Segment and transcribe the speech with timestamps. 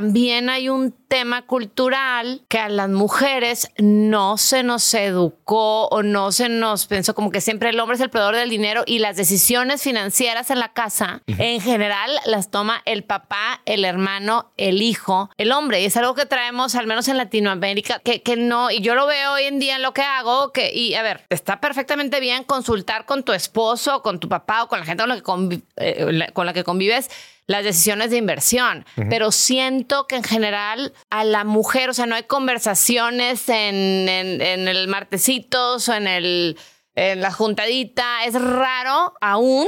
[0.00, 6.32] también hay un tema cultural que a las mujeres no se nos educó o no
[6.32, 9.18] se nos pensó como que siempre el hombre es el proveedor del dinero y las
[9.18, 15.28] decisiones financieras en la casa en general las toma el papá, el hermano, el hijo,
[15.36, 15.82] el hombre.
[15.82, 19.06] Y es algo que traemos, al menos en Latinoamérica, que, que no, y yo lo
[19.06, 22.44] veo hoy en día en lo que hago, que, y a ver, está perfectamente bien
[22.44, 26.28] consultar con tu esposo, con tu papá o con la gente con la que, eh,
[26.32, 27.10] con la que convives
[27.50, 32.14] las decisiones de inversión, pero siento que en general a la mujer, o sea, no
[32.14, 36.56] hay conversaciones en, en, el martesitos o en el
[36.94, 39.66] en la juntadita, es raro aún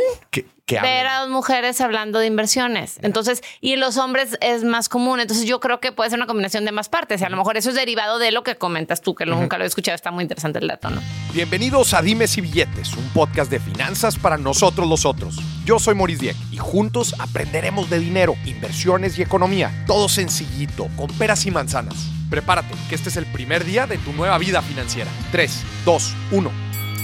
[0.69, 2.99] ver a dos mujeres hablando de inversiones.
[3.03, 5.21] Entonces, y los hombres es más común.
[5.21, 7.21] Entonces, yo creo que puede ser una combinación de más partes.
[7.21, 9.65] Y a lo mejor eso es derivado de lo que comentas tú, que nunca lo
[9.65, 9.95] he escuchado.
[9.95, 11.03] Está muy interesante el dato, ¿no?
[11.33, 15.37] Bienvenidos a Dimes y Billetes, un podcast de finanzas para nosotros los otros.
[15.65, 19.85] Yo soy Maurice Dieck y juntos aprenderemos de dinero, inversiones y economía.
[19.87, 21.95] Todo sencillito, con peras y manzanas.
[22.31, 25.11] Prepárate, que este es el primer día de tu nueva vida financiera.
[25.33, 26.51] 3, 2, 1.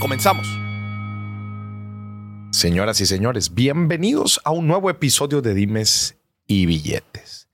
[0.00, 0.67] Comenzamos.
[2.50, 7.48] Señoras y señores, bienvenidos a un nuevo episodio de Dimes y Billetes.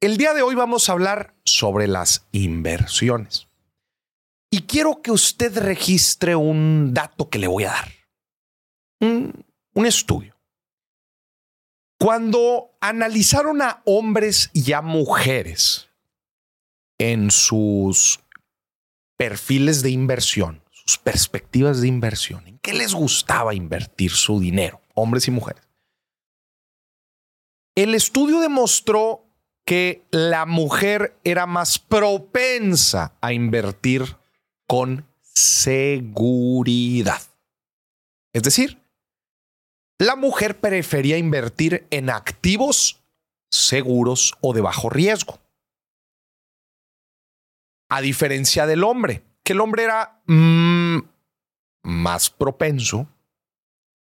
[0.00, 3.46] El día de hoy vamos a hablar sobre las inversiones.
[4.50, 7.92] Y quiero que usted registre un dato que le voy a dar.
[9.00, 10.36] Un, estudio.
[11.98, 15.88] Cuando analizaron a hombres y a mujeres
[16.98, 18.20] en sus
[19.16, 25.28] perfiles de inversión, sus perspectivas de inversión, en qué les gustaba invertir su dinero, hombres
[25.28, 25.62] y mujeres.
[27.74, 29.24] El estudio demostró
[29.64, 34.16] que la mujer era más propensa a invertir
[34.66, 37.22] con seguridad.
[38.32, 38.82] Es decir,
[39.98, 43.00] la mujer prefería invertir en activos
[43.50, 45.38] seguros o de bajo riesgo.
[47.88, 49.22] A diferencia del hombre,
[49.52, 50.98] el hombre era mm,
[51.84, 53.08] más propenso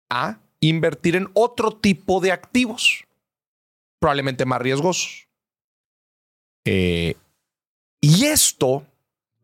[0.09, 3.05] a invertir en otro tipo de activos,
[4.00, 5.28] probablemente más riesgosos.
[6.65, 7.17] Eh,
[8.00, 8.87] y esto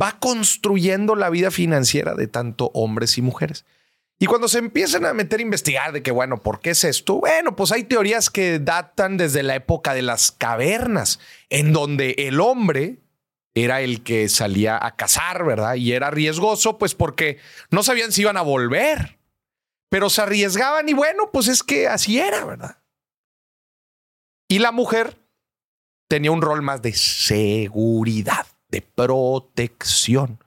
[0.01, 3.65] va construyendo la vida financiera de tanto hombres y mujeres.
[4.19, 7.17] Y cuando se empiezan a meter a investigar de que, bueno, ¿por qué es esto?
[7.17, 11.19] Bueno, pues hay teorías que datan desde la época de las cavernas,
[11.51, 13.04] en donde el hombre
[13.55, 15.77] era el que salía a cazar, ¿verdad?
[15.77, 17.39] Y era riesgoso, pues porque
[17.71, 19.19] no sabían si iban a volver,
[19.89, 22.79] pero se arriesgaban y bueno, pues es que así era, ¿verdad?
[24.49, 25.17] Y la mujer
[26.09, 30.45] tenía un rol más de seguridad, de protección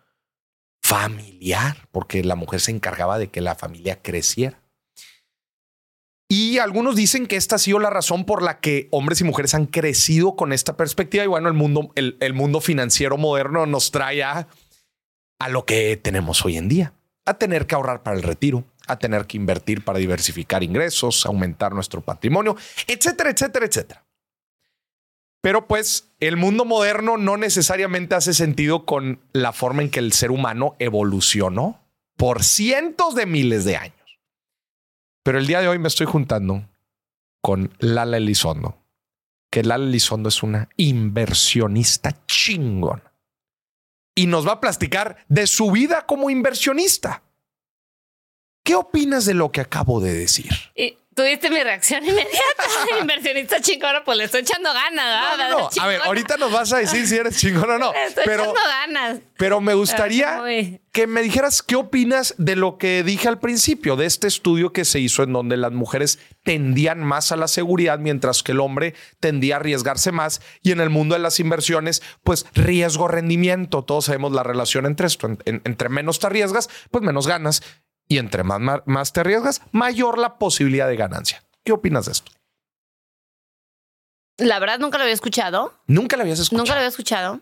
[0.82, 4.62] familiar, porque la mujer se encargaba de que la familia creciera.
[6.30, 9.54] Y algunos dicen que esta ha sido la razón por la que hombres y mujeres
[9.54, 11.24] han crecido con esta perspectiva.
[11.24, 14.48] Y bueno, el mundo, el, mundo financiero moderno nos trae a,
[15.40, 16.94] a lo que tenemos hoy en día,
[17.26, 21.74] a tener que ahorrar para el retiro, a tener que invertir para diversificar ingresos, aumentar
[21.74, 24.04] nuestro patrimonio, etcétera, etcétera, etcétera.
[25.40, 30.12] Pero pues el mundo moderno no necesariamente hace sentido con la forma en que el
[30.12, 31.80] ser humano evolucionó
[32.18, 33.97] por cientos de miles de años.
[35.28, 36.70] Pero el día de hoy me estoy juntando
[37.42, 38.82] con Lala Elizondo,
[39.52, 43.04] que Lala Elizondo es una inversionista chingón.
[44.16, 47.24] Y nos va a platicar de su vida como inversionista.
[48.64, 50.50] ¿Qué opinas de lo que acabo de decir?
[51.18, 52.64] Tuviste mi reacción inmediata.
[53.02, 55.40] Inversionista chingón, pues le estoy echando ganas.
[55.40, 57.92] No, no, A ver, ahorita nos vas a decir si eres chingón o no.
[58.08, 59.20] estoy pero, echando ganas.
[59.36, 60.40] Pero me gustaría
[60.92, 64.86] que me dijeras qué opinas de lo que dije al principio, de este estudio que
[64.86, 68.94] se hizo en donde las mujeres tendían más a la seguridad, mientras que el hombre
[69.20, 70.40] tendía a arriesgarse más.
[70.62, 73.84] Y en el mundo de las inversiones, pues riesgo-rendimiento.
[73.84, 75.36] Todos sabemos la relación entre esto.
[75.46, 77.64] entre menos te arriesgas, pues menos ganas.
[78.08, 81.44] Y entre más, más te arriesgas, mayor la posibilidad de ganancia.
[81.64, 82.32] ¿Qué opinas de esto?
[84.38, 85.74] La verdad nunca lo había escuchado.
[85.88, 86.64] Nunca lo habías escuchado.
[86.64, 87.42] Nunca lo había escuchado.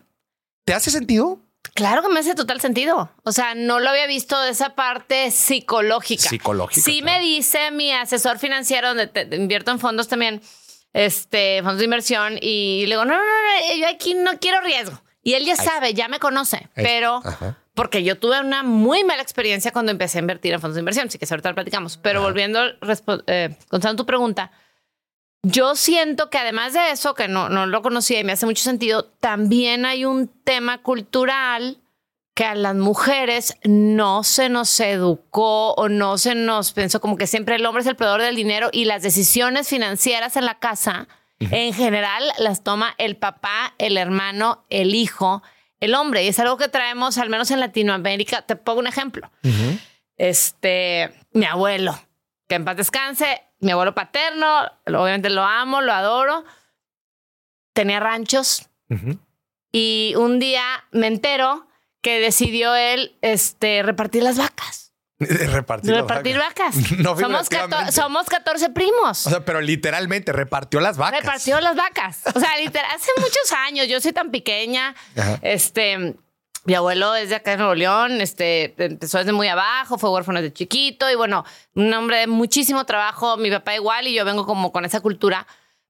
[0.64, 1.40] ¿Te hace sentido?
[1.74, 3.10] Claro que me hace total sentido.
[3.22, 6.28] O sea, no lo había visto de esa parte psicológica.
[6.28, 6.80] Psicológica.
[6.80, 10.40] Sí me dice mi asesor financiero, donde te, invierto en fondos también,
[10.92, 15.00] este, fondos de inversión, y le digo, no, no, no, yo aquí no quiero riesgo.
[15.22, 17.20] Y él ya sabe, ya me conoce, pero
[17.76, 21.08] porque yo tuve una muy mala experiencia cuando empecé a invertir en fondos de inversión,
[21.08, 21.98] así que ahorita lo platicamos.
[21.98, 22.58] Pero volviendo,
[23.26, 24.50] eh, contando tu pregunta,
[25.42, 28.64] yo siento que además de eso, que no, no lo conocía y me hace mucho
[28.64, 31.76] sentido, también hay un tema cultural
[32.34, 37.26] que a las mujeres no se nos educó o no se nos pensó como que
[37.26, 41.08] siempre el hombre es el proveedor del dinero y las decisiones financieras en la casa
[41.38, 45.42] En general las toma el papá, el hermano, el hijo,
[45.80, 46.24] el hombre.
[46.24, 48.42] Y es algo que traemos, al menos en Latinoamérica.
[48.42, 49.30] Te pongo un ejemplo.
[50.16, 51.98] Este, mi abuelo,
[52.48, 56.44] que en paz descanse, mi abuelo paterno, obviamente lo amo, lo adoro.
[57.72, 58.68] Tenía ranchos.
[59.72, 61.66] Y un día me entero
[62.00, 64.85] que decidió él este, repartir las vacas.
[65.18, 66.74] repartir, repartir vacas.
[67.20, 67.48] somos,
[67.94, 69.26] somos 14 primos.
[69.26, 71.20] O sea, pero literalmente repartió las vacas.
[71.20, 72.20] Repartió las vacas.
[72.34, 74.94] O sea, literal, hace muchos años, yo soy tan pequeña.
[75.40, 76.16] Este,
[76.66, 80.42] mi abuelo es de acá de Nuevo León, este, empezó desde muy abajo, fue huérfano
[80.42, 84.44] desde chiquito y bueno, un hombre de muchísimo trabajo, mi papá igual y yo vengo
[84.46, 85.46] como con esa cultura.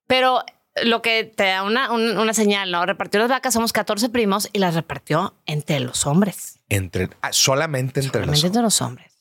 [0.07, 0.45] Pero
[0.85, 2.85] lo que te da una, una, señal, ¿no?
[2.85, 6.61] Repartió las vacas, somos 14 primos y las repartió entre los hombres.
[6.69, 9.16] Entre, ah, solamente entre solamente entre los hombres.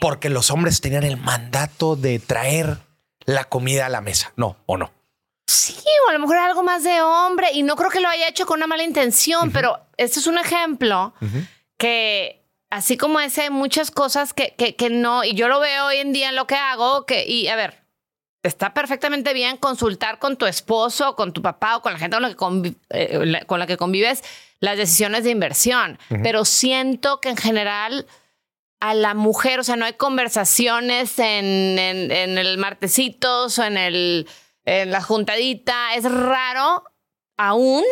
[0.00, 2.78] Porque los hombres tenían el mandato de traer
[3.24, 4.32] la comida a la mesa.
[4.36, 4.92] No, o no.
[5.46, 5.74] Sí,
[6.06, 8.46] o a lo mejor algo más de hombre y no creo que lo haya hecho
[8.46, 11.12] con una mala intención, pero este es un ejemplo
[11.76, 12.40] que
[12.70, 16.12] así como ese hay muchas cosas que, que, no, y yo lo veo hoy en
[16.12, 17.82] día en lo que hago, que, y a ver,
[18.44, 22.62] está perfectamente bien consultar con tu esposo, con tu papá o con la gente con
[22.62, 24.22] la que, eh, con la que convives
[24.60, 28.06] las decisiones de inversión, pero siento que en general
[28.80, 34.26] a la mujer, o sea, no hay conversaciones en, en, el martesitos o en, el,
[34.64, 35.94] en la juntadita.
[35.94, 36.84] Es raro
[37.36, 37.84] aún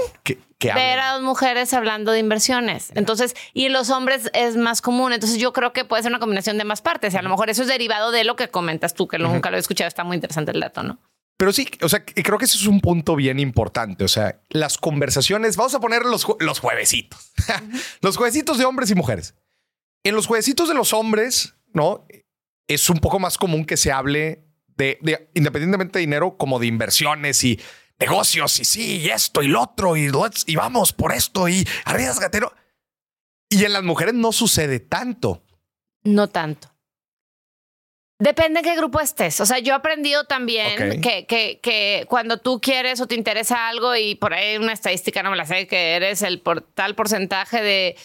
[0.61, 2.90] ver a dos mujeres hablando de inversiones.
[2.94, 5.12] Entonces, y en los hombres es más común.
[5.12, 7.12] Entonces, yo creo que puede ser una combinación de más partes.
[7.12, 9.58] Y a lo mejor eso es derivado de lo que comentas tú, que nunca lo
[9.58, 9.88] he escuchado.
[9.88, 10.99] Está muy interesante el dato, ¿no?
[11.37, 14.05] Pero sí, o sea, creo que ese es un punto bien importante.
[14.05, 17.32] O sea, las conversaciones, vamos a poner los, los juevesitos,
[18.00, 19.35] los juevesitos de hombres y mujeres.
[20.08, 22.06] En los jueguecitos de los hombres, ¿no?
[22.66, 24.99] Es un poco más común que se hable de,
[25.34, 27.60] independientemente de dinero, como de inversiones y
[28.00, 30.10] negocios y sí, y esto y lo otro y,
[30.46, 32.55] y vamos por esto y gatero.
[33.50, 35.44] Y en las mujeres no sucede tanto.
[36.05, 36.75] No tanto.
[38.19, 39.43] Depende en qué grupo estés.
[39.43, 43.69] O sea, yo he aprendido también que, que, que, cuando tú quieres o te interesa
[43.69, 46.94] algo y por ahí una estadística, no me la sé, que eres el por, tal
[46.94, 47.96] porcentaje de...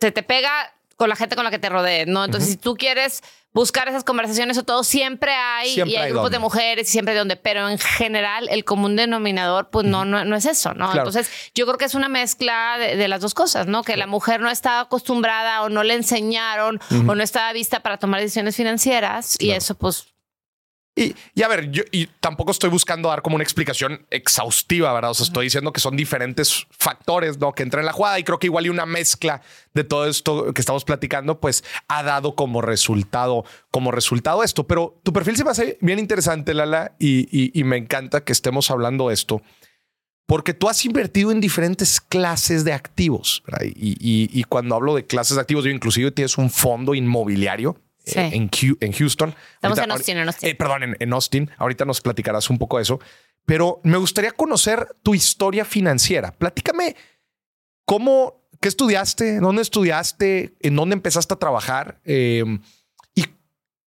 [0.00, 2.26] Se te pega con la gente con la que te rodees, ¿no?
[2.26, 3.22] Entonces, si tú quieres
[3.54, 7.20] buscar esas conversaciones o todo, siempre hay, y hay, grupos de mujeres y siempre de
[7.20, 10.94] donde, pero en general el común denominador, pues no, no, es eso, ¿no?
[10.94, 13.82] Entonces, yo creo que es una mezcla de, las dos cosas, ¿no?
[13.82, 17.96] Que la mujer no estaba acostumbrada o no le enseñaron o no estaba vista para
[17.96, 20.04] tomar decisiones financieras y eso, pues,
[21.00, 25.12] y, a ver, yo y tampoco estoy buscando dar como una explicación exhaustiva, ¿verdad?
[25.12, 27.52] O sea, estoy diciendo que son diferentes factores, ¿no?
[27.52, 29.42] Que entran en la jugada y creo que igual y una mezcla
[29.74, 34.66] de todo esto que estamos platicando, pues ha dado como resultado, como resultado esto.
[34.66, 38.70] Pero tu perfil se me hace bien interesante, Lala, y, y me encanta que estemos
[38.70, 39.42] hablando de esto
[40.30, 43.42] porque tú has invertido en diferentes clases de activos.
[43.64, 47.76] Y, y, cuando hablo de clases de activos, yo inclusive tienes un fondo inmobiliario
[48.06, 48.50] eh, en,
[48.80, 49.34] en, Houston.
[49.54, 50.48] Estamos en Austin, en Austin.
[50.48, 51.50] Eh, perdón, en, Austin.
[51.58, 53.00] Ahorita nos platicarás un poco de eso.
[53.44, 56.32] Pero me gustaría conocer tu historia financiera.
[56.32, 56.96] Platícame
[57.84, 62.44] cómo, qué estudiaste, dónde estudiaste, en dónde empezaste a trabajar eh,
[63.14, 63.24] y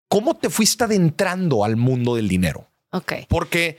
[0.08, 2.68] cómo te fuiste adentrando al mundo del dinero.
[2.90, 3.12] Ok.
[3.28, 3.78] Porque,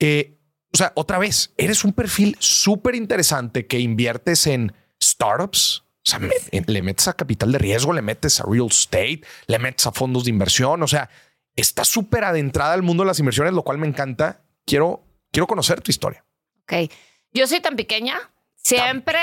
[0.00, 6.20] o sea, otra vez, eres un perfil súper interesante que inviertes en startups, o sea,
[6.66, 10.24] le metes a capital de riesgo, le metes a real estate, le metes a fondos
[10.24, 10.82] de inversión.
[10.82, 11.10] O sea,
[11.54, 14.40] está súper adentrada al mundo de las inversiones, lo cual me encanta.
[14.64, 16.24] Quiero, quiero conocer tu historia.
[16.62, 16.90] Ok.
[17.34, 18.18] Yo soy tan pequeña,
[18.56, 19.18] siempre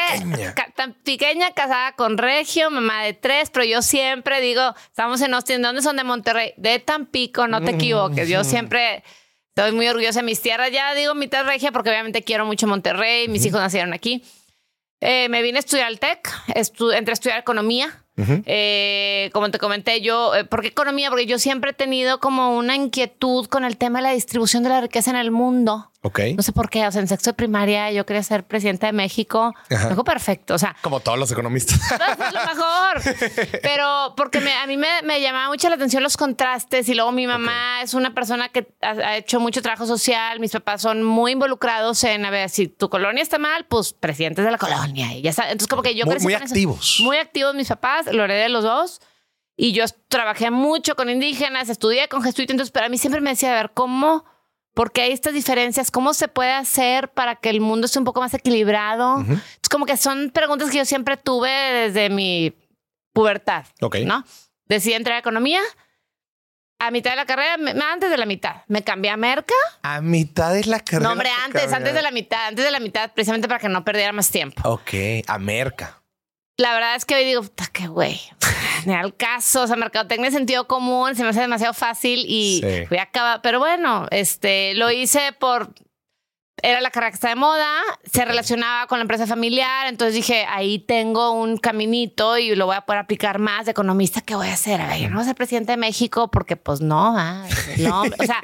[0.75, 1.53] tan pequeña.
[1.55, 5.95] casada con Regio, mamá de tres, pero yo siempre digo, estamos en Austin, ¿dónde son
[5.95, 6.53] de Monterrey?
[6.57, 8.29] De Tampico, no te equivoques.
[8.29, 9.03] Yo siempre
[9.49, 10.71] estoy muy orgullosa de mis tierras.
[10.71, 14.23] Ya digo mitad regia porque obviamente quiero mucho Monterrey, mis hijos nacieron aquí.
[15.07, 18.01] Eh, me vine a estudiar al TEC, entré a estudiar economía.
[18.17, 21.09] Eh, como te comenté, yo, eh, ¿por qué economía?
[21.09, 24.69] Porque yo siempre he tenido como una inquietud con el tema de la distribución de
[24.69, 25.91] la riqueza en el mundo.
[26.35, 26.87] No sé por qué.
[26.87, 29.53] O sea, en sexto de primaria yo quería ser presidenta de México.
[29.69, 30.53] Algo perfecto.
[30.53, 31.79] O sea, como todos los economistas.
[31.91, 33.59] es lo mejor.
[33.61, 36.87] Pero porque a mí me, me, llamaba mucho la atención los contrastes.
[36.89, 40.39] Y luego mi mamá es una persona que ha, hecho mucho trabajo social.
[40.39, 44.45] Mis papás son muy involucrados en a ver si tu colonia está mal, pues presidentes
[44.45, 45.13] de la colonia.
[45.13, 45.43] Y ya está.
[45.43, 46.99] Entonces, como que yo muy, muy activos.
[47.01, 48.07] Muy activos mis papás.
[48.11, 49.01] Lo heredé de los dos.
[49.57, 52.53] Y yo trabajé mucho con indígenas, estudié con jesuitas.
[52.53, 54.25] Entonces, pero a mí siempre me decía, a ver, ¿cómo?
[54.75, 55.89] Porque hay estas diferencias.
[55.89, 59.25] ¿Cómo se puede hacer para que el mundo esté un poco más equilibrado?
[59.63, 62.53] Es como que son preguntas que yo siempre tuve desde mi
[63.13, 63.65] pubertad.
[63.81, 63.95] Ok.
[64.05, 64.23] ¿No?
[64.67, 65.61] Decidí entrar a economía.
[66.77, 67.55] a mitad de la carrera,
[67.91, 69.55] antes de la mitad, me cambié a Merca.
[69.81, 71.05] A mitad de la carrera.
[71.05, 73.69] No, hombre, te antes, antes de la mitad, antes de la mitad, precisamente para que
[73.69, 74.61] no perdiera más tiempo.
[74.69, 74.93] Ok,
[75.25, 76.01] a Merca.
[76.57, 78.19] La verdad es que hoy digo, puta, qué güey.
[78.85, 82.61] Me da el caso, o sea, mercadotecnia sentido común, se me hace demasiado fácil y
[82.63, 82.85] Sí.
[82.89, 83.41] voy a acabar.
[83.41, 85.73] Pero bueno, este, lo hice por.
[86.61, 87.69] Era la carrera que está de moda,
[88.11, 92.77] se relacionaba con la empresa familiar, entonces dije, ahí tengo un caminito y lo voy
[92.77, 94.21] a poder aplicar más de economista.
[94.21, 94.79] ¿Qué voy a hacer?
[94.79, 97.45] A ver, yo no voy a ser presidente de México porque, pues no, ah,
[97.77, 98.39] no, o sea,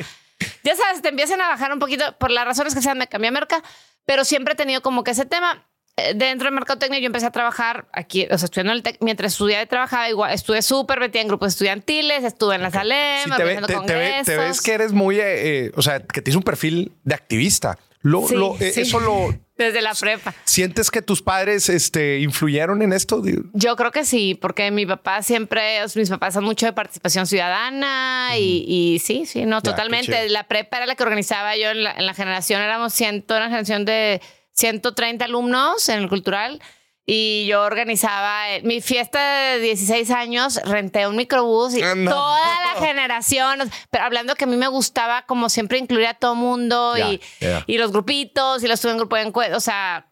[0.64, 3.30] ya sabes, te empiezan a bajar un poquito por las razones que sean, me cambié
[3.30, 3.64] a merca,
[4.06, 5.66] pero siempre he tenido como que ese tema.
[6.10, 9.34] Eh, Dentro de mercadotecnia yo empecé a trabajar aquí, o sea, estudiando el TEC, mientras
[9.34, 13.32] estudiaba y trabajaba, igual estuve súper metida en grupos estudiantiles, estuve en la Salem, Sí,
[13.38, 14.36] te, ve- te- te ve- te congresos.
[14.38, 17.78] ves que eres muy, eh, eh, o sea, que tienes un perfil de activista.
[18.04, 18.82] Lo, Sí, lo- eh, sí.
[18.82, 19.30] Eso lo...
[19.62, 20.34] Desde la prepa.
[20.44, 23.22] ¿Sientes que tus padres este, influyeron en esto?
[23.54, 26.74] Yo creo que sí, porque mi papá siempre, o sea, mis papás son mucho de
[26.74, 30.30] participación ciudadana y, y sí, sí, no, qué totalmente.
[30.30, 33.46] La prepa era la que organizaba yo en la, en la generación, éramos ciento, una
[33.46, 34.20] generación de
[34.54, 36.62] 130 alumnos en el cultural
[37.06, 39.20] y yo organizaba eh, mi fiesta
[39.54, 42.12] de 16 años, renté un microbús y Ah, no.
[42.12, 46.36] toda la generación, pero hablando que a mí me gustaba como siempre incluir a todo
[46.36, 47.64] mundo Ya, y, ya.
[47.66, 50.12] y los grupitos y los tuve en grupo de encuentro, o sea,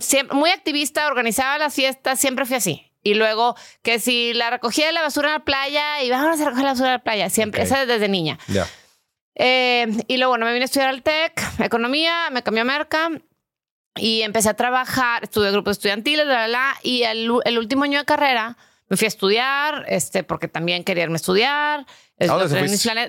[0.00, 2.88] siempre, muy activista, organizaba las fiestas, siempre fui así.
[3.04, 6.44] Y luego que si la recogía de la basura en la playa y vámonos a
[6.44, 7.66] recoger la basura en la playa, siempre, Ok.
[7.66, 8.38] esa desde niña.
[8.48, 8.66] Ya.
[9.34, 13.10] Eh, y luego, bueno, me vine a estudiar al TEC, economía, me cambié a Merca
[13.96, 17.98] y empecé a trabajar, estudié grupos estudiantiles, la, la, la, y el, el último año
[17.98, 18.56] de carrera
[18.88, 21.86] me fui a estudiar, este, porque también quería irme a estudiar.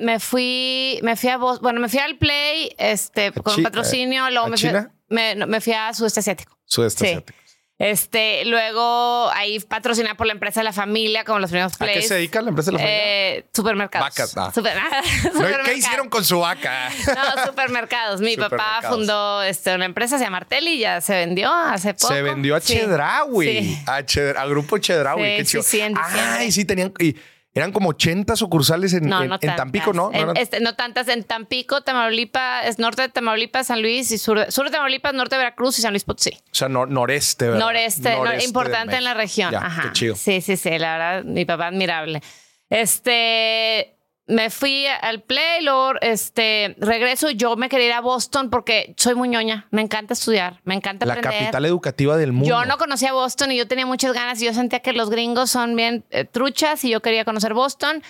[0.01, 4.29] Me fui, me fui a Bos- bueno, me fui al Play, este, con un patrocinio,
[4.29, 4.69] luego a me fui,
[5.09, 6.57] me, fui a Sudeste Asiático.
[6.65, 7.11] Sudeste Sí.
[7.11, 7.39] asiático.
[7.79, 12.01] Este, luego ahí patrocinada por la empresa de la familia, como los primeros ¿A plays.
[12.01, 12.99] qué se dedica la empresa de la familia?
[13.37, 14.09] Eh, supermercados.
[14.09, 14.51] Vacas, ah.
[14.53, 14.75] Super-
[15.23, 15.65] No, supermercados.
[15.67, 16.89] ¿Qué hicieron con su vaca?
[17.35, 18.21] No, supermercados.
[18.21, 22.13] Mi papá fundó este, una empresa, se llama Arteli, ya se vendió hace poco.
[22.13, 22.73] Se vendió a Sí.
[22.75, 23.83] Chedraui, Sí.
[23.87, 25.21] a, Ched- a Grupo Chedraui.
[25.23, 25.63] Sí, qué chido.
[25.63, 25.95] sí, en.
[25.97, 26.93] Ay, sí, tenían.
[26.99, 27.15] Y
[27.55, 29.55] eran como 80 sucursales en, No, en- no en.
[29.55, 30.11] Tampico, ¿no?
[30.35, 31.07] Este, no tantas.
[31.07, 35.13] En Tampico, Tamaulipas, es norte de Tamaulipas, San Luis y sur de, sur de Tamaulipas,
[35.13, 36.31] norte de Veracruz y San Luis Potosí.
[36.51, 37.59] O sea, nor- noreste, ¿verdad?
[37.59, 39.51] Noreste, importante en la región.
[39.51, 39.81] Ya, Ajá.
[39.83, 40.15] Qué chido.
[40.15, 42.21] Sí, sí, sí, la verdad, mi papá admirable.
[42.69, 48.93] Este, me fui al Play, luego, este, regreso, yo me quería ir a Boston porque
[48.97, 51.39] soy muy ñoña, me encanta estudiar, me encanta La aprender.
[51.41, 52.47] capital educativa del mundo.
[52.47, 55.49] Yo no conocía Boston y yo tenía muchas ganas y yo sentía que los gringos
[55.49, 58.01] son bien eh, truchas y yo quería conocer Boston.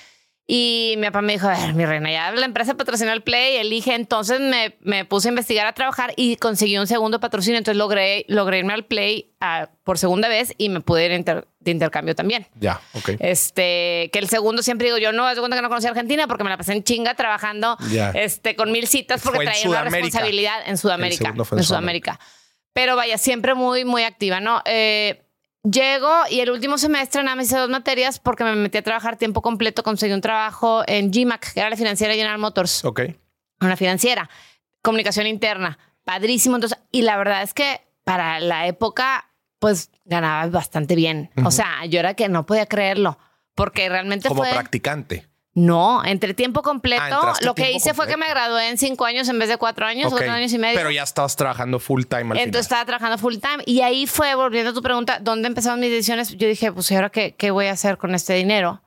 [0.46, 3.56] Y mi papá me dijo, a ver, mi reina, ya la empresa patrocinó el Play,
[3.56, 3.96] elige.
[3.96, 7.58] Entonces me, me puse a investigar, a trabajar y conseguí un segundo patrocinio.
[7.58, 11.48] Entonces logré, logré irme al Play ah, por segunda vez y me pude ir inter-
[11.62, 12.46] de intercambio también.
[12.56, 13.12] Ya, ok.
[13.20, 16.28] Este, que el segundo siempre digo, yo no, de cuenta que no conocí a Argentina
[16.28, 18.10] porque me la pasé en chinga trabajando Ya.
[18.12, 20.02] este, con mil citas porque Fue traía una Sudamérica.
[20.08, 21.24] responsabilidad en El Sudamérica.
[21.24, 22.20] segundo fue En en Sudamérica.
[22.74, 24.62] Pero vaya, siempre muy, muy activa, ¿no?
[24.66, 25.24] Eh,
[25.64, 29.18] llego y el último semestre nada más hice dos materias porque me metí a trabajar
[29.18, 33.02] tiempo completo, conseguí un trabajo en GMAC, que era la financiera General Motors Ok.
[33.62, 34.30] una financiera,
[34.82, 36.56] comunicación interna, padrísimo.
[36.56, 39.30] Entonces, y la verdad es que para la época,
[39.60, 41.32] pues ganaba bastante bien.
[41.46, 43.18] O sea, yo era que no podía creerlo,
[43.56, 44.52] porque realmente Como fue.
[44.52, 45.28] practicante.
[45.56, 47.04] No, entre tiempo completo.
[47.04, 49.86] Ah, lo que hice fue que me gradué en cinco años en vez de cuatro
[49.86, 50.14] años, Ok.
[50.18, 50.76] cuatro años y medio.
[50.78, 52.62] Pero ya estabas trabajando full time al Entonces final.
[52.62, 53.64] estaba trabajando full time.
[53.68, 56.30] Y ahí fue, volviendo a tu pregunta, ¿dónde empezaron mis decisiones?
[56.38, 58.82] Yo dije, pues, ¿y ahora qué, qué voy a hacer con este dinero?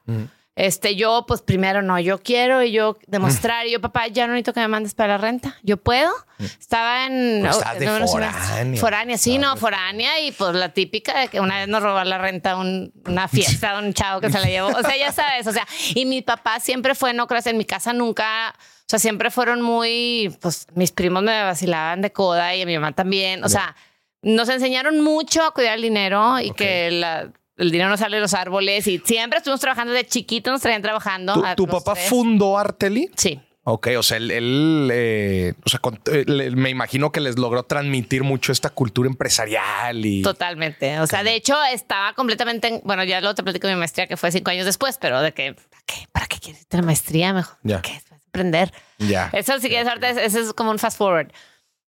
[0.57, 4.33] Este, yo, pues primero no, yo quiero y yo demostrar, y yo, papá, ya no
[4.33, 5.59] necesito que me mandes para la renta.
[5.63, 6.11] Yo puedo.
[6.39, 7.43] Estaba en.
[7.43, 8.81] Pues estás de no, no foránea.
[8.81, 10.19] Foránea, sí, no, foránea.
[10.21, 13.79] Y pues la típica de que una vez nos robó la renta un- una fiesta,
[13.79, 14.69] un chavo que se la llevó.
[14.69, 17.67] O sea, ya sabes, o sea, y mi papá siempre fue, no creas, en mi
[17.67, 18.55] casa nunca.
[18.59, 22.75] O sea, siempre fueron muy, pues mis primos me vacilaban de coda y a mi
[22.77, 23.45] mamá también.
[23.45, 23.77] O sea,
[24.23, 26.57] nos enseñaron mucho a cuidar el dinero y Ok.
[26.57, 30.53] que la- el dinero no sale de los árboles y siempre estuvimos trabajando de chiquitos,
[30.53, 31.35] nos traían trabajando.
[31.35, 32.09] ¿Tu, a tu los papá tres.
[32.09, 33.11] fundó Arteli?
[33.17, 33.41] Sí.
[33.69, 37.65] Ok, o sea, él, él, eh, o sea, con- eh, me imagino que les logró
[37.65, 40.23] transmitir mucho esta cultura empresarial y...
[40.23, 41.01] Totalmente.
[41.01, 42.69] O sea, de hecho, estaba completamente.
[42.69, 45.21] en- bueno, ya luego te platico de mi maestría que fue cinco años después, pero
[45.21, 45.95] de que, ¿para qué?
[46.13, 47.57] ¿Para qué quieres tener maestría mejor?
[47.65, 47.83] Ya.
[47.83, 48.01] ¿Qué?
[48.29, 48.73] Aprender.
[48.99, 49.31] Ya.
[49.33, 51.33] Eso, si quieres, ahorita, es- ese es como un fast forward.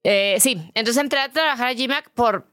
[0.03, 2.49] Eh, sí, entonces entré a trabajar a GMAC por,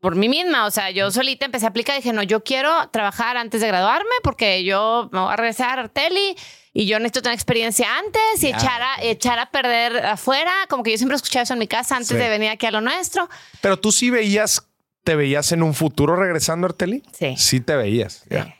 [0.00, 0.66] por mí misma.
[0.66, 3.68] O sea, yo solita empecé a aplicar y dije, no, yo quiero trabajar antes de
[3.68, 6.34] graduarme porque yo me voy a regresar a Arteli
[6.72, 10.52] y yo necesito tener experiencia antes y echar, a, echar a perder afuera.
[10.68, 12.16] Como que yo siempre escuchaba eso en mi casa antes Sí.
[12.16, 13.28] de venir aquí a lo nuestro.
[13.60, 14.66] Pero tú sí veías,
[15.04, 17.02] te veías en un futuro regresando a Arteli.
[17.12, 17.34] Sí.
[17.36, 18.24] Sí te veías.
[18.30, 18.44] ya.
[18.44, 18.52] Sí.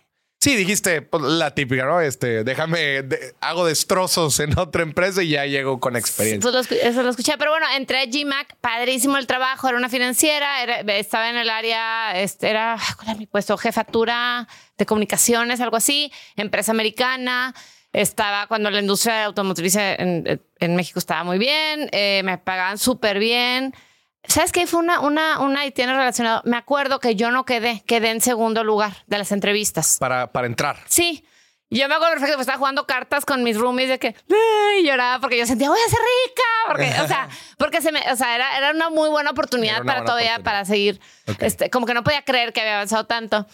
[0.43, 2.01] Sí, dijiste pues, la típica, ¿no?
[2.01, 6.51] Este, déjame, de- hago destrozos en otra empresa y ya llego con experiencia.
[6.51, 9.91] Pues lo eso lo escuché, pero bueno, entré a GMAC, padrísimo el trabajo, era una
[9.91, 13.59] financiera, era- estaba en el área, este, era, ¿cuál era mi puesto?
[13.59, 17.55] Jefatura de comunicaciones, algo así, empresa americana,
[17.93, 23.19] estaba cuando la industria automotriz en, en México estaba muy bien, eh, me pagaban súper
[23.19, 23.75] bien.
[24.25, 24.67] ¿Sabes qué?
[24.67, 26.43] Fue una, una, una y tiene relacionado.
[26.45, 29.97] Me acuerdo que yo no quedé, quedé en segundo lugar de las entrevistas.
[29.99, 30.79] Para, para entrar.
[30.87, 31.25] Sí.
[31.73, 35.21] Yo me acuerdo perfecto que estaba jugando cartas con mis roomies de que "Ay", lloraba
[35.21, 36.43] porque yo sentía voy a ser rica.
[36.67, 40.01] Porque, o sea, porque se me, o sea, era, era una muy buena oportunidad para
[40.01, 40.45] buena todavía, oportunidad.
[40.45, 41.01] para seguir.
[41.29, 41.37] Ok.
[41.43, 43.47] Este, como que no podía creer que había avanzado tanto.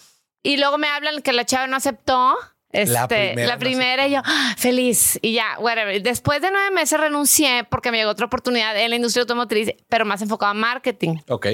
[0.42, 2.36] Y luego me hablan que la chava no aceptó.
[2.82, 5.18] Este, La la primera primera, no y yo, "Ah, feliz.
[5.22, 6.02] Y ya, whatever.
[6.02, 10.04] Después de nueve meses renuncié porque me llegó otra oportunidad en la industria automotriz, pero
[10.04, 11.16] más enfocada en marketing.
[11.28, 11.46] Ok.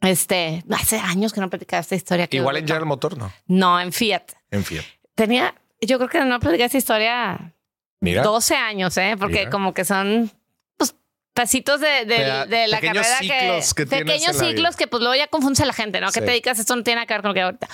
[0.00, 2.28] Este, hace años que no platicaba esta historia.
[2.30, 2.66] Igual en.
[2.66, 3.32] General Motor, no.
[3.46, 4.24] No, en Fiat.
[4.50, 4.80] En fin.
[5.14, 7.54] Tenía, yo creo que no platicé esta historia
[8.00, 8.22] Mira.
[8.22, 9.16] 12 años, ¿eh?
[9.18, 9.50] Porque Mira.
[9.50, 10.30] como que son
[10.76, 10.94] pues,
[11.32, 15.00] pasitos de, de- Peda- de la pequeños carrera ciclos que tienes pequeños ciclos que pues
[15.00, 16.08] luego ya confunde a la gente, ¿no?
[16.08, 16.14] Sí.
[16.20, 17.68] Que te dedicas, esto no tiene nada que ver con lo que ahorita.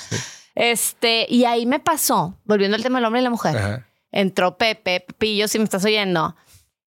[0.60, 3.86] Este, y ahí me pasó, volviendo al tema del hombre y la mujer, Ajá.
[4.12, 6.36] entró Pepe, Pepillo, si me estás oyendo.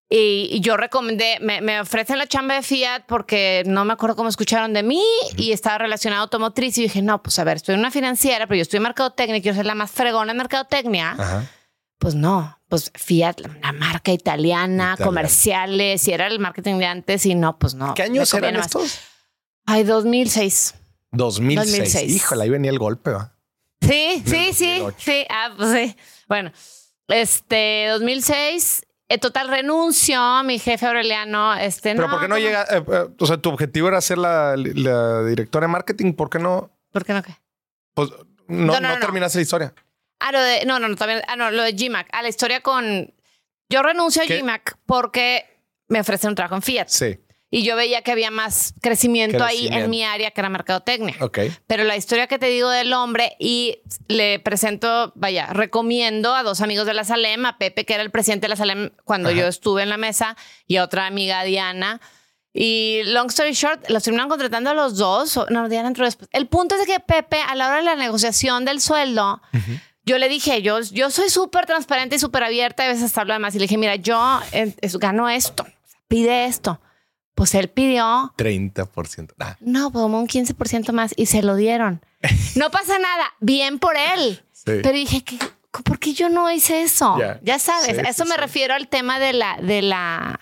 [0.08, 4.16] Y, y yo recomendé, me, me ofrecen la chamba de Fiat porque no me acuerdo
[4.16, 5.02] cómo escucharon de mí
[5.38, 6.78] y estaba relacionado a automotriz.
[6.78, 9.42] Y dije, no, pues a ver, estoy en una financiera, pero yo estoy en mercadotecnia,
[9.42, 11.14] quiero ser la más fregona en mercadotecnia.
[11.14, 11.50] Ajá.
[11.98, 17.34] Pues no, pues Fiat, una marca italiana, comerciales, y era el marketing de antes y
[17.34, 17.96] no, pues no.
[17.96, 19.00] ¿Qué años eran estos?
[19.66, 20.76] Ay, 2006.
[21.12, 21.72] 2006.
[21.72, 22.16] 2006.
[22.16, 23.33] Híjole, ahí venía el golpe, ¿va?
[23.88, 24.96] Sí, sí, sí, 2008.
[25.00, 25.26] sí.
[25.30, 25.98] Ah, pues sí.
[26.28, 26.52] Bueno,
[27.08, 32.46] este 2006, en total renuncio, mi jefe Aureliano, este Pero ¿por qué no ¿cómo?
[32.46, 32.64] llega?
[32.64, 36.14] eh, eh, o sea, tu objetivo era ser la, la directora de marketing.
[36.14, 36.72] ¿Por qué no?
[36.92, 37.36] ¿Por qué no qué?
[37.94, 39.00] Pues no, No, no, no, no.
[39.00, 39.74] terminaste la historia.
[40.20, 42.08] Ah, lo de, no, no, no, también, ah, no, lo de GMAC.
[42.14, 43.14] Ah, la historia con,
[43.70, 44.40] yo renuncio a ¿Qué?
[44.42, 45.46] GMAC porque
[45.90, 46.88] me ofrecen un trabajo en Fiat.
[46.88, 47.20] Sí.
[47.56, 49.84] Y yo veía que había más crecimiento, ahí Crecimiento.
[49.86, 51.16] en mi área que era mercadotecnia.
[51.20, 51.38] Ok.
[51.68, 56.62] Pero la historia que te digo del hombre y le presento, vaya, recomiendo a dos
[56.62, 59.38] amigos de la Salem, a Pepe, que era el presidente de la Salem cuando Ajá.
[59.38, 60.36] yo estuve en la mesa,
[60.66, 62.02] y a otra amiga, Diana.
[62.56, 65.40] Y long story short, los terminaron contratando a los dos.
[65.50, 66.30] No, Diana entró después.
[66.34, 69.42] El punto es que Pepe, a la hora de la negociación del sueldo,
[70.06, 73.34] yo le dije, yo, yo soy súper transparente y súper abierta, a veces hasta hablo
[73.34, 73.54] de más.
[73.54, 75.68] Y le dije, mira, yo eh, es- gano esto,
[76.08, 76.80] pide esto.
[77.36, 79.34] Pues él pidió 30%.
[79.40, 82.02] Ah, no, pues como un 15% más y se lo dieron.
[82.56, 84.44] No pasa nada, bien por él.
[84.52, 84.64] sí.
[84.84, 85.38] Pero dije, ¿qué-
[85.84, 87.18] ¿por qué yo no hice eso?
[87.20, 87.40] Ya.
[87.42, 90.40] Ya, sabes, Sí, eso sí, me refiero al tema de la, de la.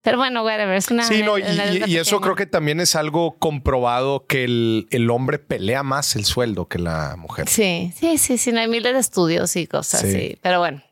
[0.00, 1.02] Pero bueno, whatever, es una.
[1.02, 4.44] Sí, no, y, una- una y- y eso creo que también es algo comprobado que
[4.44, 7.48] el, el hombre pelea más el sueldo que la mujer.
[7.48, 10.06] Sí, sí, sí, sí, no hay miles de estudios y cosas Sí.
[10.06, 10.38] así.
[10.40, 10.82] Pero bueno,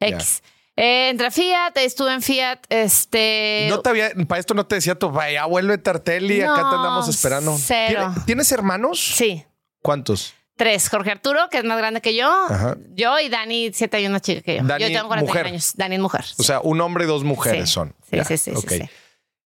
[0.00, 0.42] X.
[0.76, 3.66] Eh, entré a Fiat, estuve en Fiat, este.
[3.70, 6.76] No te había, para esto no te decía tu vaya, vuelve Tartelli, acá te No,
[6.78, 7.56] andamos esperando.
[7.58, 8.08] cero.
[8.12, 8.98] ¿Tiene- ¿Tienes hermanos?
[9.00, 9.44] Sí,
[9.82, 10.34] ¿Cuántos?
[10.56, 10.88] tres.
[10.88, 12.28] Jorge Arturo, que es más grande que yo.
[12.48, 12.76] Ajá.
[12.94, 14.62] Yo y Dani, siete años más chica que yo.
[14.64, 15.46] Dani, yo tengo 41 mujer.
[15.46, 15.72] años.
[15.76, 16.24] Dani es mujer.
[16.38, 17.74] O sea, un hombre y dos mujeres Sí.
[17.74, 17.94] son.
[18.10, 18.82] Sí, Ya, sí, sí, sí.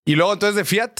[0.05, 0.91] Y luego entonces de Fiat,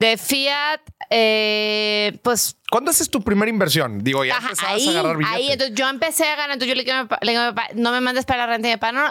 [0.00, 3.98] De Fiat, eh, pues ¿cuándo haces tu primera inversión?
[4.04, 5.36] Digo, ya ajá, empezabas ahí, a agarrar billetes.
[5.36, 8.00] ahí, entonces yo empecé a ganar, entonces yo le dije, a mi papá- no me
[8.00, 9.08] mandes para la renta y mi papá, no,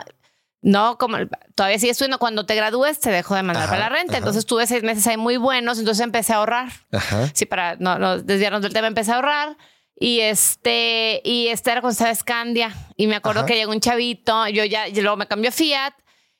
[0.61, 1.17] no, como
[1.55, 4.17] todavía sigue estudiando, cuando te gradúes te dejo de mandar Ajá, para la renta, ajá.
[4.17, 7.29] entonces tuve seis meses ahí muy buenos, entonces empecé a ahorrar, Ajá.
[7.33, 9.57] sí, para no, no desviarnos del tema, empecé a ahorrar.
[9.99, 12.71] Y este, y este era cuando estaba Scandia.
[12.97, 15.93] Y me acuerdo que llegó un chavito, yo ya, y luego me cambió a Fiat.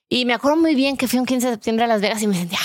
[0.10, 2.28] Y me acuerdo muy bien que fui un 15 de septiembre a Las Vegas y
[2.28, 2.60] me sentía.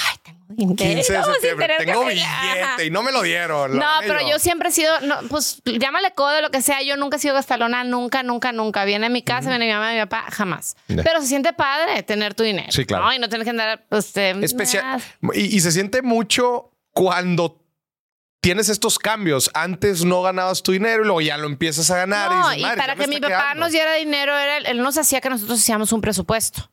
[0.56, 1.74] 15 de septiembre.
[1.78, 2.10] Tengo Ajá.
[2.10, 3.72] billete y no me lo dieron.
[3.72, 6.82] lo No, pero yo siempre he sido, no, pues llámale codo, lo que sea.
[6.82, 8.84] Yo nunca he sido gastalona, nunca, nunca, nunca.
[8.84, 10.76] Viene a mi casa, viene mi mamá mi papá, jamás.
[10.86, 12.70] Pero se siente padre tener tu dinero.
[12.72, 13.04] Sí, claro.
[13.04, 13.14] ¿no?
[13.14, 15.02] Y no tener que andar, pues, eh, Especial.
[15.34, 17.62] Y, y se siente mucho cuando
[18.42, 19.50] tienes estos cambios.
[19.54, 22.30] Antes no ganabas tu dinero y luego ya lo empiezas a ganar.
[22.30, 23.60] No, dices, y "Madre, para que mi papá quedando".
[23.60, 26.70] nos diera dinero, era, él nos hacía que nosotros hacíamos un presupuesto.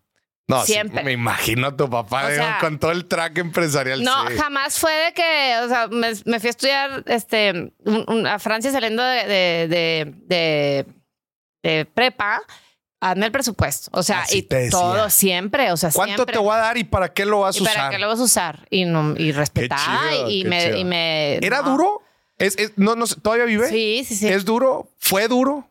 [0.49, 1.03] No, sí, siempre.
[1.03, 4.03] me imagino a tu papá O digo, sea, con todo el track empresarial.
[4.03, 4.35] No, sí.
[4.35, 8.39] jamás fue de que, o sea, me, me fui a estudiar este, un- un- a
[8.39, 9.27] Francia saliendo de,
[9.67, 10.85] de,
[11.63, 12.41] de, prepa.
[13.01, 13.89] Hazme el presupuesto.
[13.93, 15.71] O sea, Así y todo siempre.
[15.71, 16.33] O sea, ¿Cuánto siempre.
[16.33, 17.91] te voy a dar y para qué lo vas a ¿Y para usar?
[17.91, 18.67] qué lo vas a usar?
[18.69, 19.79] Y, no, y respetar.
[19.79, 21.35] chido, y, me, y me.
[21.37, 21.69] ¿Era no.
[21.71, 22.01] duro?
[22.37, 23.69] ¿Es, es- no, no ¿Todavía vive?
[23.69, 24.27] Sí, sí, sí.
[24.27, 24.91] ¿Es duro?
[24.97, 25.69] ¿Fue duro?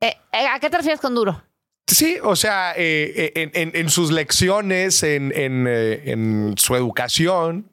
[0.00, 1.42] Eh, eh, ¿A qué te refieres con duro?
[1.86, 7.70] Sí, o sea, eh, eh, en, en- en sus lecciones, en, en, eh, su educación.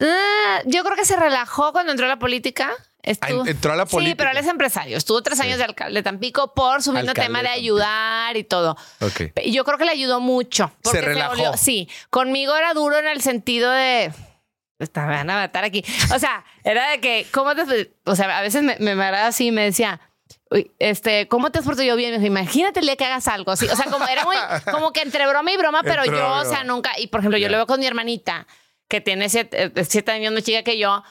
[0.00, 2.70] Ah, yo creo que se relajó cuando entró a la política.
[3.02, 4.16] Estuvo- entró a la Sí, política.
[4.16, 4.96] pero él es empresario.
[4.96, 8.44] Estuvo tres años de alcalde de Tampico por su mismo Alcalde tema de ayudar y
[8.44, 8.76] todo.
[9.00, 9.32] Ok.
[9.42, 10.72] Y Yo creo que le ayudó mucho.
[10.82, 11.56] porque relajó.
[11.56, 14.10] sí, conmigo era duro en el sentido de...
[14.78, 15.84] Me van a matar aquí.
[16.14, 17.92] O sea, era de que, ¿cómo te...
[18.04, 20.00] O sea, a veces me, me agrada así y me decía...
[20.50, 22.10] "Uy, Este, ¿cómo te has portado yo bien?
[22.12, 23.66] Me dijo, imagínate el día que hagas algo así.
[23.66, 24.36] O sea, como era muy,
[24.72, 26.92] como que entre broma y broma, pero Entre yo, broma o sea, nunca.
[26.98, 28.46] Y por ejemplo, yo lo veo con mi hermanita,
[28.88, 31.02] que tiene siete, eh, siete años más chica que yo.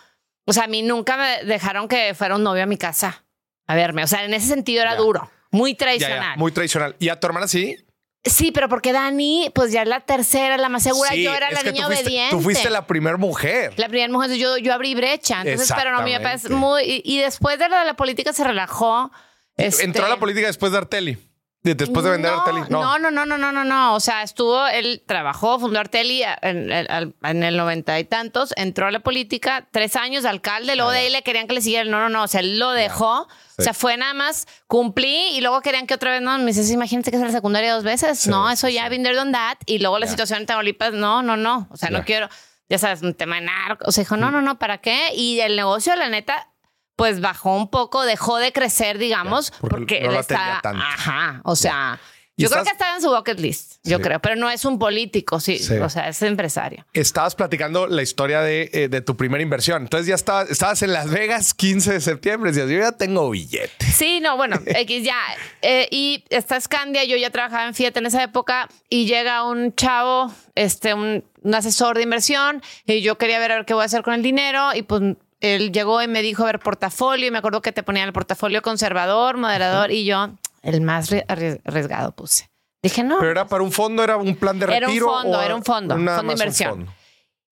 [0.45, 3.23] O sea, a mí nunca me dejaron que fuera un novio a mi casa
[3.65, 4.03] a verme.
[4.03, 6.37] O sea, en ese sentido era duro, muy tradicional.
[6.37, 6.95] muy tradicional.
[6.99, 7.77] ¿Y a tu hermana sí?
[8.25, 11.09] Sí, pero porque Dani, pues ya es la tercera, la más segura.
[11.11, 12.35] Sí, yo era la niña fuiste, obediente.
[12.35, 13.73] Tú fuiste la primera mujer.
[13.77, 15.41] La primera mujer, yo, yo abrí brecha.
[15.41, 16.83] Entonces, pero no, mi papá es muy.
[16.83, 19.11] Y, y después de lo de la política se relajó.
[19.57, 21.17] este, Entró a la política después de Arteli.
[21.63, 22.59] De- Después de vender no, Arteli.
[22.69, 22.99] No.
[22.99, 23.95] no, no, no, no, no, no.
[23.95, 28.87] O sea, estuvo, él trabajó, fundó Arteli en, en- en el noventa y tantos, entró
[28.87, 31.05] a la política, tres años de alcalde, luego Ah, de ya.
[31.05, 31.89] ahí le querían que le siguiera.
[31.89, 32.23] No, no, no.
[32.23, 33.27] O sea, él lo dejó.
[33.55, 33.55] Sí.
[33.59, 36.69] O sea, fue nada más, cumplí y luego querían que otra vez, no, me dices,
[36.69, 38.19] imagínate que es la secundaria dos veces.
[38.19, 39.57] Sí, no, eso sí, ya, been there, done that.
[39.65, 41.67] Y luego la situación en Tamaulipas, no, no, no.
[41.71, 42.27] O sea, no quiero,
[42.67, 43.85] ya sabes, un tema de narco.
[43.87, 45.13] O sea, dijo, no, no, no, ¿para qué?
[45.15, 46.49] Y el negocio, la neta,
[46.95, 50.81] pues bajó un poco, dejó de crecer, digamos, Ya, porque porque no él está, tanto.
[50.83, 51.99] ajá, o sea,
[52.35, 54.03] ¿Y yo creo que estaba en su bucket list, yo Sí.
[54.03, 55.75] creo, pero no es un político, sí, Sí.
[55.77, 56.83] o sea, es empresario.
[56.93, 59.83] Estabas platicando la historia de, eh, de tu primera inversión.
[59.83, 62.51] Entonces ya estabas, estabas en Las Vegas 15 de septiembre.
[62.51, 63.85] Decías, yo ya tengo billete.
[63.85, 65.15] Sí, no, bueno, X ya.
[65.61, 69.75] Eh, y está Scandia, yo ya trabajaba en Fiat en esa época y llega un
[69.75, 73.83] chavo, este, un, un asesor de inversión y yo quería ver a ver qué voy
[73.83, 75.03] a hacer con el dinero y pues
[75.43, 78.13] él llegó y me dijo, a ver, portafolio y me acuerdo que te ponían el
[78.13, 80.29] portafolio conservador, moderador y yo
[80.63, 82.49] el más arries- arries- arriesgado puse.
[82.81, 83.19] Dije, no.
[83.19, 85.07] Pero era para un fondo, era un plan de Era un retiro.
[85.07, 86.69] fondo, o era un fondo, fondo de un inversión.
[86.71, 86.93] fondo?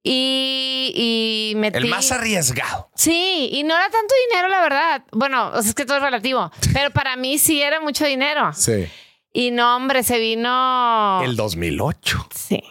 [0.02, 0.92] Y,
[1.52, 1.78] y metí...
[1.78, 2.90] El más arriesgado.
[2.94, 5.04] Sí, y no era tanto dinero, la verdad.
[5.12, 6.50] Bueno, o sea, es que todo es relativo.
[6.72, 8.50] Pero para mí sí era mucho dinero.
[8.54, 8.86] Sí.
[9.32, 11.20] Y no, hombre, se vino.
[11.22, 12.28] El 2008.
[12.34, 12.62] Sí.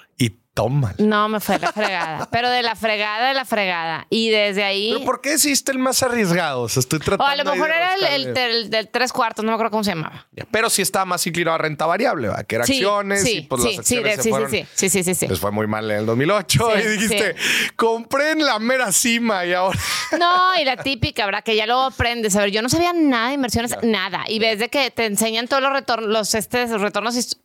[0.59, 0.93] Toma.
[0.97, 2.27] No, me fue la fregada.
[2.31, 4.07] pero de la fregada, de la fregada.
[4.09, 4.91] Y desde ahí.
[4.93, 6.63] ¿Pero por qué hiciste el más arriesgado?
[6.63, 8.41] O sea, estoy O tratando a lo mejor era el, el buscarle.
[8.57, 10.27] del, del tres cuartos, no me acuerdo cómo se llamaba.
[10.51, 12.43] Pero sí estaba más inclinado a renta variable, ¿va?
[12.43, 14.51] que era Sí, acciones sí, y pues sí, las sí, acciones de- se sí, fueron.
[14.51, 15.27] sí, sí, sí, sí, sí.
[15.29, 17.35] Les fue muy mal en el 2008 Sí, y dijiste,
[17.77, 19.79] compré en la mera cima y ahora...
[20.19, 21.43] No, y la típica, ¿verdad?
[21.43, 22.35] Que ya luego aprendes.
[22.35, 24.25] A ver, yo no sabía nada de inversiones, nada.
[24.27, 27.37] Y ves de que te enseñan todos los retornos, los, este, retornos,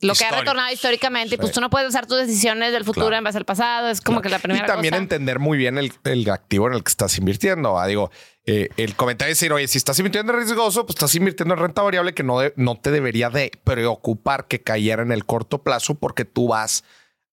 [0.00, 1.34] lo que ha retornado históricamente.
[1.34, 2.20] Y pues tú no puedes usar tus
[2.60, 3.18] del futuro Claro.
[3.18, 3.88] en base al pasado.
[3.88, 5.02] Es como que la primera y también cosa.
[5.02, 7.72] entender muy bien el, el activo en el que estás invirtiendo.
[7.74, 7.86] ¿va?
[7.86, 8.10] Digo,
[8.44, 11.60] eh, el comentario es decir, oye, si estás invirtiendo en riesgoso, pues estás invirtiendo en
[11.60, 15.62] renta variable que no, de- no te debería de preocupar que cayera en el corto
[15.62, 16.84] plazo porque tú vas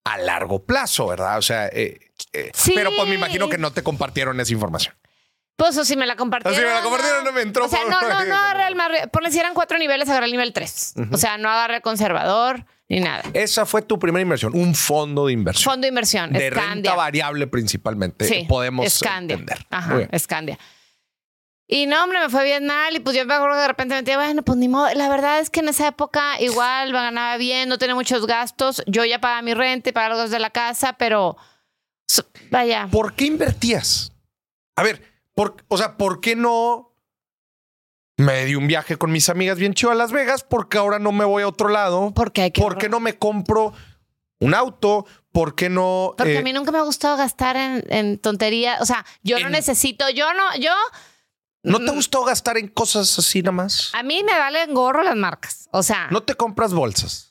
[0.03, 1.37] a largo plazo, ¿verdad?
[1.37, 1.99] O sea, eh,
[2.33, 2.71] eh, Sí.
[2.75, 4.95] pero pues me imagino que no te compartieron esa información.
[5.55, 6.57] Pues o si me la compartieron.
[6.57, 8.67] O si me la compartieron, no me entró O sea, por- no, no, no agarré
[8.67, 8.89] el más.
[9.11, 10.93] Ponle si eran cuatro niveles, agarré el nivel tres.
[11.11, 13.23] O sea, no agarré el conservador ni nada.
[13.33, 15.71] Esa fue tu primera inversión, un fondo de inversión.
[15.71, 16.73] Fondo de inversión, de Scandia.
[16.73, 18.25] renta variable principalmente.
[18.25, 19.35] Sí, podemos Scandia.
[19.35, 19.65] entender.
[19.69, 19.99] Ajá.
[20.17, 20.57] Scandia.
[21.71, 22.95] Y no, hombre, me fue bien mal.
[22.95, 24.91] Y pues yo me acuerdo que de repente me metí, bueno, pues ni modo.
[24.95, 28.81] La verdad es que en esa época igual ganaba bien, no tenía muchos gastos.
[28.87, 31.37] Yo ya pagaba mi renta y pagaba los gastos de la casa, pero
[32.49, 32.87] vaya.
[32.91, 34.11] ¿Por qué invertías?
[34.75, 35.03] A ver,
[35.35, 36.88] por, o sea, ¿por qué no
[38.19, 40.43] me di un viaje con mis amigas bien chido a Las Vegas?
[40.43, 42.11] Porque ahora no me voy a otro lado.
[42.13, 42.61] Porque hay que.
[42.61, 43.73] ¿Por qué no me compro
[44.39, 45.05] un auto?
[45.31, 46.15] ¿Por qué no?
[46.17, 48.81] Porque eh, a mí nunca me ha gustado gastar en, en tonterías.
[48.81, 50.71] O sea, yo no necesito, yo no, yo.
[51.63, 53.91] ¿No te gustó gastar en cosas así nada más?
[53.93, 55.69] A mí me valen gorro las marcas.
[55.71, 57.28] O sea, No te compras bolsas.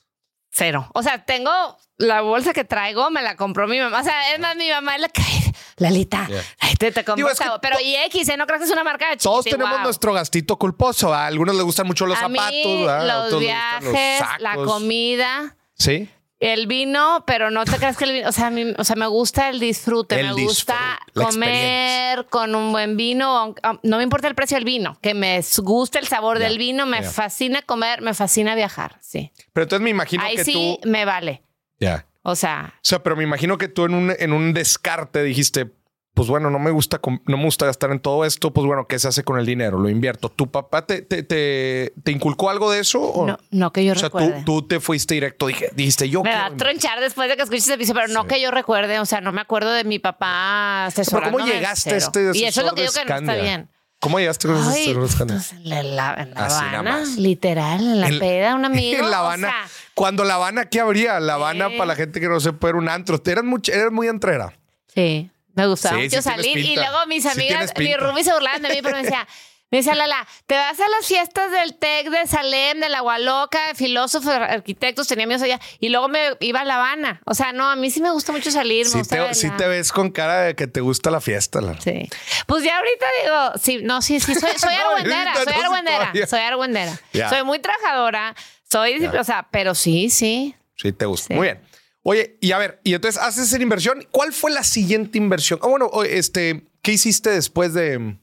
[0.51, 0.89] Cero.
[0.93, 1.51] O sea, tengo
[1.97, 3.99] la bolsa que traigo, me la compró mi mamá.
[3.99, 5.21] O sea, es más, mi mamá es la que.
[5.77, 6.43] Lalita, Yeah.
[6.59, 8.35] ay, te, te compro Digo, es que esta- Pero y X, ¿eh?
[8.37, 9.83] no crees que es una marca de Todos tenemos wow.
[9.83, 11.13] nuestro gastito culposo.
[11.13, 13.31] A algunos les gustan mucho los A zapatos.
[13.31, 15.55] los viajes, la comida.
[15.77, 16.09] Sí.
[16.39, 18.95] El vino, pero no te creas que el vino, o sea, a mí- o sea,
[18.95, 23.97] me gusta el disfrute, El me gusta disfrute, comer con un buen vino, am- no
[23.97, 27.61] me importa el precio del vino, que me guste el sabor del vino, me fascina
[27.61, 29.31] comer, me fascina viajar, sí.
[29.51, 30.89] Pero entonces me imagino Ahí que sí tú.
[30.89, 31.43] me vale.
[31.79, 32.05] Ya.
[32.21, 35.71] O sea, O sea, pero me imagino que tú en un, en un descarte dijiste,
[36.13, 38.99] pues bueno, no me gusta, no me gusta gastar en todo esto, pues bueno, ¿qué
[38.99, 39.79] se hace con el dinero?
[39.79, 40.27] Lo invierto.
[40.29, 42.99] ¿Tu papá te, te, te, te inculcó algo de eso?
[43.01, 44.43] o- no, no que yo o sea, tú, recuerde.
[44.43, 47.63] tú te fuiste directo, dije, dijiste, yo me va a tronchar después de que escuches
[47.65, 50.87] ese episodio, pero no que yo recuerde, o sea, no me acuerdo de mi papá
[50.87, 51.43] asesorándome.
[51.43, 53.69] ¿cómo llegaste a este Y eso es lo que digo que no está bien.
[54.01, 55.35] ¿Cómo llegaste con de Scandia?
[55.35, 59.03] pues, en la, en Habana, literal, en la En- peda, un amigo.
[59.03, 59.47] En La o Habana.
[59.49, 61.19] sea, Cuando La Habana, ¿qué habría?
[61.19, 61.73] La Habana, Sí.
[61.77, 63.21] para la gente que no sepa, era un antro.
[63.25, 64.53] Eras muy, eras muy entrera.
[64.93, 65.29] sí.
[65.59, 66.57] Me gustaba Sí, mucho sí salir.
[66.57, 67.93] Y luego mis amigas, mi.
[67.95, 69.27] Ruby se burlaban de mí, pero me decía,
[69.71, 73.67] me decía Lala, te vas a las fiestas del TEC de Salem, de la Gualoca,
[73.67, 75.59] de filósofos, arquitectos, tenía amigos allá.
[75.79, 77.21] Y luego me iba a La Habana.
[77.25, 78.85] O sea, no, a mí sí me gusta mucho salir.
[78.87, 81.61] me Sí gusta te, sí te ves con cara de que te gusta la fiesta.
[81.61, 81.79] Lara.
[81.81, 82.09] Sí.
[82.47, 86.99] Pues ya ahorita digo, sí, no, sí, sí, soy, soy argüendera, soy argüendera, soy argüendera.
[87.29, 88.35] Soy muy trabajadora,
[88.71, 89.11] soy, Ya.
[89.21, 90.55] o sea, pero sí, sí.
[90.77, 91.27] Sí, te gusta.
[91.27, 91.33] Sí.
[91.35, 91.61] Muy bien.
[92.09, 94.07] Oye, y a ver, y entonces haces esa inversión.
[94.09, 95.59] ¿Cuál fue la siguiente inversión?
[95.61, 97.99] Ah, bueno, o- este, ¿qué hiciste después de.
[97.99, 98.17] de-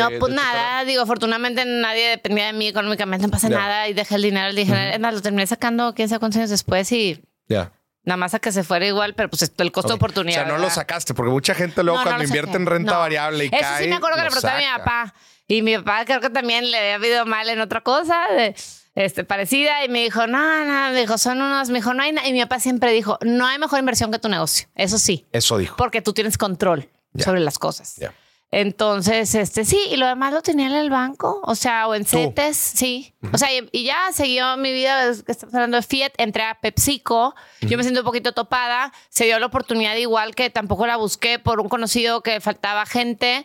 [0.00, 3.58] no, pues nada, digo, afortunadamente nadie dependía de mí económicamente, no pasa Ya.
[3.58, 6.48] nada y dejé el dinero, dije, es más, lo terminé sacando quién sabe cuántos años
[6.50, 7.72] después y Ya.
[8.04, 10.44] nada más a que se fuera igual, pero pues el costo de oportunidad.
[10.44, 12.62] O sea, no lo sacaste, porque mucha gente luego No, cuando invierte saqué.
[12.62, 13.82] en renta variable y Eso cae.
[13.84, 15.14] sí me acuerdo que le pregunté a mi papá.
[15.46, 18.56] Y mi papá creo que también le había ido mal en otra cosa de,
[18.96, 19.84] este, parecida.
[19.84, 22.26] Y me dijo, no, no, me dijo, son unos, me dijo, no hay nada.
[22.26, 24.66] Y mi papá siempre dijo, no hay mejor inversión que tu negocio.
[24.74, 25.76] Eso sí, Eso dijo.
[25.76, 27.94] porque tú tienes control sobre las cosas.
[27.96, 28.12] Ya.
[28.52, 32.04] Entonces, este sí, y lo demás lo tenía en el banco, o sea, o en.
[32.04, 33.12] CETES, sí.
[33.32, 37.34] O sea, y, y ya siguió mi vida, estamos hablando de Fiat, entré a PepsiCo,
[37.62, 41.40] yo me siento un poquito topada, se dio la oportunidad igual que tampoco la busqué
[41.40, 43.44] por un conocido que faltaba gente,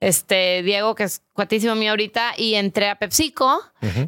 [0.00, 3.60] este Diego, que es cuatísimo mío ahorita, y entré a PepsiCo,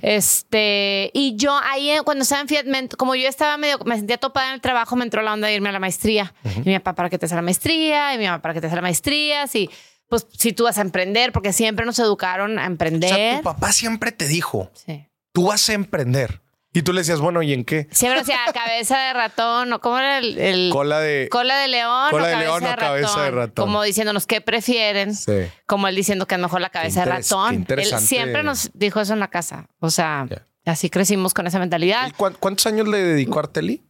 [0.02, 3.96] este, y yo ahí eh, cuando estaba en Fiat, me como yo estaba medio, me
[3.96, 6.32] sentía topada en el trabajo, me entró la onda de irme a la maestría.
[6.64, 8.14] Y mi papá, ¿para qué te hace la maestría?
[8.14, 9.46] Y mi mamá, ¿para qué te hace la maestría?
[9.46, 9.70] Sí
[10.10, 13.10] pues si tú vas a emprender, porque siempre nos educaron a O emprender.
[13.14, 15.06] sea, tu papá siempre te dijo, sí.
[15.32, 16.40] tú vas a emprender.
[16.72, 17.88] Y tú le decías, bueno, ¿y en qué?
[17.90, 21.28] Siempre decía cabeza de ratón, o cómo era el, el- Cola de.
[21.28, 23.64] cola de león, Cola o de cabeza, león de o cabeza de ratón.
[23.66, 25.14] Como diciéndonos qué prefieren.
[25.14, 25.32] Sí.
[25.66, 27.48] Como él diciendo que es mejor la cabeza de ratón.
[27.54, 28.06] Él interesante.
[28.06, 29.66] siempre nos dijo eso en la casa.
[29.80, 30.28] O sea,
[30.64, 32.06] así crecimos con esa mentalidad.
[32.08, 33.82] ¿Y cuán- ¿Cuántos años le dedicó a Arteli?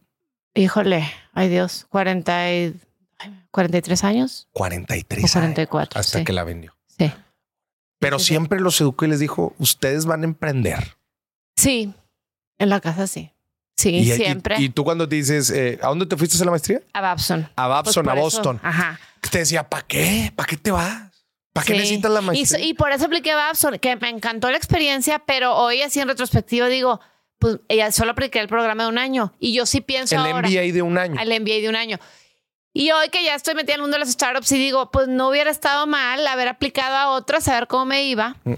[0.55, 2.73] Híjole, ay Dios, 40 y,
[3.19, 5.31] ay, 43 años 43 o años.
[5.33, 5.99] 44.
[5.99, 6.25] Hasta sí.
[6.25, 6.75] que la vendió.
[6.97, 7.11] sí.
[7.99, 8.25] Pero sí.
[8.25, 10.97] siempre los educó y les dijo, ustedes van a emprender.
[11.55, 11.93] Sí,
[12.61, 13.31] en la casa sí.
[13.77, 14.55] Sí, y, y- siempre.
[14.59, 16.81] Y, tú cuando te dices, eh, ¿a dónde te fuiste a hacer la maestría?
[16.93, 17.49] a Babson.
[17.55, 18.59] A Babson, Pues a por eso, Boston.
[18.63, 18.99] Ajá.
[19.31, 20.31] Te decía, ¿para qué?
[20.35, 21.09] ¿Para qué te vas?
[21.53, 21.79] ¿Para qué Sí.
[21.79, 22.59] necesitas la Y, maestría?
[22.59, 26.07] so- y por eso apliqué Babson, que me encantó la experiencia, pero hoy así en
[26.07, 26.99] retrospectiva digo,
[27.39, 29.33] pues ella solo apliqué el programa de un año.
[29.39, 31.19] Y yo sí pienso el ahora MBA de un año.
[31.19, 31.97] al MBA de un año.
[32.73, 35.07] Y hoy que ya estoy metida en el mundo de las startups y digo, pues
[35.07, 38.35] no hubiera estado mal haber aplicado a otras, saber cómo me iba.
[38.43, 38.53] Mm.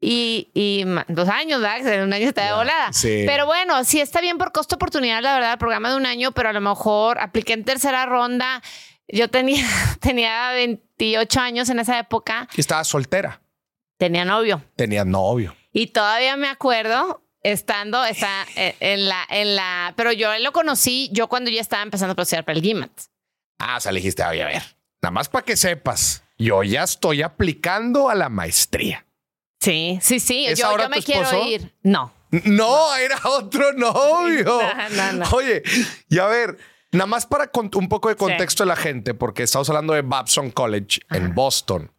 [0.00, 1.86] Y, y dos años, ¿verdad?
[1.92, 2.92] En un año está de volada.
[2.92, 3.24] sí.
[3.26, 6.30] Pero bueno, sí está bien por costo oportunidad, la verdad, el programa de un año,
[6.32, 8.62] pero a lo mejor apliqué en tercera ronda.
[9.08, 9.66] Yo tenía,
[10.00, 13.40] tenía 28 años en esa época, Y estaba soltera.
[13.96, 14.62] tenía novio.
[14.76, 15.56] Tenía novio.
[15.72, 21.28] Y todavía me acuerdo estando está, en la, en la, pero yo lo conocí yo
[21.28, 22.90] cuando ya estaba empezando a proceder para el GIMAT.
[23.58, 24.62] Ah, o sea, le dijiste, oye, a ver,
[25.02, 29.04] nada más para que sepas, yo ya estoy aplicando a la maestría.
[29.60, 30.46] Sí, sí, sí.
[30.46, 31.74] ¿Es Yo, ahora yo me quiero ir.
[31.82, 32.12] No.
[32.30, 34.60] No, era otro novio.
[35.14, 35.24] No.
[35.32, 35.62] Oye,
[36.08, 36.58] y a ver,
[36.92, 40.50] nada más para un poco de contexto de la gente, porque estamos hablando de Babson
[40.50, 41.90] College en Boston,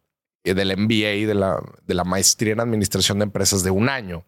[0.44, 4.24] y del MBA, de la, de la maestría en administración de empresas de un año.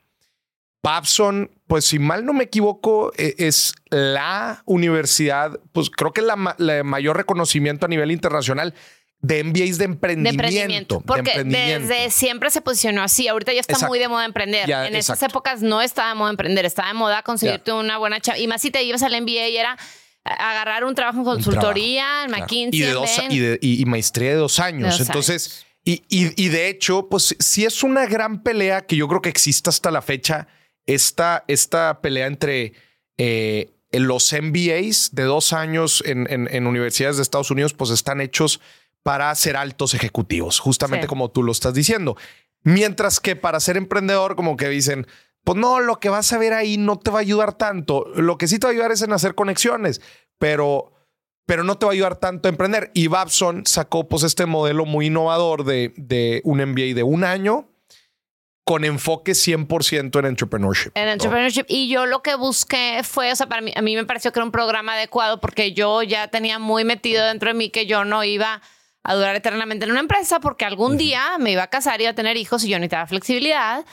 [0.82, 6.26] Babson, pues si mal no me equivoco, e- es la universidad, pues creo que es
[6.26, 8.74] la, la mayor reconocimiento a nivel internacional
[9.22, 10.98] de MBAs de De emprendimiento.
[10.98, 11.88] de Porque emprendimiento.
[11.88, 13.28] desde siempre se posicionó así.
[13.28, 13.90] Ahorita ya está Exacto.
[13.90, 14.68] muy de moda emprender.
[14.68, 16.64] Ya, en esas épocas no estaba de moda emprender.
[16.64, 18.38] Estaba de moda conseguirte una buena chava.
[18.38, 19.78] Y más si te ibas al MBA y era
[20.24, 22.42] agarrar un trabajo en consultoría, en Claro.
[22.42, 22.78] McKinsey.
[22.80, 23.32] Y, de en dos, Bain.
[23.32, 24.90] y, de- y- y maestría de dos años.
[24.94, 28.94] De dos Entonces, Y, y- y de hecho, pues sí es una gran pelea que
[28.94, 30.46] yo creo que existe hasta la fecha.
[30.86, 32.72] Esta, esta pelea entre
[33.18, 38.20] eh, los MBAs de dos años en, en- en universidades de Estados Unidos, pues están
[38.20, 38.60] hechos
[39.02, 41.08] para ser altos ejecutivos, justamente Sí.
[41.08, 42.16] como tú lo estás diciendo.
[42.62, 45.06] Mientras que para ser emprendedor, como que dicen,
[45.44, 48.06] pues no, lo que vas a ver ahí no te va a ayudar tanto.
[48.14, 50.00] Lo que sí te va a ayudar es en hacer conexiones,
[50.38, 50.92] pero,
[51.46, 52.92] pero no te va a ayudar tanto a emprender.
[52.94, 57.68] Y Babson sacó pues este modelo muy innovador de, de un MBA de un año
[58.64, 60.92] con enfoque 100% en entrepreneurship.
[60.94, 61.12] En ¿no?
[61.12, 61.64] entrepreneurship.
[61.66, 64.38] Y yo lo que busqué fue, o sea, para mí, a mí me pareció que
[64.38, 68.04] era un programa adecuado porque yo ya tenía muy metido dentro de mí que yo
[68.04, 68.62] no iba
[69.04, 72.14] a durar eternamente en una empresa porque algún día me iba a casar, iba a
[72.14, 73.84] tener hijos y yo necesitaba flexibilidad.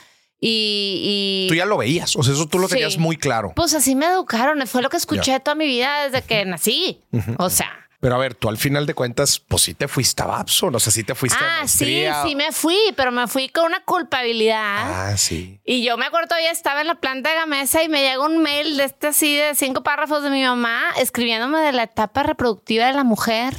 [0.42, 2.74] Y, y Tú ya lo veías, o sea, eso tú lo Sí.
[2.74, 3.52] tenías muy claro.
[3.54, 4.66] pues así me educaron.
[4.66, 7.02] Fue lo que escuché toda mi vida desde que nací.
[7.38, 7.70] O sea.
[8.02, 10.80] Pero a ver, tú al final de cuentas, pues sí te fuiste a Babson, o
[10.80, 12.22] sea, sí te fuiste a Ah, sí, maestría.
[12.26, 15.10] sí me fui, pero me fui con una culpabilidad.
[15.10, 15.60] Ah, sí.
[15.66, 18.38] Y yo me acuerdo todavía estaba en la planta de Gamesa y me llega un
[18.38, 22.86] mail de este así de cinco párrafos de mi mamá escribiéndome de la etapa reproductiva
[22.86, 23.54] de la mujer.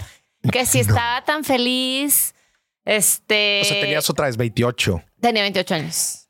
[0.50, 2.34] Que si estaba tan feliz,
[2.86, 3.62] este...
[3.62, 5.04] O sea, tenías otra vez 28.
[5.20, 6.22] Tenía 28 años.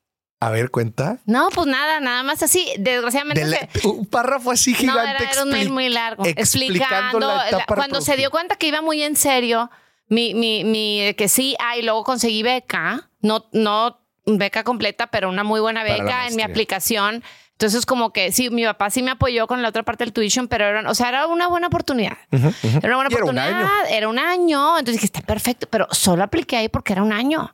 [0.42, 1.20] A ver, cuenta.
[1.26, 2.74] No, pues nada, nada más así.
[2.80, 3.46] Desgraciadamente.
[3.46, 5.00] De un párrafo así gigante.
[5.00, 6.26] No, era, era un mail muy largo.
[6.26, 7.20] Explicando.
[7.20, 9.70] La cuando se dio cuenta que iba muy en serio,
[10.08, 15.30] mi, mi, mi, que sí, ah, y luego conseguí beca, no, no beca completa, pero
[15.30, 17.24] una muy buena beca en mi aplicación.
[17.62, 20.48] Entonces, como que sí, mi papá sí me apoyó con la otra parte del tuition,
[20.48, 22.18] pero era, o sea, era una buena oportunidad.
[22.32, 22.48] Era
[22.82, 23.48] una buena oportunidad.
[23.48, 23.88] Era un, año.
[23.92, 24.80] era un año.
[24.80, 27.54] Entonces dije, está perfecto, pero solo apliqué ahí porque era un año.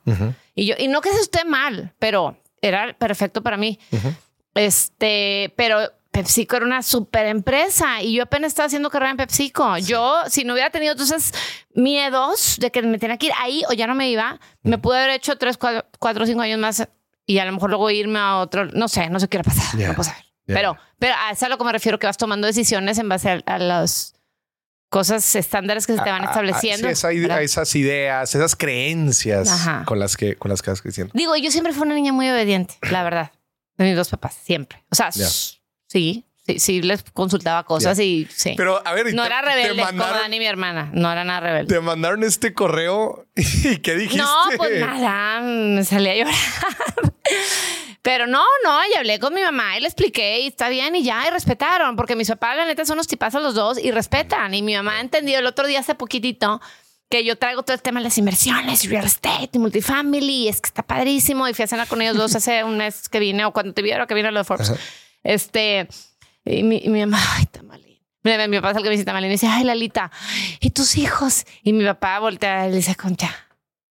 [0.54, 3.78] Y yo, y no que se esté mal, pero era perfecto para mí.
[4.54, 9.76] Este, pero PepsiCo era una super empresa y yo apenas estaba haciendo carrera en PepsiCo.
[9.76, 11.34] Yo, si no hubiera tenido esos
[11.74, 14.96] miedos de que me tenía que ir ahí o ya no me iba, me pude
[14.96, 16.88] haber hecho tres, cuatro, cinco años más
[17.28, 18.64] y a lo mejor luego irme a otro.
[18.66, 19.78] No sé, no sé qué pasar.
[19.78, 20.24] No puedo saber.
[20.46, 23.06] Pero, pero a eso es a lo que me refiero, que vas tomando decisiones en
[23.06, 24.14] base a, las
[24.88, 26.88] cosas estándares que se te van estableciendo.
[26.88, 31.12] sí, esas ideas, esas creencias con las que con las que vas creciendo.
[31.14, 33.30] Digo, yo siempre fui una niña muy obediente, la verdad,
[33.76, 34.82] de mis dos papás, siempre.
[34.90, 35.10] O sea,
[35.88, 38.54] Sí, sí, sí, les consultaba cosas y sí.
[38.56, 41.74] Pero a ver, no era rebelde como Dani, mi hermana, no era nada rebelde.
[41.74, 44.18] Te mandaron este correo y ¿qué dijiste?
[44.18, 46.34] No, pues nada, me salí a llorar.
[48.02, 51.02] Pero no, no, y hablé con mi mamá y le expliqué y está bien y
[51.02, 54.54] ya, y respetaron, porque mis papás, la neta, son los tipazos los dos y respetan.
[54.54, 56.60] Y mi mamá ha entendido el otro día hace poquitito
[57.10, 60.60] que yo traigo todo el tema de las inversiones, real estate y multifamily, y es
[60.60, 61.48] que está padrísimo.
[61.48, 63.82] Y fui a cenar con ellos dos hace un mes que vine o cuando te
[63.82, 64.72] vieron que vine a lo de Forbes.
[65.22, 65.88] Este,
[66.48, 67.98] y mi, mi mamá, ay, Tamalín.
[68.22, 70.10] Mi, mi papá es el que me dice Tamalín y dice, ay, Lalita,
[70.60, 71.44] ¿y tus hijos?
[71.62, 73.34] Y mi papá voltea y le dice, Concha,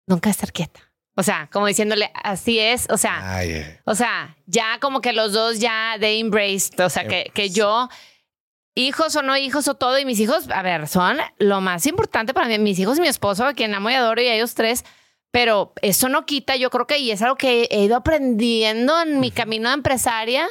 [0.07, 0.81] nunca estar quieta.
[1.15, 2.88] O sea, como diciéndole, así es.
[2.89, 3.81] O sea, eh.
[3.83, 6.79] o sea, ya como que los dos ya de embraced.
[6.79, 7.89] O sea, que, que yo,
[8.73, 12.33] hijos o no hijos o todo, y mis hijos, a ver, son lo más importante
[12.33, 12.57] para mí.
[12.59, 14.85] Mis hijos y mi esposo, a quien amo y adoro, y ellos tres.
[15.31, 19.19] Pero eso no quita, yo creo que, y es algo que he ido aprendiendo en
[19.19, 20.47] mi camino de empresaria,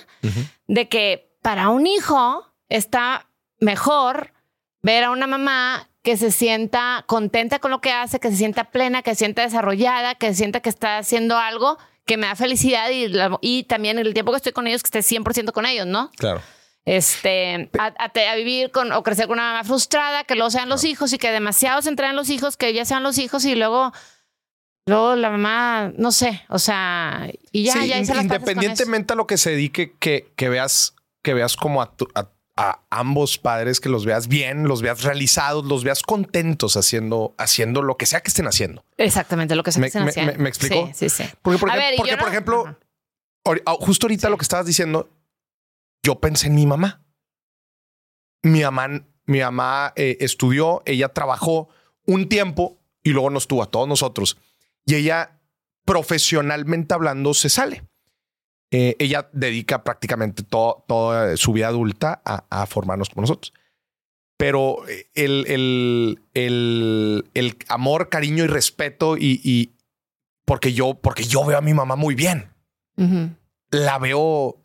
[0.66, 3.26] de que para un hijo está
[3.58, 4.34] mejor
[4.82, 8.64] ver a una mamá que se sienta contenta con lo que hace, que se sienta
[8.64, 12.37] plena, que se sienta desarrollada, que se sienta que está haciendo algo que me da
[12.37, 15.87] felicidad y, y también el tiempo que estoy con ellos, que esté 100% con ellos,
[15.87, 16.11] ¿no?
[16.18, 16.42] Claro.
[16.84, 21.14] Este, a, vivir con o crecer con una mamá frustrada, que luego sean los hijos
[21.14, 23.94] y que demasiado se entren los hijos, que ya sean los hijos y luego
[24.88, 29.26] Luego la mamá, no sé, o sea, y ya, ya hice las Independientemente a lo
[29.26, 31.92] que se dedique, que, que veas, que veas como a,
[32.90, 37.96] ambos padres, que los veas bien, los veas realizados, los veas contentos haciendo, haciendo lo
[37.96, 38.85] que sea que estén haciendo.
[38.96, 40.33] Exactamente, lo que sea que estén haciendo.
[40.38, 40.90] Me, explico?
[40.92, 42.76] Sí, sí, Porque, por, porque, por ejemplo,
[43.64, 45.09] ah, justo ahorita lo que estabas diciendo,
[46.02, 47.04] yo pensé en mi mamá.
[48.42, 48.88] Mi mamá,
[49.26, 51.68] mi mamá eh, estudió, ella trabajó
[52.07, 54.37] un tiempo y luego nos tuvo a todos nosotros
[54.88, 55.38] y ella
[55.85, 57.85] profesionalmente hablando se sale.
[58.70, 63.54] Eh, ella dedica prácticamente toda su vida adulta a, formarnos como nosotros.
[64.37, 69.72] Pero eh, el, el, el, el amor, cariño y respeto y,
[70.44, 72.50] porque yo, porque yo veo a mi mamá muy bien.
[73.70, 74.57] La veo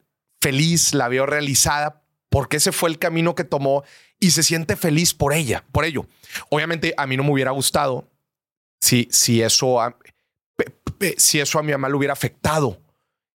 [0.42, 3.84] feliz, la veo realizada porque ese fue el camino que tomó
[4.20, 6.08] y se siente feliz por ella, por ello.
[6.50, 8.10] Obviamente a mí no me hubiera gustado
[8.82, 9.80] si, si eso
[11.18, 12.83] si eso a mi mamá le hubiera afectado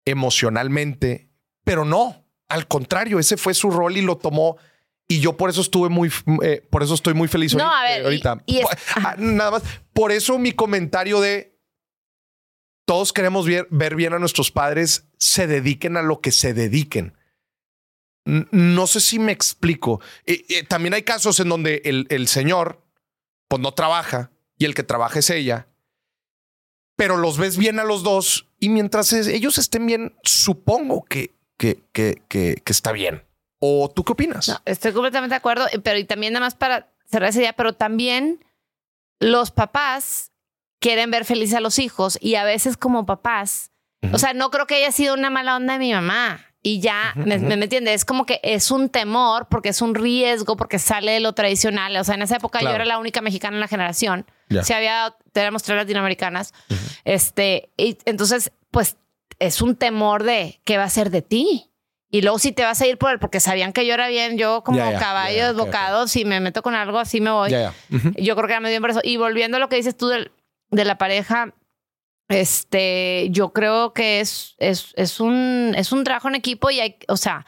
[0.05, 1.29] emocionalmente,
[1.63, 4.57] pero no, al contrario, ese fue su rol y lo tomó.
[5.07, 8.03] Y yo por eso estuve muy, eh, por eso estoy muy feliz no, a ver,
[8.03, 8.43] ahorita.
[8.95, 9.63] Ah, nada más,
[9.93, 11.59] por eso mi comentario de
[12.85, 17.17] todos queremos ver, bien a nuestros padres, se dediquen a lo que se dediquen.
[18.25, 20.01] No sé si me explico.
[20.25, 22.83] Eh, eh, también hay casos en donde el, el señor
[23.47, 25.67] pues no trabaja y el que trabaja es ella
[26.95, 31.83] pero los ves bien a los dos y mientras ellos estén bien, supongo que, que,
[31.91, 33.23] que, que, está bien.
[33.59, 34.59] ¿O tú qué opinas?
[34.65, 38.43] estoy completamente de acuerdo, pero y también nada más para cerrar ese día, pero también
[39.19, 40.31] los papás
[40.79, 43.69] quieren ver feliz a los hijos y a veces como papás,
[44.11, 47.13] o sea, no creo que haya sido una mala onda de mi mamá y ya,
[47.15, 47.93] me, me, entiende?
[47.93, 51.95] Es como que es un temor porque es un riesgo, porque sale de lo tradicional.
[51.97, 54.25] O sea, en esa época yo era la única mexicana en la generación.
[54.63, 56.53] Si había, tenemos tres latinoamericanas.
[57.03, 58.97] Este, y entonces, pues
[59.39, 61.71] es un temor de qué va a ser de ti.
[62.09, 64.37] Y luego si te vas a ir por él, porque sabían que yo era bien,
[64.37, 67.51] yo como caballo desbocado, si me meto con algo así me voy.
[68.17, 69.01] Yo creo que era medio eso.
[69.03, 70.31] Y volviendo a lo que dices tú de,
[70.69, 71.53] de la pareja,
[72.29, 76.97] este, yo creo que es, es, es, un, es un trabajo en equipo y hay,
[77.07, 77.45] o sea,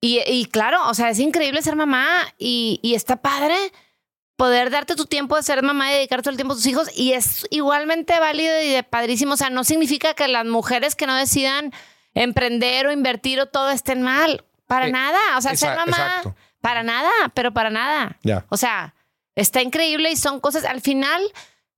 [0.00, 2.06] y, y claro, o sea, es increíble ser mamá
[2.38, 3.56] y, y está padre
[4.36, 6.88] poder darte tu tiempo de ser mamá y dedicar todo el tiempo a tus hijos
[6.96, 9.34] y es igualmente válido y de padrísimo.
[9.34, 11.72] O sea, no significa que las mujeres que no decidan
[12.14, 14.44] emprender o invertir o todo estén mal.
[14.66, 15.18] Para Eh, nada.
[15.36, 16.34] O sea, ser mamá, exacto.
[16.60, 18.16] para nada, pero para nada.
[18.48, 18.94] O sea,
[19.34, 20.64] está increíble y son cosas.
[20.64, 21.22] Al final,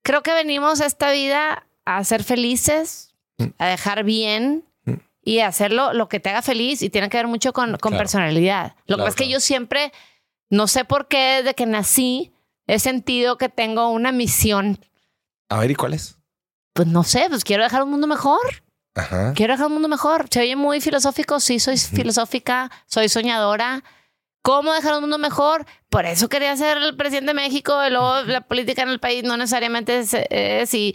[0.02, 3.44] creo que venimos a esta vida a ser felices, Mm.
[3.58, 4.92] a dejar bien Mm.
[5.22, 7.90] y a hacerlo lo que te haga feliz y tiene que ver mucho con, con
[7.90, 7.98] Claro.
[7.98, 8.68] personalidad.
[8.68, 9.32] Lo que Claro, pasa es que claro.
[9.32, 9.92] yo siempre,
[10.48, 12.32] no sé por qué, desde que nací,
[12.66, 14.78] he sentido que tengo una misión.
[15.48, 16.18] A ver, ¿y cuál es?
[16.72, 18.62] Pues no sé, pues quiero dejar un mundo mejor.
[18.94, 19.32] Ajá.
[19.34, 20.26] Quiero dejar un mundo mejor.
[20.30, 21.38] Se oye muy filosófico.
[21.40, 23.84] Sí, soy filosófica, soy soñadora.
[24.42, 25.66] ¿Cómo dejar un mundo mejor?
[25.88, 27.84] Por eso quería ser el presidente de México.
[27.84, 30.94] Y luego la política en el país no necesariamente es, es y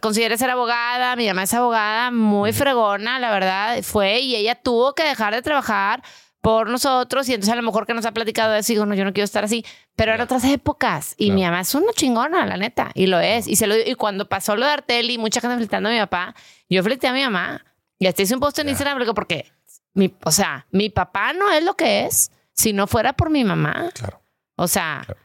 [0.00, 1.14] consideré ser abogada.
[1.16, 3.82] Mi mamá es abogada, muy fregona, la verdad.
[3.82, 6.02] Fue y ella tuvo que dejar de trabajar
[6.44, 7.28] por nosotros.
[7.28, 9.24] Y entonces a lo mejor que nos ha platicado eso, digo, no, yo no quiero
[9.24, 9.64] estar así.
[9.96, 11.14] Pero eran otras épocas.
[11.16, 11.34] Y Claro.
[11.36, 12.90] mi mamá es una chingona, la neta.
[12.94, 13.48] Y lo es.
[13.48, 16.34] Y, se lo, y cuando pasó lo de Arteli, mucha gente felicitando a mi papá,
[16.68, 17.64] yo felicité a mi mamá.
[17.98, 18.70] Y hasta hice un post en Ya.
[18.72, 19.50] Instagram porque,
[19.94, 23.42] mi, o sea, mi papá no es lo que es si no fuera por mi
[23.42, 23.90] mamá.
[23.94, 24.20] Claro.
[24.56, 25.20] O sea, Claro.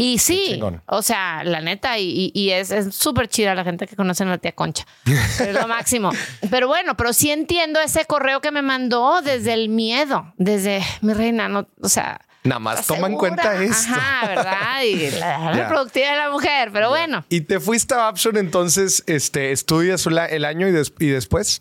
[0.00, 4.22] Y sí, o sea, la neta, y, es es súper chida la gente que conoce
[4.22, 4.86] a la tía Concha.
[5.04, 6.10] Es lo máximo.
[6.48, 11.14] Pero bueno, pero sí entiendo ese correo que me mandó desde el miedo, desde mi
[11.14, 12.20] reina, no, o sea.
[12.44, 13.92] Nada más ¿estás toma en cuenta esto.
[13.92, 14.82] Ajá, ¿verdad?
[14.84, 17.24] Y la, productividad de la mujer, pero bueno.
[17.28, 21.60] Y te fuiste a Babson, entonces, este, estudias el año y, des- y después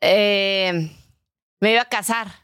[0.00, 0.88] Eh,
[1.60, 2.41] me iba a casar.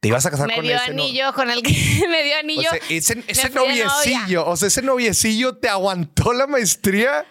[0.00, 0.92] Te ibas a casar Me con dio ese.
[0.94, 1.02] ¿no?
[1.02, 1.72] anillo con el que
[2.10, 2.70] me dio O anillo.
[2.70, 7.24] sea, ese, noviecillo, o sea, ese noviecillo te aguantó la maestría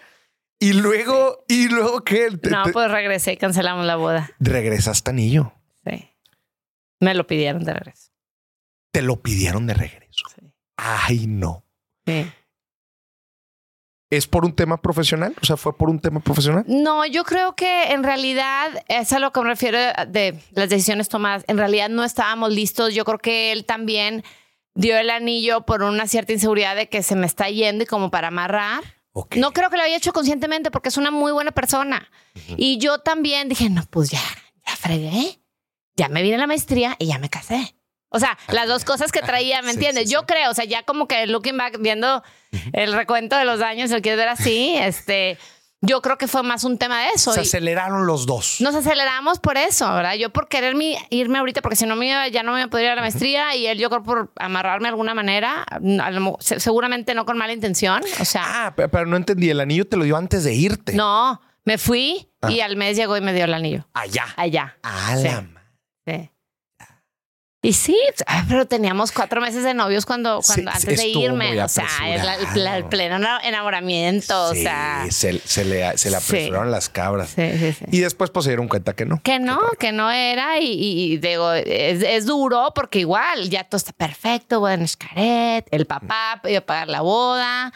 [0.58, 2.30] y luego, y luego qué?
[2.40, 4.30] Te- no, te- pues regresé y cancelamos la boda.
[4.40, 5.52] regresaste anillo.
[5.84, 6.08] Sí.
[7.00, 8.10] Me lo pidieron de regreso.
[8.92, 10.24] Te lo pidieron de regreso.
[10.34, 10.50] Sí.
[10.76, 11.64] Ay, no.
[12.06, 12.30] Sí.
[14.08, 15.34] ¿Es por un tema profesional?
[15.42, 16.64] O sea, ¿fue por un tema profesional?
[16.68, 21.08] No, yo creo que en realidad es a lo que me refiero de las decisiones
[21.08, 21.44] tomadas.
[21.48, 22.94] En realidad no estábamos listos.
[22.94, 24.22] Yo creo que él también
[24.74, 28.10] dio el anillo por una cierta inseguridad de que se me está yendo y como
[28.10, 28.84] para amarrar.
[29.34, 32.08] No creo que lo haya hecho conscientemente porque es una muy buena persona.
[32.56, 34.20] Y yo también dije, no, pues ya,
[34.66, 35.40] ya fregué.
[35.96, 37.75] Ya me vine a la maestría y ya me casé.
[38.08, 40.04] O sea, las dos cosas que traía, ¿me entiendes?
[40.08, 40.24] sí, yo sí.
[40.28, 42.22] creo, o sea, ya como que looking back, viendo
[42.72, 45.36] el recuento de los años, si lo quieres ver así, este,
[45.82, 47.32] yo creo que fue más un tema de eso.
[47.32, 48.60] Se aceleraron los dos.
[48.60, 50.14] nos aceleramos por eso, ¿verdad?
[50.14, 52.66] Yo por querer mi- irme ahorita, porque si no me iba- ya no me iba
[52.66, 55.66] a poder ir a la maestría y él yo creo por amarrarme de alguna manera,
[55.82, 59.50] lo se- seguramente no con mala intención, o sea, Ah, pe- pero no entendí.
[59.50, 60.94] El anillo te lo dio antes de irte.
[60.94, 62.50] no, me fui Ah.
[62.52, 63.86] y al mes llegó y me dio el anillo.
[63.92, 64.26] Allá.
[64.36, 64.78] Allá.
[64.82, 65.44] A la
[66.06, 66.30] Sí.
[67.66, 67.98] Y sí,
[68.48, 71.60] pero teníamos cuatro meses de novios cuando, Sí, cuando antes de irme.
[71.62, 72.22] O sea, es
[72.56, 74.52] la- el, pleno ena- enamoramiento.
[74.52, 76.26] Sí, o sea, se, se le, se le Sí.
[76.28, 77.30] apresuraron las cabras.
[77.30, 77.84] sí, sí, sí.
[77.90, 79.20] Y después pues se dieron cuenta que no.
[79.22, 83.92] Que no, que no era y, digo, es, es duro porque igual ya todo está
[83.92, 87.72] perfecto, boda en Xcaret, el papá iba a pagar la boda,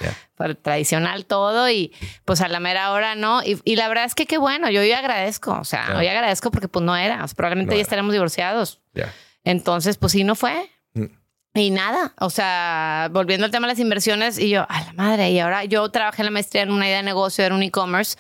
[0.62, 1.92] tradicional todo y
[2.24, 3.42] pues a la mera hora no.
[3.42, 6.50] Y, y la verdad es que qué bueno, yo hoy agradezco, o sea, hoy agradezco
[6.50, 7.82] porque pues no era, o sea, probablemente No ya era.
[7.82, 8.80] estaremos divorciados.
[8.94, 9.12] Ya.
[9.44, 10.70] Entonces pues sí, no fue.
[10.94, 11.06] Mm.
[11.54, 15.30] Y nada, o sea, volviendo al tema de las inversiones y yo, a la madre,
[15.30, 18.16] y ahora yo trabajé en la maestría en una idea de negocio, era un e-commerce,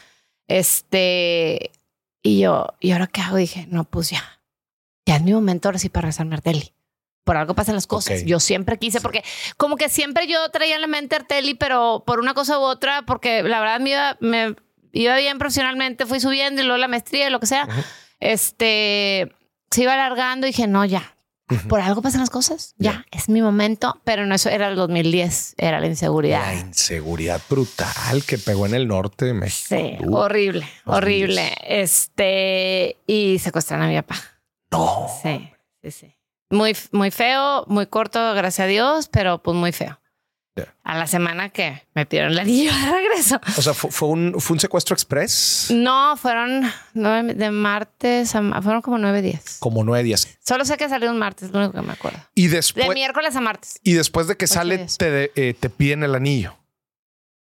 [0.48, 1.70] este,
[2.22, 3.36] y yo, ¿y ahora qué hago?
[3.36, 4.40] Dije, no, pues ya,
[5.06, 6.74] ya es mi momento ahora sí para regresarme a Arteli.
[7.22, 8.24] Por algo pasan las cosas.
[8.24, 9.22] Yo siempre quise, porque
[9.56, 13.02] como que siempre yo traía en la mente Arteli, pero por una cosa u otra,
[13.02, 14.56] porque la verdad me iba, me
[14.92, 17.68] iba bien profesionalmente, fui subiendo y luego la maestría y lo que sea,
[18.18, 19.32] este,
[19.70, 21.16] se iba alargando y dije, no, ya,
[21.68, 22.74] por algo pasan las cosas.
[22.78, 26.42] Ya, es mi momento, pero no eso era el 2010, era la inseguridad.
[26.42, 29.74] La inseguridad brutal que pegó en el norte de México.
[29.76, 30.96] Sí, Uh, horrible, 2010.
[30.96, 31.56] horrible.
[31.62, 34.16] Este, y secuestran a mi papá.
[34.70, 35.06] no.
[35.22, 35.50] Sí,
[35.82, 36.14] sí, sí.
[36.52, 40.00] Muy, muy feo, muy corto, gracias a Dios, pero pues muy feo.
[40.84, 43.40] A la semana que me pidieron el anillo de regreso.
[43.56, 45.68] O sea, fue, fue un, fue un secuestro express.
[45.70, 49.56] No, fueron nueve, de martes a fueron como nueve días.
[49.60, 50.28] Como nueve días.
[50.44, 52.18] Solo sé que salió un martes, lo único que me acuerdo.
[52.34, 53.80] Y De después, miércoles a martes.
[53.84, 54.98] y después de que Ocho sale, días.
[54.98, 56.56] te, de- eh, te piden el anillo.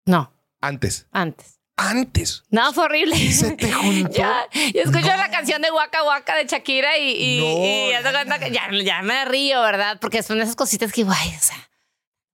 [0.05, 0.31] No,
[0.61, 1.05] Antes.
[1.11, 1.59] antes.
[1.77, 2.43] Antes.
[2.49, 3.17] No, fue horrible.
[3.33, 4.09] Se te juntó.
[4.17, 5.17] Ya, yo escucho No.
[5.17, 7.65] la canción de Waka Waka de Shakira y, y, No.
[7.65, 9.97] y ya, ya me río, ¿verdad?
[9.99, 11.69] Porque son esas cositas que, guay, o sea,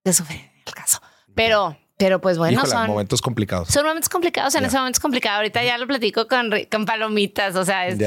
[0.03, 0.99] de sufrir caso.
[1.35, 3.67] Pero, pero pues bueno, Híjole, son, momentos complicados.
[3.69, 4.53] son momentos complicados.
[4.55, 5.37] En ese momento es complicado.
[5.37, 7.99] Ahorita ya lo platico con, con palomitas, o sea, es-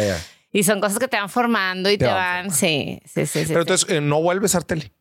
[0.53, 3.41] y son cosas que te van formando y Te te, van van, sí, sí, sí.
[3.41, 3.73] sí, Pero sí.
[3.73, 4.93] entonces eh, no vuelves a Arteli.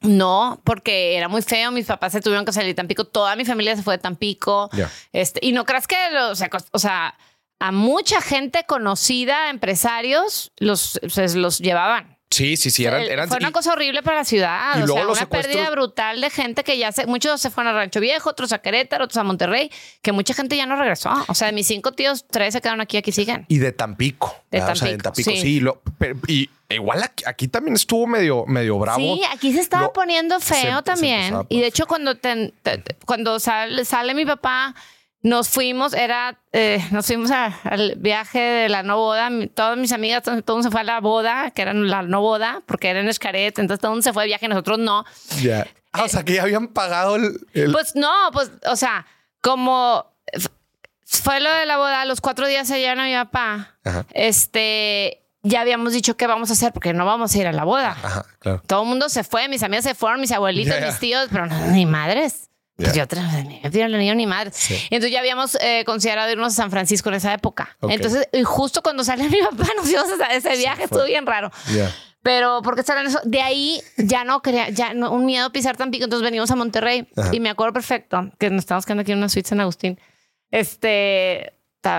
[0.00, 1.70] No, porque era muy feo.
[1.70, 3.04] Mis papás se tuvieron que salir de Tampico.
[3.06, 4.68] Toda mi familia se fue de Tampico.
[5.12, 7.14] Este, y no creas que lo- o sea, o sea,
[7.58, 11.00] a mucha gente conocida, empresarios, los,
[11.34, 12.13] los llevaban.
[12.34, 12.84] Sí, sí, sí.
[12.84, 14.76] Eran, eran, fue una cosa horrible para la ciudad.
[14.76, 17.50] y o luego sea, los una pérdida brutal de gente que ya se, muchos se
[17.50, 19.70] fueron a Rancho Viejo, otros a Querétaro, otros a Monterrey,
[20.02, 21.10] que mucha gente ya no regresó.
[21.28, 23.46] O sea, de mis cinco tíos, tres se quedaron aquí, aquí siguen.
[23.48, 24.34] y de Tampico.
[24.50, 24.72] De ¿verdad?
[24.72, 25.36] O sea, Tampico, sí.
[25.40, 25.60] sí.
[25.60, 28.98] lo- pero- y igual aquí, aquí también estuvo medio, medio bravo.
[28.98, 31.34] Sí, aquí se estaba Lo- poniendo se feo también.
[31.48, 34.74] y de hecho, cuando, te- te- cuando sale, sale mi papá,
[35.24, 39.30] nos fuimos, era, eh, nos fuimos a- al viaje de la no boda.
[39.54, 42.62] Todas mis amigas, todo, mundo se fue a la boda, que era la no boda,
[42.66, 43.58] porque era en Escaret.
[43.58, 45.04] Entonces todo el mundo se fue de viaje, nosotros no.
[45.42, 45.66] Ya.
[45.92, 47.38] Ah, o sea, que ya habían pagado el...
[47.54, 49.06] el- Pues no, pues, o sea,
[49.40, 50.06] como
[51.06, 53.76] fue lo de la boda, los cuatro días se llevan a mi papá.
[53.84, 54.04] Ajá.
[54.12, 57.64] Este, ya habíamos dicho qué vamos a hacer porque no vamos a ir a la
[57.64, 57.90] boda.
[58.02, 58.62] Ajá, claro.
[58.66, 61.66] Todo el mundo se fue, mis amigas se fueron, mis abuelitos, mis tíos, pero no,
[61.68, 62.50] ni madres.
[62.76, 63.06] Pues Ya.
[63.06, 64.26] yo ni ni niño ni.
[64.52, 64.74] Sí.
[64.90, 67.76] Y entonces ya habíamos eh, considerado irnos a San Francisco en esa época.
[67.82, 71.50] Entonces, y justo cuando sale mi papá, nos fuimos a ese viaje, estuvo bien raro.
[71.72, 71.94] Ya.
[72.22, 76.04] Pero porque salen eso, de ahí ya no quería, ya no, un miedo pisar Tampico,
[76.04, 77.28] entonces venimos a Monterrey Ajá.
[77.32, 80.00] y me acuerdo perfecto que nos estamos quedando aquí en una suite en Agustín.
[80.50, 81.52] Este,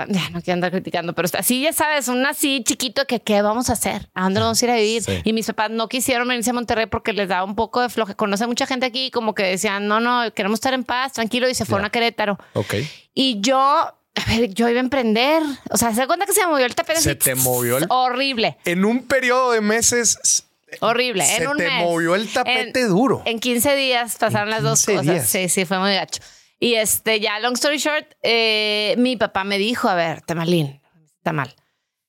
[0.09, 3.41] ya no quiero andar criticando, pero está así, ya sabes, un así chiquito que qué
[3.41, 5.03] vamos a hacer, a dónde vamos a ir a vivir.
[5.03, 5.21] Sí.
[5.23, 8.15] Y mis papás no quisieron venirse a Monterrey porque les daba un poco de floje.
[8.15, 11.53] Conoce mucha gente aquí como que decían, no, no, queremos estar en paz, tranquilo, y
[11.55, 12.37] se fueron a Querétaro.
[12.53, 12.75] Ok.
[13.13, 13.95] Y yo, a
[14.27, 15.41] ver, yo iba a emprender.
[15.71, 16.99] O sea, se da cuenta que se me movió el tapete.
[17.01, 18.57] Se así, te movió el- Horrible.
[18.65, 20.43] En un periodo de meses
[20.81, 21.25] Horrible.
[21.25, 21.83] se en un te mes.
[21.83, 23.21] movió el tapete En- duro.
[23.25, 25.13] En 15 días pasaron las dos 15 cosas.
[25.13, 25.29] días.
[25.29, 26.21] Sí, sí, fue muy gacho.
[26.65, 30.81] Y este, ya, long story short, eh, mi papá me dijo, a ver, Tamalín,
[31.17, 31.53] está mal.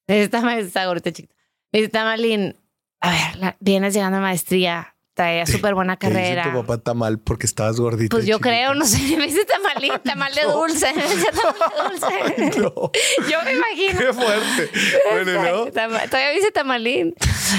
[0.07, 1.35] Está mal, está ahorita chiquita.
[1.73, 2.57] Me dice, Tamalín,
[3.03, 6.43] a ver, la- vienes llegando a maestría, traía súper buena Te dice carrera.
[6.53, 8.15] tu papá está mal porque estabas gordito.
[8.15, 8.49] Pues yo chiquito.
[8.51, 10.93] creo, no sé, me dice tamalín, tamal de dulce.
[10.95, 12.61] Me dice tamal de dulce.
[12.61, 12.91] No.
[13.31, 13.99] Yo me imagino.
[13.99, 14.71] Qué fuerte.
[15.11, 15.67] Bueno.
[15.73, 17.15] Tama- Todavía me dice tamalín.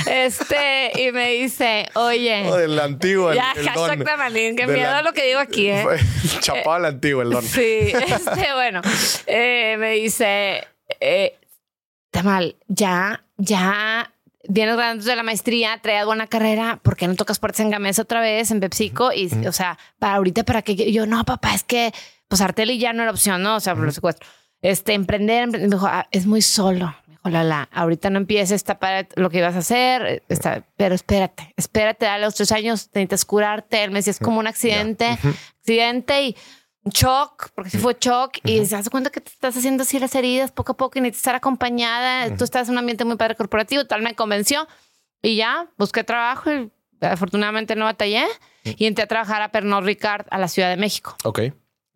[0.05, 2.47] Este, y me dice, oye.
[2.49, 4.05] O del antiguo, el, ya, el hashtag don.
[4.05, 4.55] tamalín.
[4.55, 5.83] Qué miedo an- lo que digo aquí, ¿eh?
[6.41, 7.43] Chapado al antiguo, el don.
[7.43, 8.81] Sí, este, bueno,
[9.25, 10.67] eh, me dice,
[10.99, 11.35] eh,
[12.11, 14.11] Tamal, ya, ya
[14.47, 18.01] vienes graduando de la maestría, traías buena carrera, ¿por qué no tocas puertas en Gamesa
[18.01, 19.11] otra vez, en PepsiCo?
[19.13, 21.93] Y, o sea, para ahorita, para que yo, yo, no, papá, es que,
[22.27, 23.55] pues Arteli ya no era opción, ¿no?
[23.55, 24.29] O sea, por los secuestros.
[24.61, 25.69] Este, emprender, emprender.
[25.69, 26.95] me dijo, "Ah, es muy solo.
[27.07, 30.95] Me dijo, Lala, ahorita no empieces, está para lo que ibas a hacer, está, pero
[30.95, 33.83] espérate, espérate, dale los tres años, necesitas curarte.
[33.83, 35.17] Él me decía, es como un accidente,
[35.61, 36.35] accidente y
[36.89, 40.13] shock, porque si fue shock y se hace cuenta que te estás haciendo así las
[40.15, 42.35] heridas poco a poco y necesitas estar acompañada.
[42.35, 44.67] Tú estás en un ambiente muy padre corporativo, tal me convenció
[45.21, 46.71] y ya busqué trabajo y
[47.01, 48.25] afortunadamente no batallé
[48.63, 51.15] y entré a trabajar a Pernod Ricard a la Ciudad de México.
[51.23, 51.41] Ok.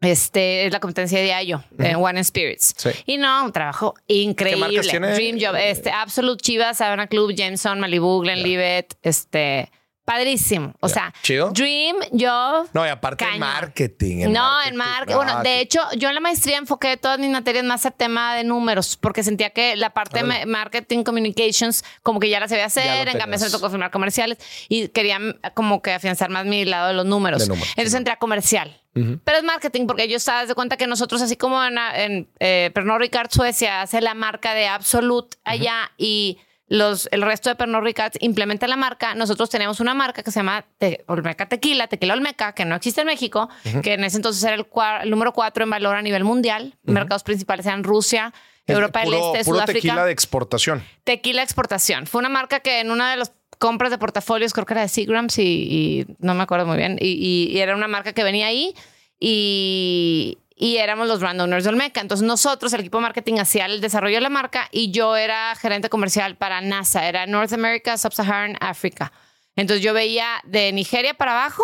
[0.02, 2.74] Este es la competencia de Ayo, en One in Spirits.
[2.76, 2.90] Sí.
[3.06, 4.82] Y no, un trabajo increíble.
[4.82, 5.14] tiene?
[5.14, 9.72] Dream Job, este Absolute Chivas, Savannah Club, Jameson, Malibu, Glenlivet, este
[10.06, 10.74] padrísimo.
[10.80, 11.52] O sea, Chido.
[11.52, 12.68] Dream Job.
[12.74, 14.28] No, y aparte marketing.
[14.32, 15.16] no, en marketing.
[15.16, 18.36] Bueno, Ah, de hecho, yo en la maestría enfoqué todas mis materias más a tema
[18.36, 22.66] de números, porque sentía que la parte de marketing communications, como que ya la sabía
[22.66, 23.52] hacer, en me tenías.
[23.52, 24.38] tocó firmar comerciales
[24.68, 25.20] y quería
[25.54, 27.42] como que afianzar más mi lado de los números.
[27.44, 27.98] De números, Entonces sí.
[27.98, 28.78] entré a comercial.
[28.94, 32.72] Pero es marketing, porque yo estaba de cuenta que nosotros, así como en, en eh,
[32.74, 36.40] Pernod Ricard Suecia, hace la marca de Absolute allá y
[36.74, 40.40] los, el resto de Pernod Ricard implementa la marca, nosotros tenemos una marca que se
[40.40, 43.50] llama Te- Olmeca Tequila, Tequila Olmeca, que no existe en México,
[43.84, 44.66] que en ese entonces era el,
[45.04, 46.78] el número cuatro en valor a nivel mundial.
[46.84, 48.34] Mercados principales eran Rusia,
[48.66, 49.82] Es Europa del Este, puro Sudáfrica.
[49.82, 50.84] tequila de exportación.
[51.04, 52.08] Tequila Exportación.
[52.08, 54.88] Fue una marca que en una de las compras de portafolios, creo que era de
[54.88, 58.24] Seagrams y, y no me acuerdo muy bien, y, y- y era una marca que
[58.24, 58.74] venía ahí
[59.20, 62.02] y, y éramos los brand owners de Olmeca.
[62.02, 65.56] Entonces nosotros, el equipo de marketing, hacía el desarrollo de la marca y yo era
[65.56, 69.12] gerente comercial para NASA, era North America, Sub-Saharan Africa.
[69.56, 71.64] Entonces yo veía de Nigeria para abajo,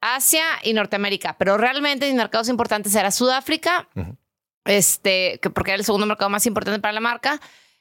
[0.00, 3.88] Asia y Norteamérica, pero realmente mis mercados importantes era Sudáfrica,
[4.64, 7.40] este, que porque era el segundo mercado más importante para la marca.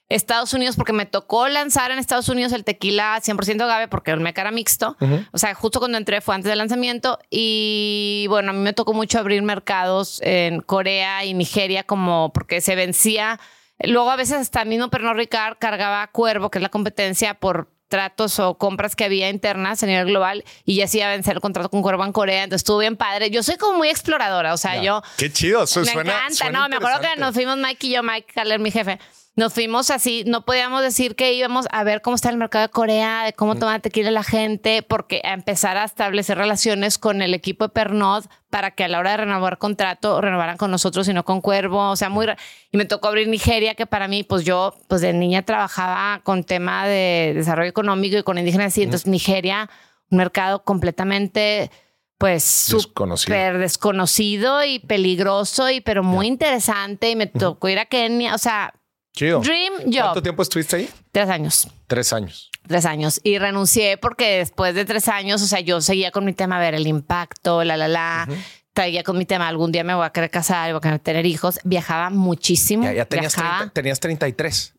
[0.09, 4.21] Estados Unidos, porque me tocó lanzar en Estados Unidos el tequila 100% agave, porque el
[4.21, 4.95] meca era mixto.
[5.31, 7.19] O sea, justo cuando entré fue antes del lanzamiento.
[7.29, 12.61] Y bueno, a mí me tocó mucho abrir mercados en Corea y Nigeria, como porque
[12.61, 13.39] se vencía.
[13.79, 18.39] Luego, a veces, hasta mismo Pernod Ricard cargaba Cuervo, que es la competencia por tratos
[18.39, 21.81] o compras que había internas a nivel global y ya hacía vencer el contrato con
[21.81, 22.43] Cuervo en Corea.
[22.43, 23.29] Entonces estuvo bien padre.
[23.29, 24.53] Yo soy como muy exploradora.
[24.53, 25.63] O sea, yo Qué chido.
[25.63, 28.33] Eso me suena, encanta, suena no, me acuerdo que nos fuimos Mike y yo, Mike
[28.33, 28.99] Caller, mi jefe,
[29.37, 32.71] nos fuimos así, no podíamos decir que íbamos a ver cómo está el mercado de
[32.71, 37.35] Corea, de cómo toma tequila la gente, porque a empezar a establecer relaciones con el
[37.35, 41.13] equipo de Pernod para que a la hora de renovar contrato renovaran con nosotros y
[41.13, 42.25] no con Cuervo, o sea, muy
[42.71, 46.43] y me tocó abrir Nigeria que para mí pues yo pues de niña trabajaba con
[46.43, 49.69] tema de desarrollo económico y con indígenas y entonces Nigeria
[50.09, 51.69] un mercado completamente
[52.17, 58.33] pues súper desconocido y peligroso y pero muy interesante y me tocó ir a Kenia,
[58.33, 58.73] o sea,
[59.17, 60.01] Dream Job.
[60.01, 60.89] ¿Cuánto tiempo estuviste ahí?
[61.11, 61.67] Tres años.
[61.87, 62.51] Tres años.
[62.67, 63.21] Tres años.
[63.23, 66.59] Y renuncié porque después de tres años, o sea, yo seguía con mi tema, a
[66.59, 68.27] ver, el impacto, la, la, la.
[68.75, 71.25] Seguía con mi tema, algún día me voy a querer casar, voy a querer tener
[71.25, 71.59] hijos.
[71.63, 72.83] Viajaba muchísimo.
[72.91, 74.73] Ya, tenías, 30, tenías 33.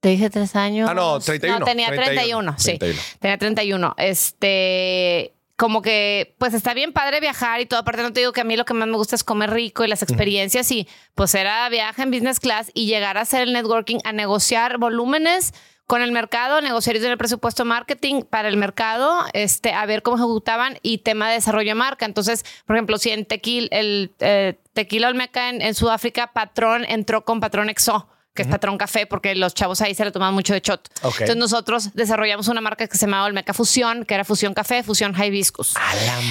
[0.00, 0.88] Te dije tres años.
[0.90, 1.60] Ah, no, 31.
[1.60, 2.78] No, tenía 31, sí.
[3.20, 3.94] Tenía 31.
[3.98, 7.80] Este, como que, pues está bien padre viajar y todo.
[7.80, 9.84] Aparte, no te digo que a mí lo que más me gusta es comer rico
[9.84, 10.70] y las experiencias.
[10.70, 14.78] Y pues era viaje en business class y llegar a hacer el networking, a negociar
[14.78, 15.54] volúmenes
[15.86, 20.78] con el mercado, negociar el presupuesto marketing para el mercado, este, a ver cómo ejecutaban
[20.82, 22.06] y tema de desarrollo de marca.
[22.06, 27.24] Entonces, por ejemplo, si en Tequila, el eh, Tequila Olmeca en, en, Sudáfrica, Patrón entró
[27.24, 30.54] con Patrón Exo que es Patrón Café, porque los chavos ahí se le toman mucho
[30.54, 30.90] de shot.
[31.04, 35.14] Entonces nosotros desarrollamos una marca que se llamaba Olmeca Fusión, que era Fusión Café, Fusión
[35.14, 35.74] Hibiscus.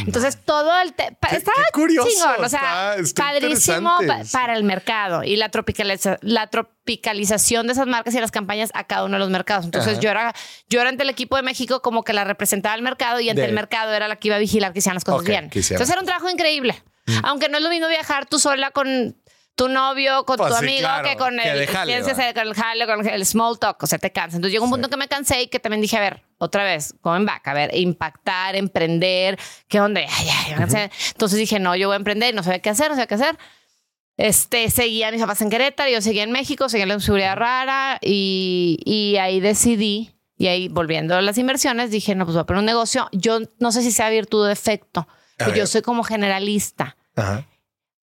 [0.06, 0.94] Entonces todo el...
[0.94, 3.98] Te estaba curioso, chingón, o sea, padrísimo
[4.34, 5.50] para el mercado y la,
[6.22, 9.64] la tropicalización de esas marcas y las campañas a cada uno de los mercados.
[9.64, 10.36] Entonces yo era,
[10.68, 13.46] yo era ante el equipo de México como que la representaba el mercado y ante
[13.46, 15.46] el mercado era la que iba a vigilar que hicieran las cosas bien.
[15.46, 16.84] Entonces era un trabajo increíble.
[17.06, 17.18] Mm.
[17.24, 19.16] Aunque no es lo mismo viajar tú sola con
[19.56, 23.60] tu novio, con tu pues amigo, que con el, con el jale, con el small
[23.60, 24.38] talk, o sea, te cansa.
[24.38, 26.96] Entonces llegó un punto que me cansé y que también dije, a ver, otra vez,
[27.06, 29.38] en back, a ver, impactar, emprender,
[29.68, 30.02] ¿qué onda?
[31.12, 33.38] Entonces dije, no, yo voy a emprender, no sé qué hacer, no sé qué hacer.
[34.18, 37.36] Este, seguía a mis papás en Querétaro, yo seguía en México, seguía en la seguridad
[37.36, 42.42] rara y, y ahí decidí, y ahí volviendo a las inversiones, dije, no, pues voy
[42.42, 43.08] a poner un negocio.
[43.12, 46.98] Yo no sé si sea virtud o defecto, pero yo soy como generalista.
[47.16, 47.46] Ajá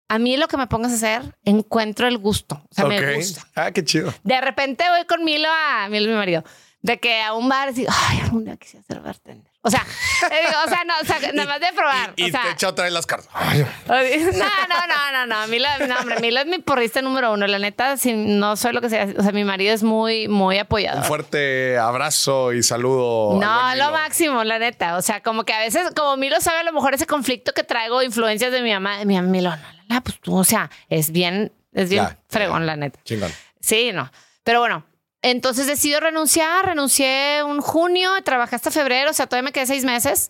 [0.09, 2.61] a mí lo que me pongas a hacer, encuentro el gusto.
[2.69, 3.43] O sea, me gusta.
[3.55, 4.11] Ah, qué chido.
[4.23, 6.43] De repente voy con Milo a Milo, mi marido,
[6.81, 9.49] de que a un bar digo, ay, algún día quisiera ser bartender.
[9.61, 9.85] O sea,
[10.21, 12.13] digo, o sea, no, o sea, nada más de probar.
[12.15, 13.29] Y, o sea, te echa otra vez las cartas.
[13.87, 15.47] No, no, no, no, no.
[15.47, 17.45] Milo, no, hombre, Milo es mi porrista número uno.
[17.45, 19.07] La neta, si no soy lo que sea.
[19.17, 20.99] O sea, mi marido es muy, muy apoyado.
[20.99, 23.39] Un fuerte abrazo y saludo.
[23.39, 24.97] No, lo máximo, la neta.
[24.97, 27.63] O sea, como que a veces, como Milo sabe a lo mejor ese conflicto que
[27.63, 30.69] traigo, influencias de mi mamá, de mi mamá, Milo, no, Ah, pues tú, o sea,
[30.87, 32.99] es bien, es bien fregón, la neta.
[33.03, 33.31] Chingón.
[33.59, 34.11] Sí, no.
[34.43, 34.85] Pero bueno,
[35.21, 39.83] entonces decido renunciar, renuncié un junio, trabajé hasta febrero, o sea, todavía me quedé seis
[39.83, 40.29] meses.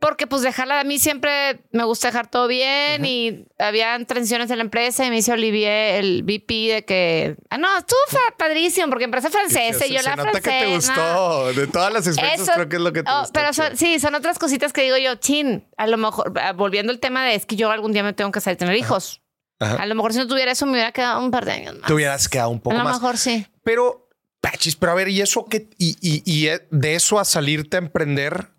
[0.00, 4.58] Porque pues dejarla, a mí siempre me gusta dejar todo bien y había transiciones en
[4.58, 7.98] la empresa y me hizo Olivier, el VP, de que, ah, no, estuvo
[8.36, 10.40] padrísimo porque empresa francesa y yo la francesa.
[10.40, 13.48] que te gustó, de todas las experiencias creo que es lo que te oh, Pero
[13.74, 17.24] sí, son otras cositas que digo yo, chin, a lo mejor, ah, volviendo al tema
[17.24, 19.22] de es que yo algún día me tengo que salir tener hijos.
[19.60, 21.88] A lo mejor si no tuviera eso me hubiera quedado un par de años más.
[21.88, 22.86] Te hubieras quedado un poco más.
[22.86, 23.46] A lo mejor sí.
[23.64, 24.08] Pero,
[24.40, 25.68] Pachis, pero a ver, ¿y eso qué?
[25.78, 28.50] Y, y, y eh, de eso a salirte a emprender,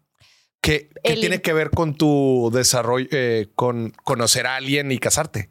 [0.61, 5.49] ¿Qué, tiene que ver con tu desarrollo, eh, con conocer a alguien y casarte?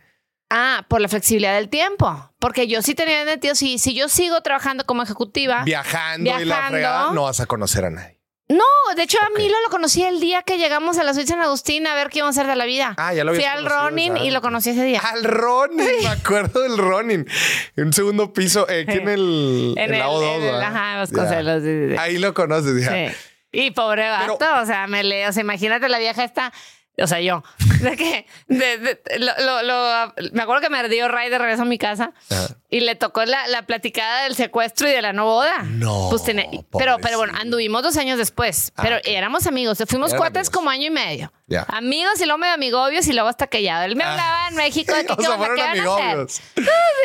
[0.50, 2.30] Ah, por la flexibilidad del tiempo.
[2.38, 5.62] Porque yo sí tenía sentido, si, si yo sigo trabajando como ejecutiva.
[5.64, 8.18] Viajando, y la fregada, no vas a conocer a nadie.
[8.50, 8.64] No,
[8.96, 11.86] de hecho a Milo lo conocí el día que llegamos a la suite San Agustín
[11.86, 12.94] a ver qué íbamos a hacer de la vida.
[12.96, 15.00] Ah, ya lo Fui al Ronin y lo conocí ese día.
[15.00, 17.26] Al Ronin, me acuerdo del Ronin.
[17.76, 20.62] En un segundo piso, eh, aquí en el, en, el, la O2.
[20.62, 23.12] ajá, Ahí lo conoces, ya.
[23.50, 26.52] Y pobre vato, o sea, me le, o sea, imagínate la vieja esta,
[27.00, 27.42] o sea, yo,
[27.80, 31.78] de que de, lo, lo, me acuerdo que me dio Ray de regreso a mi
[31.78, 32.12] casa
[32.70, 35.62] y le tocó la, la, platicada del secuestro y de la no boda.
[35.64, 36.08] No.
[36.10, 36.22] Pues
[36.76, 40.86] pero, pero bueno, anduvimos dos años después, ah, pero éramos amigos, fuimos cuates como año
[40.86, 41.32] y medio.
[41.68, 43.84] Amigos y luego medio amigobios y luego hasta que ya.
[43.84, 44.10] Él me ah.
[44.10, 46.26] hablaba en México de que qué onda, qué van a hacer.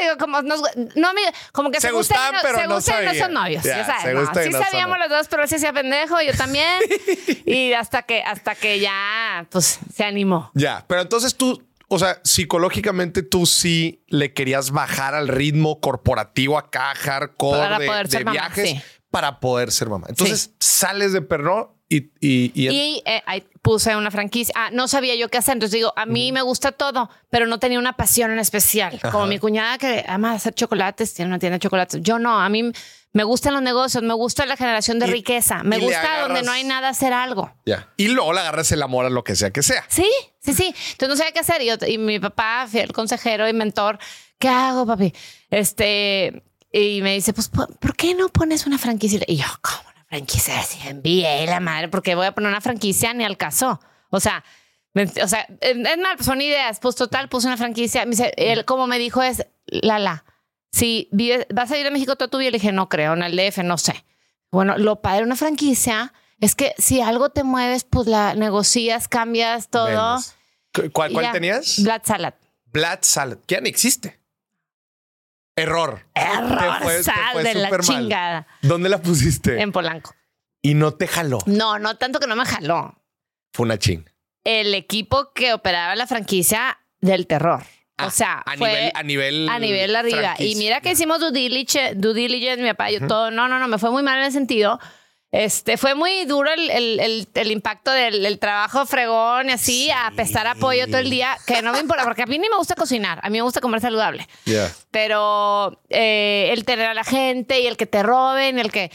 [0.01, 0.61] Digo, como, nos,
[0.95, 1.09] no,
[1.53, 3.63] como que se, se gustan, pero se no, gustan no son novios.
[3.63, 6.79] ya sabes, sí sabíamos los dos, pero él se hacía pendejo, yo también.
[7.45, 10.51] y hasta que, hasta que ya, pues, se animó.
[10.53, 16.57] Ya, pero entonces tú, o sea, psicológicamente tú sí le querías bajar al ritmo corporativo
[16.57, 20.07] acá, hardcore para de, poder ser viajes para poder ser mamá.
[20.09, 23.21] Entonces sales de perro y, y, y, eh,
[23.61, 24.51] puse una franquicia.
[24.57, 25.53] Ah, no sabía yo qué hacer.
[25.53, 28.99] Entonces digo, a mí me gusta todo, pero no tenía una pasión en especial.
[29.11, 32.01] Como mi cuñada que ama hacer chocolates, tiene una tienda de chocolates.
[32.01, 32.71] Yo no, a mí
[33.13, 36.63] me gustan los negocios, me gusta la generación de riqueza, me gusta donde no hay
[36.63, 37.53] nada hacer algo.
[37.65, 37.87] Ya.
[37.95, 39.85] Y luego le agarras el amor a lo que sea que sea.
[39.87, 40.07] Sí,
[40.39, 40.75] sí, sí.
[40.91, 41.61] Entonces no sabía qué hacer.
[41.61, 43.99] Y, y mi papá, fiel consejero y mentor,
[44.39, 45.13] ¿qué hago, papi?
[45.51, 49.19] Este, Y me dice, pues, ¿por qué no pones una franquicia?
[49.27, 50.59] Y yo, ¿cómo una franquicia?
[50.59, 53.79] Así, envié la madre, porque voy a poner una franquicia ni al caso.
[54.09, 54.43] O sea,
[54.95, 56.79] o sea, es mal, son ideas.
[56.79, 58.03] Pues total, puse una franquicia.
[58.05, 60.25] Me dice, él, como me dijo, es Lala.
[60.73, 63.23] Si vives, vas a ir a México toda tu vida, le dije, no creo, en
[63.23, 64.03] el DF, no sé.
[64.51, 69.07] Bueno, lo padre de una franquicia es que si algo te mueves, pues la negocias,
[69.07, 69.85] cambias todo.
[69.85, 70.35] Vendes.
[70.73, 71.81] ¿Cu- ¿Cuál, tenías?
[71.81, 72.33] Blood salad.
[72.65, 73.37] Blood Salad.
[73.47, 74.19] Ya ni existe.
[75.55, 76.03] Error.
[76.15, 77.81] Error, Te fue- te sal fue de la mal.
[77.81, 78.47] chingada.
[78.63, 79.61] ¿Dónde la pusiste?
[79.61, 80.15] En Polanco.
[80.63, 81.37] Y no te jaló.
[81.45, 82.95] No, no tanto que no me jaló.
[83.53, 84.09] Fue una ching.
[84.43, 87.63] El equipo que operaba la franquicia del terror.
[87.97, 90.19] Ah, o sea, a fue nivel, a nivel, a nivel arriba.
[90.19, 90.51] franquicia.
[90.51, 93.29] Y mira que hicimos due diligence, due diligence mi papá, yo todo.
[93.31, 94.79] No, no, no, me fue muy mal en ese sentido.
[95.31, 99.89] Este fue muy duro el, el- el- el impacto del el trabajo fregón y así,
[99.89, 102.55] a pestar apoyo todo el día, que no me importa, porque a mí ni me
[102.57, 104.27] gusta cocinar, a mí me gusta comer saludable.
[104.45, 104.71] Ya.
[104.91, 108.91] Pero eh, el tener a la gente y el que te roben, el que.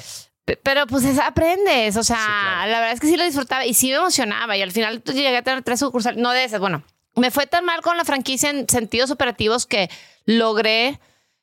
[0.63, 2.71] Pero pues es- aprendes, o sea, claro.
[2.71, 5.17] la verdad es que sí lo disfrutaba y sí me emocionaba y al final pues,
[5.17, 6.85] llegué a tener tres sucursales, no de esas, bueno,
[7.19, 9.91] me fue tan mal con la franquicia en sentidos operativos que
[10.25, 11.01] logré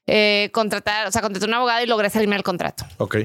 [0.08, 3.18] eh, contratar, o sea, contraté un abogado y logré salirme del contrato Ok.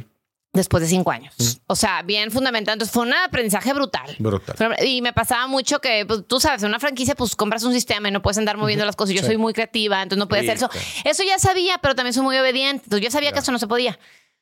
[0.53, 1.61] después de cinco años.
[1.67, 2.73] O sea, bien fundamentado.
[2.75, 4.17] Entonces fue un aprendizaje brutal.
[4.19, 4.57] Brutal.
[4.85, 8.09] Y me pasaba mucho que, pues, tú sabes, en una franquicia, pues compras un sistema
[8.09, 9.15] y no puedes andar moviendo las cosas.
[9.15, 9.27] Yo Sí.
[9.27, 10.71] soy muy creativa, entonces no podía hacer eso.
[11.05, 12.85] Eso ya sabía, pero también soy muy obediente.
[12.87, 13.99] Entonces yo sabía que eso no se podía.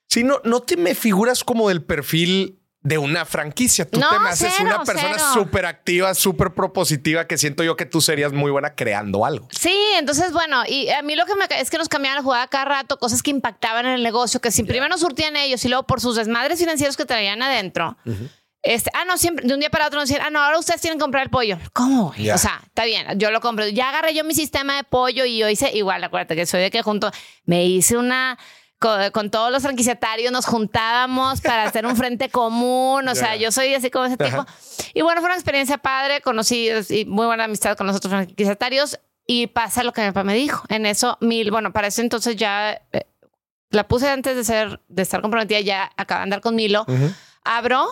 [0.07, 3.89] Sí, no, no te me figuras como del perfil de una franquicia.
[3.89, 7.77] Tú No, te me haces cero, una persona súper activa, súper propositiva, que siento yo
[7.77, 9.49] que tú serías muy buena creando algo.
[9.51, 12.47] Sí, entonces, bueno, y a mí lo que me es que nos cambiaban la jugada
[12.47, 15.69] cada rato, cosas que impactaban en el negocio, que si primero nos surtían ellos y
[15.69, 17.97] luego por sus desmadres financieros que traían adentro.
[18.63, 20.81] Este, ah, no, siempre, de un día para otro nos decían, ah, no, ahora ustedes
[20.81, 21.59] tienen que comprar el pollo.
[21.73, 22.09] ¿Cómo?
[22.09, 23.67] O sea, está bien, yo lo compro.
[23.69, 26.71] Ya agarré yo mi sistema de pollo y yo hice igual, acuérdate que soy de
[26.71, 27.11] que junto,
[27.45, 28.39] me hice una,
[28.79, 33.09] con, con todos los franquiciatarios nos juntábamos para hacer un frente común.
[33.09, 34.47] O sea, yo soy así como ese tipo.
[34.95, 38.99] Y bueno, fue una experiencia padre, conocí y muy buena amistad con los otros franquiciatarios
[39.27, 40.65] y pasa lo que mi papá me dijo.
[40.69, 43.05] En eso, mil, bueno, para eso entonces ya eh,
[43.71, 46.87] la puse antes de ser, de estar comprometida, ya acaba de andar con Milo.
[47.45, 47.87] Abro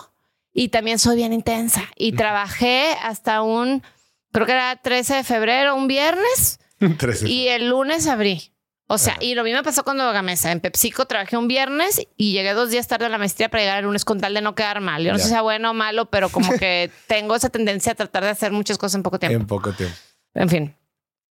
[0.53, 3.83] y también soy bien intensa y trabajé hasta un,
[4.31, 6.59] creo que era 13 de febrero, un viernes
[6.97, 7.29] Trece.
[7.29, 8.51] y el lunes abrí.
[8.89, 10.51] O sea, y lo mismo me pasó con Gamesa.
[10.51, 13.79] En PepsiCo trabajé un viernes y llegué dos días tarde a la maestría para llegar
[13.79, 15.03] el lunes con tal de no quedar mal.
[15.03, 15.23] Yo no Ya.
[15.23, 18.29] sé si sea bueno o malo, pero como que tengo esa tendencia a tratar de
[18.29, 19.37] hacer muchas cosas en poco tiempo.
[19.39, 19.93] En poco tiempo.
[20.35, 20.75] En fin.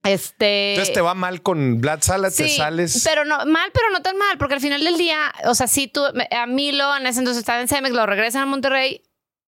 [0.05, 0.75] Este.
[0.75, 3.03] Entonces te va mal con Blood Salad, te sales.
[3.05, 5.89] pero no, mal, pero no tan mal, porque al final del día, o sea, sí,
[5.89, 9.03] tú, a Milo en ese entonces estaba en Cemex, lo regresan a Monterrey,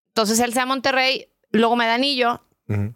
[0.09, 2.93] entonces él se va a Monterrey, luego me da anillo, Ujú.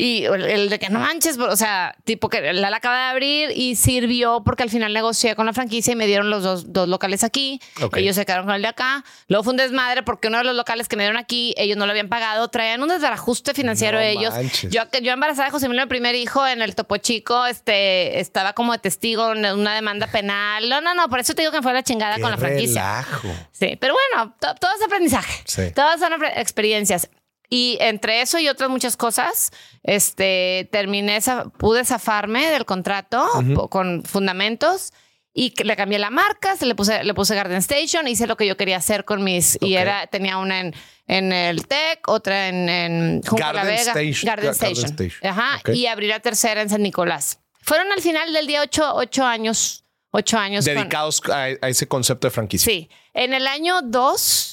[0.00, 3.50] Y el, de que no manches, o sea, tipo que la, la acaba de abrir
[3.50, 6.88] y sirvió porque al final negocié con la franquicia y me dieron los dos, dos
[6.88, 7.60] locales aquí.
[7.96, 9.04] Ellos se quedaron con el de acá.
[9.26, 11.84] Luego fue un desmadre porque uno de los locales que me dieron aquí, ellos no
[11.84, 12.46] lo habían pagado.
[12.48, 14.32] Traían un desbarajuste financiero No ellos.
[14.34, 14.70] manches.
[14.72, 18.52] Yo, yo embarazada de José Emilio, el primer hijo en el Topo Chico, este, estaba
[18.52, 20.68] como de testigo en una demanda penal.
[20.68, 23.02] No, no, no, por eso te digo que fue la chingada Qué con la franquicia.
[23.02, 23.28] relajo.
[23.50, 25.42] Sí, pero bueno, to- todo es aprendizaje.
[25.44, 25.72] Sí.
[25.74, 27.08] Todas son experiencias.
[27.50, 29.50] Y entre eso y otras muchas cosas,
[29.82, 31.18] este, terminé,
[31.58, 34.92] pude zafarme del contrato po- con fundamentos
[35.32, 38.46] y le cambié la marca, se le puse, le puse Garden Station, hice lo que
[38.46, 39.80] yo quería hacer con mis, y Ok.
[39.80, 40.74] era, tenía una en,
[41.06, 44.26] en el TEC, otra en, en Junco La Garden Vega, Station.
[44.26, 44.90] Garden Ga- Garden Station.
[44.90, 45.30] Station.
[45.32, 45.68] Ajá, Ok.
[45.74, 47.38] y abrí la tercera en San Nicolás.
[47.62, 50.64] Fueron al final del día ocho, ocho años, ocho años.
[50.66, 52.64] con- Dedicados a, a ese concepto de franquicia.
[52.72, 52.90] Sí.
[53.14, 54.47] En el año 2,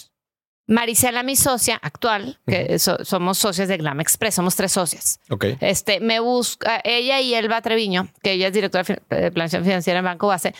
[0.67, 5.19] Marisela, mi socia actual, que so- somos socias de Glam Express, somos tres socias.
[5.29, 5.45] Ok.
[5.61, 9.99] Este, me busca, ella y Elba Treviño, que ella es directora de de planeación financiera
[9.99, 10.53] en Banco Base,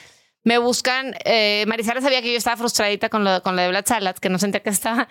[0.47, 3.85] me buscan, eh, Marisela sabía que yo estaba frustradita con lo, con lo de Blood
[3.87, 5.07] Salad, que no sentía que estaba,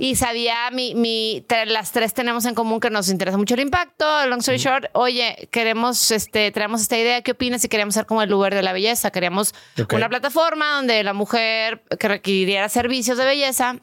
[0.00, 4.06] y sabía, mi, mi, las tres tenemos en común que nos interesa mucho el impacto,
[4.28, 8.22] long story short, oye, queremos, este, traemos esta idea, ¿qué opinas si queríamos ser como
[8.22, 9.10] el Uber de la belleza?
[9.10, 9.92] Queríamos Ok.
[9.92, 13.76] una plataforma donde la mujer que requiriera servicios de belleza,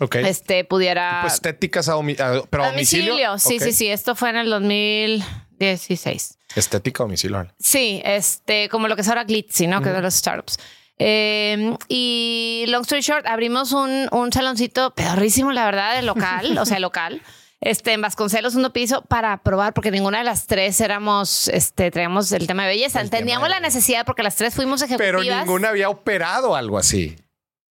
[0.00, 0.16] Ok.
[0.16, 1.18] este, pudiera...
[1.22, 3.38] Pues estéticas a, domi- a- pero a domicilio.
[3.38, 3.88] Sí, sí, sí.
[3.88, 6.38] Esto fue en el 2016.
[6.56, 7.46] Estética a domicilio.
[7.58, 9.82] Sí, este, como lo que es ahora Glitzy, ¿no?
[9.82, 10.58] Que es de los startups.
[11.00, 16.64] Eh, y long story short, abrimos un, un saloncito pedorrísimo, la verdad, de local, o
[16.64, 17.22] sea, local.
[17.60, 22.30] Este, en Vasconcelos, segundo piso, para probar, porque ninguna de las tres éramos, este, traíamos
[22.32, 23.00] el tema de belleza.
[23.00, 25.24] El Entendíamos de- la necesidad porque las tres fuimos ejecutivas.
[25.24, 27.16] Pero ninguna había operado algo así.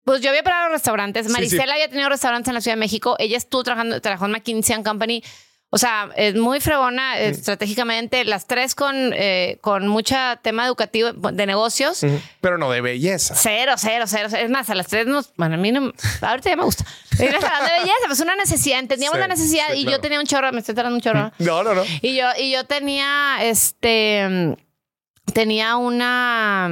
[0.07, 1.25] Pues yo había parado restaurantes.
[1.25, 1.71] Sí, Marisela sí.
[1.71, 3.17] había tenido restaurantes en la Ciudad de México.
[3.19, 5.21] Ella estuvo trabajando, trabajó en McKinsey and Company.
[5.69, 11.45] O sea, es muy fregona estratégicamente, las tres con, eh, con mucha tema educativo de
[11.45, 12.05] negocios.
[12.39, 13.35] Pero no de belleza.
[13.35, 14.29] Cero, cero, cero.
[14.31, 15.33] Es más, a las tres nos.
[15.35, 15.91] Bueno, a mí no.
[16.21, 16.85] Ahorita ya me gusta.
[17.17, 18.79] de belleza, pues una necesidad.
[18.79, 21.33] Entendíamos la necesidad y yo tenía un chorro, me estoy tratando un chorro.
[21.39, 21.83] No, no, no.
[22.01, 24.55] Y yo, y yo tenía este
[25.33, 26.65] tenía una...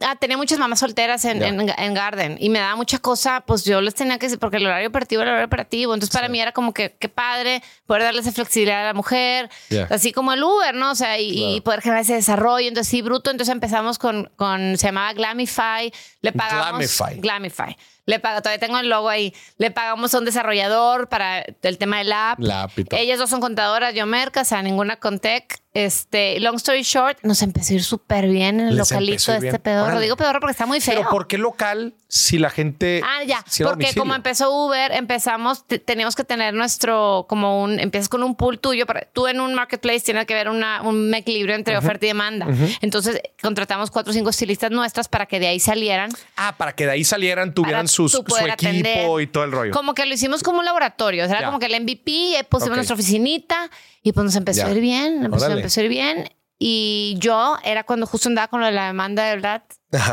[0.00, 3.80] Ah, tenía muchas mamás solteras en, en, Garden y me daba mucha cosa, pues yo
[3.80, 6.40] les tenía que decir, porque el horario operativo era el horario operativo, entonces para mí
[6.40, 9.50] era como que qué padre poder darle esa flexibilidad a la mujer,
[9.90, 10.92] así como el Uber, ¿no?
[10.92, 14.86] O sea, y, poder generar ese desarrollo, entonces sí, bruto, entonces empezamos con, con se
[14.86, 16.98] llamaba Glamify, le pagamos...
[16.98, 17.20] Glamify.
[17.20, 17.76] Glamify.
[18.06, 19.34] Le pago, todavía tengo el logo ahí.
[19.58, 22.38] Le pagamos a un desarrollador para el tema del app.
[22.38, 25.60] La Ellas dos son contadoras, yo merca, o sea, ninguna con tech.
[25.74, 29.58] Este, long story short, nos empezó a ir súper bien en el localito de este
[29.58, 30.00] pedorro.
[30.00, 30.94] Digo pedorro porque está muy feo.
[30.94, 33.02] Pero ¿por qué local si la gente.
[33.04, 33.44] Ah, ya.
[33.64, 38.58] porque como empezó Uber, empezamos, teníamos que tener nuestro, como un, empiezas con un pool
[38.58, 38.86] tuyo.
[38.86, 42.46] Para, tú en un marketplace tienes que ver una, un equilibrio entre oferta y demanda.
[42.80, 46.10] Entonces contratamos cuatro o cinco estilistas nuestras para que de ahí salieran.
[46.36, 49.72] Ah, para que de ahí salieran, tuvieran sus, su equipo y todo el rollo.
[49.72, 51.24] Como que lo hicimos como un laboratorio.
[51.24, 53.70] O sea, era como que el MVP, eh, pusimos nuestra oficinita
[54.02, 55.24] y pues nos empezó a ir bien.
[55.24, 56.28] Empezó, empezó a ir bien.
[56.58, 59.62] Y yo era cuando justo andaba con lo de la demanda de verdad.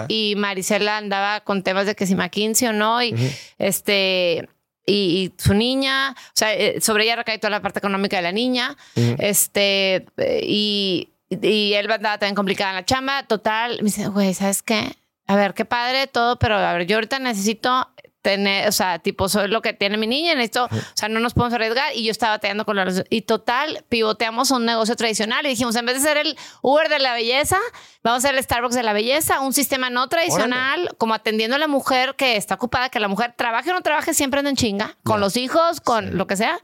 [0.07, 3.03] Y Marisela andaba con temas de que si McKinsey o no.
[3.03, 3.15] Y
[3.57, 4.47] este.
[4.85, 8.31] Y, su niña, o sea, eh, sobre ella recae toda la parte económica de la
[8.31, 8.77] niña.
[8.95, 10.05] Este.
[10.41, 13.23] Y, y él andaba también complicada en la chamba.
[13.23, 14.95] Total, me dice, güey, ¿sabes qué?
[15.33, 17.89] A ver, qué padre todo, pero a ver, yo ahorita necesito
[18.21, 21.33] tener, o sea, tipo, soy lo que tiene mi niña, esto, o sea, no nos
[21.33, 21.95] podemos arriesgar.
[21.95, 23.03] Y yo estaba bateando con los.
[23.09, 26.87] Y total, pivoteamos a un negocio tradicional y dijimos, en vez de ser el Uber
[26.87, 27.57] de la belleza,
[28.03, 31.59] vamos a ser el Starbucks de la belleza, un sistema no tradicional, como atendiendo a
[31.59, 34.55] la mujer que está ocupada, que la mujer trabaje o no trabaje, siempre anda en
[34.55, 36.59] chinga, con los hijos, con lo que sea.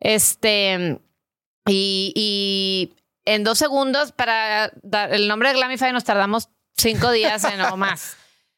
[0.00, 1.02] Este.
[1.66, 2.96] Y, y
[3.26, 7.76] en dos segundos, para dar el nombre de Glamify, nos tardamos cinco días en o
[7.76, 8.16] más.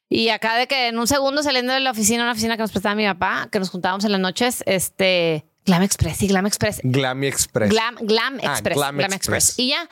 [0.09, 2.71] Y acá de que en un segundo saliendo de la oficina, una oficina que nos
[2.71, 6.81] prestaba mi papá, que nos juntábamos en las noches, este, Glam Express, sí, Glam Express.
[6.83, 7.71] Glam Express.
[7.71, 8.77] Glam, Glam ah, Express.
[8.77, 9.59] Glam, Express.
[9.59, 9.89] Y ya.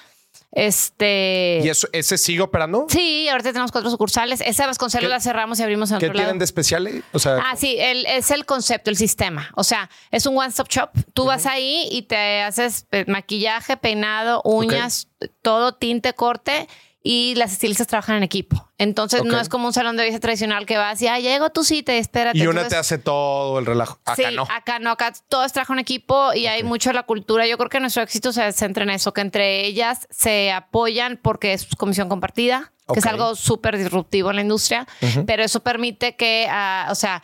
[0.53, 1.61] Este.
[1.63, 2.87] ¿Y eso, ese sigue operando?
[2.89, 4.41] Sí, ahorita tenemos cuatro sucursales.
[4.41, 7.05] Esa Vasconcelos la cerramos y abrimos en ¿Qué tienen de especial?
[7.13, 9.51] O sea, ah, sí, el, es el concepto, el sistema.
[9.55, 10.91] O sea, es un one-stop shop.
[11.13, 15.09] Tú vas ahí y te haces eh, maquillaje, peinado, uñas,
[15.43, 16.69] todo, tinte, corte
[17.09, 18.69] y las estilistas trabajan en equipo.
[18.79, 21.63] Entonces no es como un salón de belleza tradicional que vas y ah, llego tú
[21.63, 22.37] sí, te espérate.
[22.37, 24.01] Y una te hace todo el relajo.
[24.05, 24.43] Acá no.
[24.51, 27.47] Acá no, acá todo es trabajo en equipo y hay mucho la cultura.
[27.47, 31.53] Yo creo que nuestro éxito se centra en eso, que entre ellas se apoyan porque
[31.53, 34.89] es comisión compartida, que es algo súper disruptivo en la industria,
[35.29, 37.23] pero eso permite que, ah, o sea,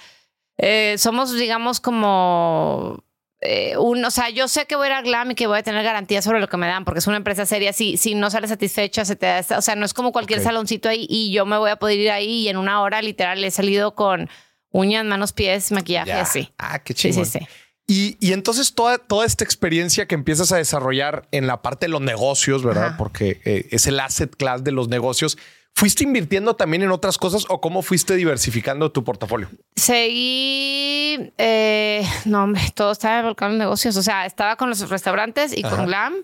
[0.58, 3.02] eh, somos, digamos, como
[3.44, 5.58] eh, un, o sea, yo sé que voy a ir a Glam y que voy
[5.58, 7.72] a tener garantía sobre lo que me dan, porque es una empresa seria.
[7.72, 10.88] Si, si no sale satisfecha, se te da, o sea, no es como cualquier saloncito
[10.88, 13.50] ahí y yo me voy a poder ir ahí y en una hora literal he
[13.50, 14.30] salido con
[14.70, 16.52] uñas, manos, pies, maquillaje, así.
[16.56, 17.24] Ah, qué chido.
[17.24, 17.46] Sí, sí, sí.
[17.88, 21.90] Y, y, entonces toda, toda esta experiencia que empiezas a desarrollar en la parte de
[21.90, 22.94] los negocios, ¿verdad?
[22.96, 25.36] Porque eh, es el asset class de los negocios.
[25.74, 29.48] ¿Fuiste invirtiendo también en otras cosas o cómo fuiste diversificando tu portafolio?
[29.74, 33.96] Seguí, eh, no, hombre, todo estaba volcando en negocios.
[33.96, 36.14] O sea, estaba con los restaurantes y con Glam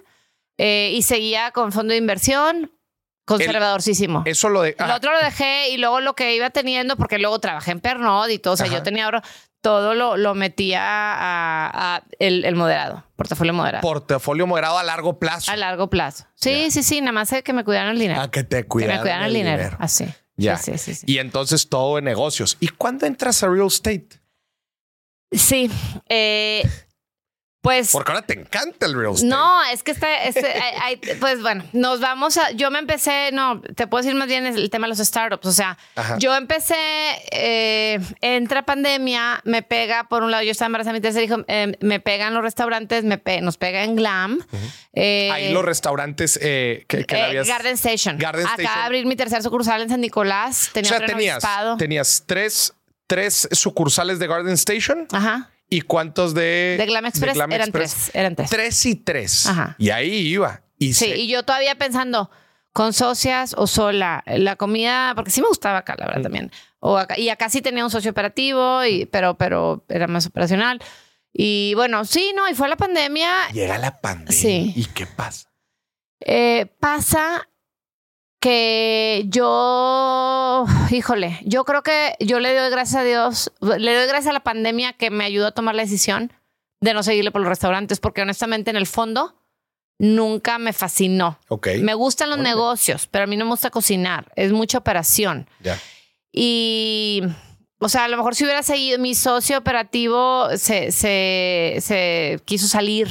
[0.59, 2.71] eh, y seguía con fondo de inversión,
[3.25, 4.23] conservadorísimo.
[4.27, 4.77] Eso lo de.
[4.79, 8.29] Lo otro lo dejé y luego lo que iba teniendo, porque luego trabajé en Pernod
[8.29, 8.55] y todo.
[8.55, 9.23] O sea, yo tenía ahora
[9.61, 13.83] todo lo, lo metía a, el, moderado, portafolio moderado.
[13.83, 15.51] Portafolio moderado a largo plazo.
[15.51, 16.27] A largo plazo.
[16.35, 18.21] Sí, sí, sí, nada más que me cuidaran el dinero.
[18.21, 19.77] A que te cuidaran, que me cuidaran el, dinero.
[19.81, 20.07] Así.
[20.37, 20.57] Ya.
[20.57, 22.57] Sí, sí, sí, y entonces todo en negocios.
[22.61, 24.09] ¿Y cuándo entras a real estate?
[25.33, 25.71] Sí.
[26.09, 26.63] Eh,
[27.69, 27.93] pues.
[27.93, 29.29] Porque ahora te encanta el real estate.
[29.29, 30.09] No, es que está.
[31.21, 32.51] pues bueno, nos vamos a.
[32.53, 33.31] Yo me empecé.
[33.33, 35.47] No, te puedo decir más bien el tema de los startups.
[35.47, 35.77] O sea,
[36.19, 36.77] yo empecé.
[37.31, 40.05] Eh, entra pandemia, me pega.
[40.05, 41.45] Por un lado, yo estaba embarazada, mi tercer hijo.
[41.47, 44.43] Eh, me pegan los restaurantes, me nos pega en Glam.
[44.95, 46.87] Eh, Ahí los restaurantes que,
[47.47, 48.17] Garden Station.
[48.17, 50.71] Garden Acá abrir mi tercer sucursal en San Nicolás.
[50.73, 51.45] Tenía o sea, tenías,
[51.77, 52.73] tenías tres,
[53.07, 55.07] tres sucursales de Garden Station.
[55.13, 57.37] Ajá ¿Y cuántos de, de Glam Express?
[57.37, 58.11] eran tres.
[58.15, 58.51] Eran tres.
[58.51, 59.47] Tres y tres.
[59.47, 59.77] Ajá.
[59.79, 60.63] Y ahí iba.
[60.79, 62.31] Y sí, y yo todavía pensando,
[62.73, 66.53] con socias o sola, la comida, porque sí me gustaba acá, la verdad, también.
[66.79, 70.81] O acá, y acá sí tenía un socio operativo, y, pero, pero era más operacional.
[71.33, 73.31] Y bueno, sí, no, y fue la pandemia.
[73.53, 74.33] Llega la pandemia.
[74.33, 74.73] Sí.
[74.77, 75.51] ¿Y qué pasa?
[76.21, 77.49] Eh, pasa
[78.41, 84.29] que yo, híjole, yo creo que yo le doy gracias a Dios, le doy gracias
[84.29, 86.33] a la pandemia que me ayudó a tomar la decisión,
[86.81, 89.35] de no seguirle por los restaurantes, porque honestamente en el fondo
[89.99, 91.39] nunca me fascinó.
[91.49, 91.69] Ok.
[91.81, 94.33] Me gustan los negocios, pero a mí no me gusta cocinar.
[94.37, 95.49] Es mucha operación.
[95.61, 95.79] Ya.
[96.33, 97.23] Y,
[97.81, 102.67] o sea, a lo mejor si hubiera seguido, mi socio operativo se, se, se quiso
[102.67, 103.09] salir.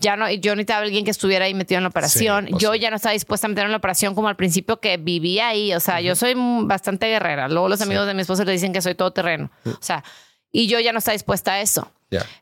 [0.00, 2.46] Ya no, yo necesitaba alguien que estuviera ahí metido en la operación.
[2.58, 2.78] yo sí.
[2.80, 5.72] ya no estaba dispuesta a meter en la operación como al principio que vivía ahí.
[5.72, 7.48] O sea, yo soy bastante guerrera.
[7.48, 9.50] Luego los amigos de mi esposo le dicen que soy todoterreno.
[9.64, 10.04] O sea,
[10.50, 11.90] y yo ya no estaba dispuesta a eso.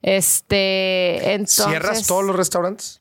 [0.03, 1.67] Este, entonces.
[1.67, 3.00] ¿Cierras todos los restaurantes?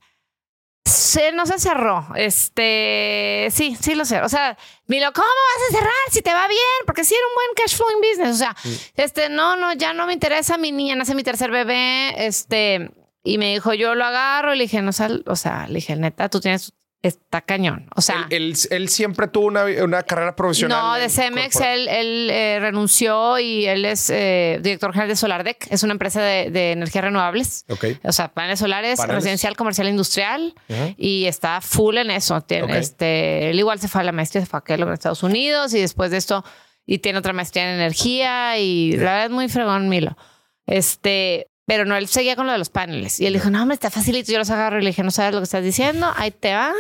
[0.86, 2.08] Se, no se cerró.
[2.16, 4.22] Este, sí, sí lo sé.
[4.22, 4.58] O sea,
[4.88, 6.60] Milo, ¿cómo vas a cerrar si te va bien?
[6.86, 8.36] Porque sí era un buen cash flowing business.
[8.36, 8.56] O sea,
[8.96, 10.58] este, no, no, ya no me interesa.
[10.58, 12.26] Mi niña nace mi tercer bebé.
[12.26, 12.92] Este,
[13.24, 14.54] y me dijo, yo lo agarro.
[14.54, 17.88] Y le dije, no, sal, o sea, le dije, neta, tú tienes, está cañón.
[17.96, 20.82] O sea, él, él- él siempre tuvo una, una carrera profesional.
[20.82, 25.68] no, de Cemex él, él, eh, renunció y él es eh, director general de SolarDec.
[25.72, 27.66] Es una empresa de, de energías renovables.
[27.70, 27.86] Ok.
[28.04, 29.16] O sea, paneles solares, Paneles.
[29.24, 30.54] residencial, comercial, industrial.
[30.68, 30.96] Ujú.
[30.98, 32.42] Y está full en eso.
[32.42, 32.72] Tiene, Ok.
[32.72, 35.74] este, él igual se fue a la maestría, se fue a Kellogg en Estados Unidos
[35.74, 36.44] y después de esto,
[36.86, 40.18] y tiene otra maestría en energía y la verdad es muy fregón, Milo.
[40.66, 43.20] Este, pero no, él seguía con lo de los paneles.
[43.20, 44.32] Y él dijo, no, hombre, está facilito.
[44.32, 46.74] Yo los agarro y le dije, no sabes lo que estás diciendo, ahí te va.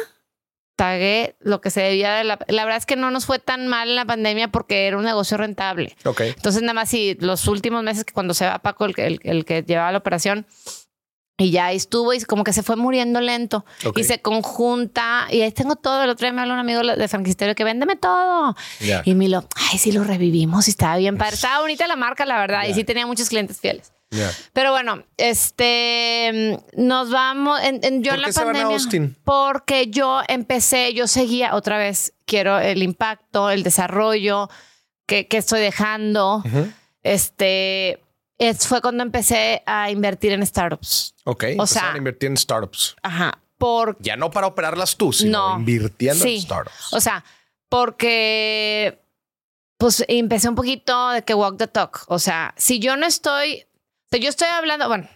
[0.75, 2.39] Pagué lo que se debía de la...
[2.47, 5.03] La verdad es que no nos fue tan mal en la pandemia porque era un
[5.03, 5.95] negocio rentable.
[6.05, 6.21] Ok.
[6.21, 9.19] Entonces, nada más si los últimos meses que cuando se va Paco, el, que- el-
[9.23, 10.47] el que llevaba la operación,
[11.37, 13.99] y ya estuvo y como que se fue muriendo lento Ok.
[13.99, 15.27] y se conjunta.
[15.29, 16.03] Y ahí tengo todo.
[16.03, 18.55] El otro día me habló un amigo de franquisterio que véndeme todo.
[18.81, 19.03] Ya.
[19.05, 21.35] Y Milo, ay, sí lo revivimos y estaba bien padre.
[21.35, 22.63] Estaba bonita la marca, la verdad.
[22.67, 23.93] Y sí tenía muchos clientes fieles.
[24.53, 27.59] Pero bueno, este nos vamos.
[27.61, 28.75] En, en- yo ¿Por en la qué se van a pandemia.
[28.75, 29.17] Austin?
[29.23, 32.13] Porque yo empecé, yo seguía otra vez.
[32.25, 34.49] Quiero el impacto, el desarrollo
[35.05, 36.43] que, que estoy dejando.
[37.03, 38.01] Este
[38.37, 41.13] es, fue cuando empecé a invertir en startups.
[41.25, 41.43] Ok.
[41.57, 42.95] O sea- a invertir en startups.
[43.03, 43.39] Ajá.
[43.57, 45.59] Por Ya no para operarlas tú, sino No.
[45.59, 46.35] invirtiendo Sí.
[46.35, 46.93] en startups.
[46.93, 47.23] O sea,
[47.67, 49.01] porque
[49.77, 52.03] pues empecé un poquito de que walk the talk.
[52.07, 53.65] O sea, si yo no estoy,
[54.11, 55.07] sea, yo estoy hablando, bueno,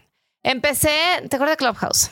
[0.43, 0.89] empecé,
[1.29, 2.09] ¿te acuerdas de Clubhouse?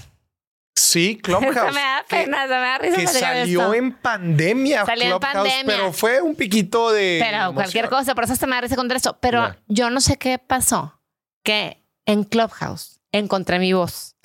[0.76, 1.74] sí, Se Clubhouse.
[1.74, 3.74] me da que- pena, se me da risa que salió esto.
[3.74, 5.64] en pandemia, Salió en Clubhouse, pandemia.
[5.66, 7.20] pero fue un piquito de.
[7.22, 7.54] Pero emoción.
[7.56, 9.18] cualquier cosa, por eso hasta me da risa contra eso.
[9.22, 11.00] Pero yo no sé qué pasó,
[11.44, 14.16] que en Clubhouse encontré mi voz.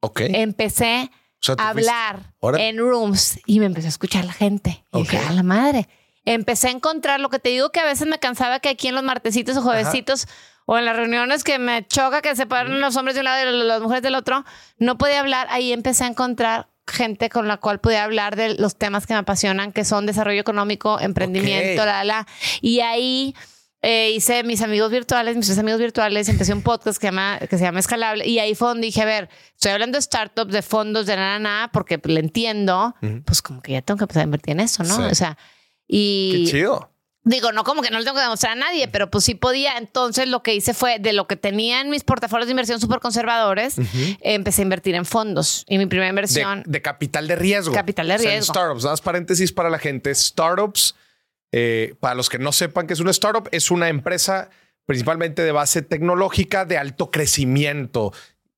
[0.00, 0.20] Ok.
[0.28, 4.84] Empecé o sea, tú a hablar en rooms y me empezó a escuchar la gente.
[4.92, 5.88] Y dije, a la madre.
[6.24, 8.94] Empecé a encontrar lo que te digo que a veces me cansaba que aquí en
[8.94, 10.26] los martesitos o juevesitos
[10.70, 13.50] o en las reuniones que me choca que se paran los hombres de un lado
[13.50, 14.44] y las mujeres del otro,
[14.76, 15.46] no podía hablar.
[15.48, 19.20] Ahí empecé a encontrar gente con la cual podía hablar de los temas que me
[19.20, 21.86] apasionan, que son desarrollo económico, emprendimiento, Ok.
[21.86, 22.26] la, la.
[22.60, 23.34] Y ahí
[23.80, 27.56] eh, hice mis amigos virtuales, mis tres amigos virtuales, empecé un podcast que, llama, que
[27.56, 30.60] se llama Escalable y ahí fue donde dije, a ver, estoy hablando de startups, de
[30.60, 32.94] fondos, de nada, nada, porque le entiendo,
[33.24, 34.96] pues como que ya tengo que empezar a invertir en eso, ¿no?
[34.96, 35.02] Sí.
[35.02, 35.38] O sea,
[35.88, 36.90] Qué y chido.
[37.24, 39.76] Digo, no como que no le tengo que demostrar a nadie, pero pues sí podía.
[39.76, 43.00] Entonces lo que hice fue de lo que tenía en mis portafolios de inversión súper
[43.00, 43.76] conservadores,
[44.20, 46.62] empecé a invertir en fondos y mi primera inversión...
[46.66, 47.74] de capital de riesgo.
[47.74, 48.54] Capital de O sea, en riesgo.
[48.54, 48.82] startups.
[48.84, 50.14] Nada más paréntesis para la gente.
[50.14, 50.94] Startups,
[51.52, 54.50] eh, para los que no sepan que es una startup, es una empresa
[54.86, 58.12] principalmente de base tecnológica de alto crecimiento.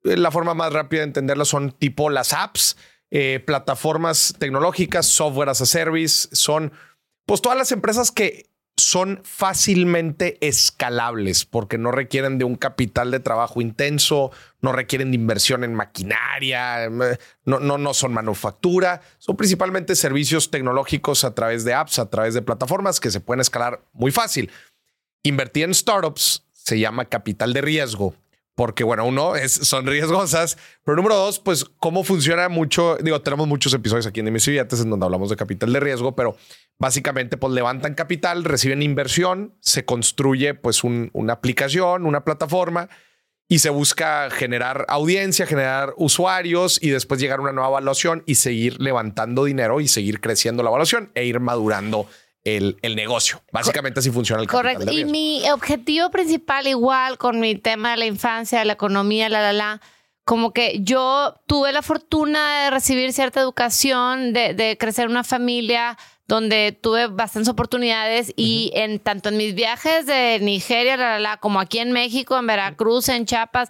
[0.04, 2.76] Eh, La forma más rápida de entenderlo son tipo las apps,
[3.10, 6.72] eh, plataformas tecnológicas, software as a service, son
[7.26, 8.49] pues todas las empresas que
[8.80, 15.16] son fácilmente escalables porque no requieren de un capital de trabajo intenso, no requieren de
[15.16, 21.74] inversión en maquinaria, no, no, no son manufactura, son principalmente servicios tecnológicos a través de
[21.74, 24.50] apps, a través de plataformas que se pueden escalar muy fácil.
[25.22, 28.14] Invertir en startups se llama capital de riesgo.
[28.60, 32.98] Porque, bueno, uno es, son riesgosas, pero número dos, pues cómo funciona mucho.
[33.00, 36.36] Digo, tenemos muchos episodios aquí en Emisiviates en donde hablamos de capital de riesgo, pero
[36.78, 42.90] básicamente, pues levantan capital, reciben inversión, se construye pues un- una aplicación, una plataforma
[43.48, 48.34] y se busca generar audiencia, generar usuarios y después llegar a una nueva evaluación y
[48.34, 52.06] seguir levantando dinero y seguir creciendo la evaluación e ir madurando
[52.44, 53.42] el, el negocio.
[53.52, 54.94] Básicamente así funciona el capital Correcto.
[54.94, 59.42] de Y mi objetivo principal, igual con mi tema de la infancia, la economía, la,
[59.42, 59.80] la, la,
[60.24, 65.24] como que yo tuve la fortuna de recibir cierta educación, de, de crecer en una
[65.24, 71.18] familia donde tuve bastantes oportunidades y en tanto en mis viajes de Nigeria, la, la,
[71.18, 73.68] la, como aquí en México, en Veracruz, en Chiapas,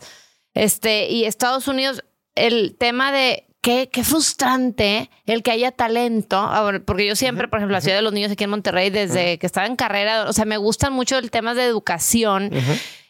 [0.53, 2.05] este, y Estados Unidos,
[2.35, 6.51] el tema de qué, qué frustrante el que haya talento,
[6.87, 9.47] porque yo siempre, por ejemplo, la ciudad de los niños aquí en Monterrey, desde que
[9.47, 12.51] estaba en carrera, o sea, me gustan mucho el tema de educación.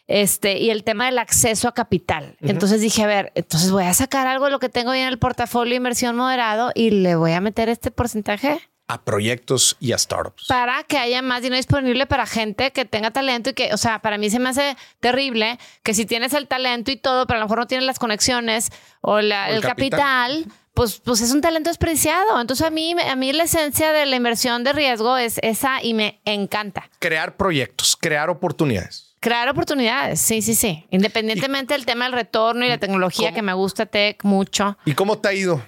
[0.07, 2.35] Este, y el tema del acceso a capital.
[2.41, 5.07] Entonces dije, a ver, entonces voy a sacar algo de lo que tengo ahí en
[5.07, 8.59] el portafolio de inversión moderado y le voy a meter este porcentaje
[8.91, 10.47] A proyectos y a startups.
[10.47, 13.99] para que haya más dinero disponible para gente que tenga talento y que, o sea,
[13.99, 17.39] para mí se me hace terrible que si tienes el talento y todo, pero a
[17.39, 18.69] lo mejor no tienes las conexiones
[18.99, 22.39] o, la- O el el, capital, pues, pues es un talento desperdiciado.
[22.41, 25.93] Entonces a mí, a mí la esencia de la inversión de riesgo es esa y
[25.93, 26.89] me encanta.
[26.99, 29.07] Crear proyectos, crear oportunidades.
[29.21, 30.85] Crear oportunidades, sí, sí, sí.
[30.89, 33.35] Independientemente del tema del retorno y la tecnología ¿Cómo?
[33.35, 34.77] que me gusta tech mucho.
[34.83, 35.63] ¿Y cómo te ha ido?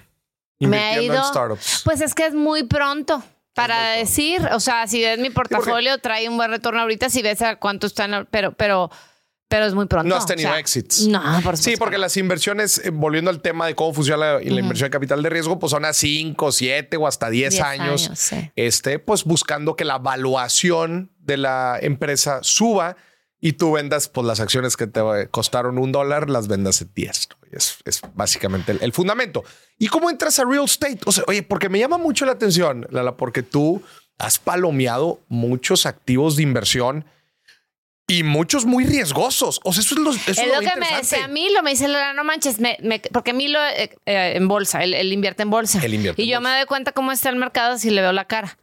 [0.60, 1.24] Me ha en ido.
[1.24, 1.82] startups.
[1.84, 3.22] Pues es que es muy pronto
[3.54, 7.40] para decir, o sea, si ves mi portafolio trae un buen retorno ahorita, si ves
[7.42, 8.90] a cuánto están, pero, pero,
[9.48, 10.08] pero es muy pronto.
[10.08, 11.06] No has tenido o sea, exits.
[11.06, 12.02] No, por Sí, supuesto porque que no.
[12.02, 15.30] las inversiones, eh, volviendo al tema de cómo funciona la, la inversión de capital de
[15.30, 18.06] riesgo, pues son a 5, 7 o hasta 10, 10 años.
[18.06, 18.50] años, sí.
[18.56, 22.96] Este, pues buscando que la valuación de la empresa suba
[23.46, 27.28] y tú vendas pues las acciones que te costaron un dólar, las vendas en 10.
[27.28, 27.36] ¿no?
[27.52, 29.44] Y Es, es básicamente el, el fundamento.
[29.78, 31.00] ¿Y cómo entras a real estate?
[31.04, 33.82] O sea, oye, porque me llama mucho la atención, Lala, porque tú
[34.18, 37.04] has palomeado muchos activos de inversión
[38.06, 39.60] y muchos muy riesgosos.
[39.62, 41.62] O sea, eso es lo, eso es lo lo que me decía a mí, lo
[41.62, 44.82] me dice Lola, no manches, me- me- porque a mí lo eh, eh, en bolsa,
[44.84, 45.84] él, él invierte en bolsa.
[45.84, 46.50] Él invierte y en yo bolsa.
[46.50, 48.56] me doy cuenta cómo está el mercado si le veo la cara.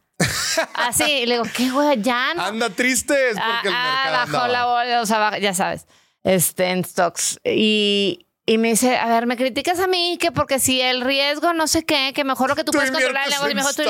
[0.74, 2.42] Así, y le digo, qué güey, ya no.
[2.44, 4.48] Anda triste es porque el Ah, mercado ah, bajó andaba.
[4.48, 5.86] la bolsa, o sea, ya sabes,
[6.24, 7.38] este, en stocks.
[7.44, 11.52] Y, y me dice, a ver, me criticas a mí que porque si el riesgo
[11.52, 13.82] no sé qué, que mejor lo que tú, Tú puedes controlar el negocio, mejor tú...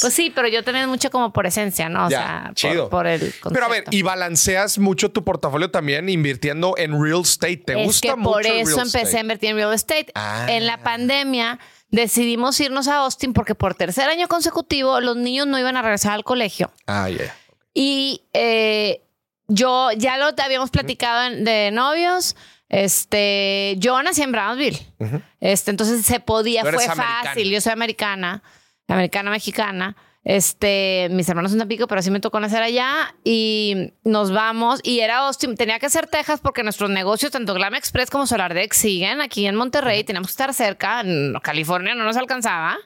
[0.00, 2.06] Pues sí, pero yo también mucho como por esencia, ¿no?
[2.06, 2.90] O Ya, sea, por- chido.
[2.90, 3.96] Por, el Pero a ver, concepto.
[3.96, 7.56] y balanceas mucho tu portafolio también invirtiendo en real estate.
[7.58, 9.20] ¿Te es gusta que mucho por eso real empecé a estate?
[9.20, 10.06] invertir en real estate.
[10.16, 10.46] Ah.
[10.48, 11.60] En la pandemia
[11.94, 16.12] decidimos irnos a Austin porque por tercer año consecutivo los niños no iban a regresar
[16.12, 16.70] al colegio.
[16.86, 17.34] Ah, yeah.
[17.72, 19.02] Y eh,
[19.48, 22.36] yo ya lo habíamos platicado de novios.
[22.68, 24.80] Este, yo nací en Brownsville.
[25.40, 27.20] Este, entonces se podía, fue americana.
[27.22, 27.50] fácil.
[27.50, 28.42] Yo soy americana,
[28.88, 29.96] americana mexicana.
[30.24, 34.80] Este, mis hermanos son de Tampico, pero sí me tocó nacer allá y nos vamos.
[34.82, 38.76] Y era Austin, tenía que ser Texas porque nuestros negocios, tanto Glam Express como Solardex,
[38.76, 40.02] siguen aquí en Monterrey.
[40.02, 41.02] Teníamos que estar cerca.
[41.02, 42.78] En California no nos alcanzaba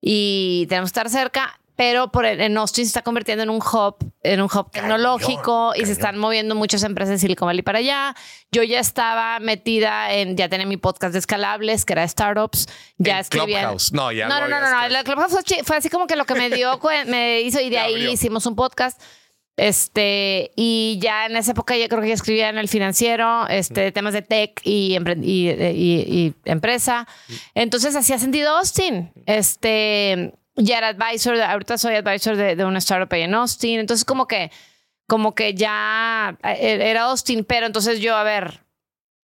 [0.00, 1.59] y tenemos que estar cerca.
[1.82, 5.72] Pero por el- en Austin se está convirtiendo en un hub, en un hub tecnológico
[5.74, 8.14] y se están moviendo muchas empresas de Silicon Valley para allá.
[8.52, 12.66] Yo ya estaba metida en, ya tenía mi podcast de escalables, que era startups.
[12.98, 13.60] Ya En escribía.
[13.60, 13.94] Clubhouse.
[13.94, 14.88] No, ya No, no, no, no, no.
[14.90, 17.94] La Clubhouse fue, así como que lo que me dio, me hizo y de ahí
[17.94, 18.10] abrió.
[18.12, 19.00] hicimos un podcast.
[19.56, 23.90] Este, y ya en esa época yo creo que ya escribía en el financiero, este,
[23.92, 27.06] temas de tech y, empre- y, y- y empresa.
[27.54, 29.12] Entonces hacía sentido Austin.
[29.26, 33.80] Este, ya era advisor, ahorita soy advisor de, de una startup ahí en Austin.
[33.80, 34.50] Entonces como que,
[35.06, 38.60] como que ya eh, era Austin, pero entonces yo, a ver,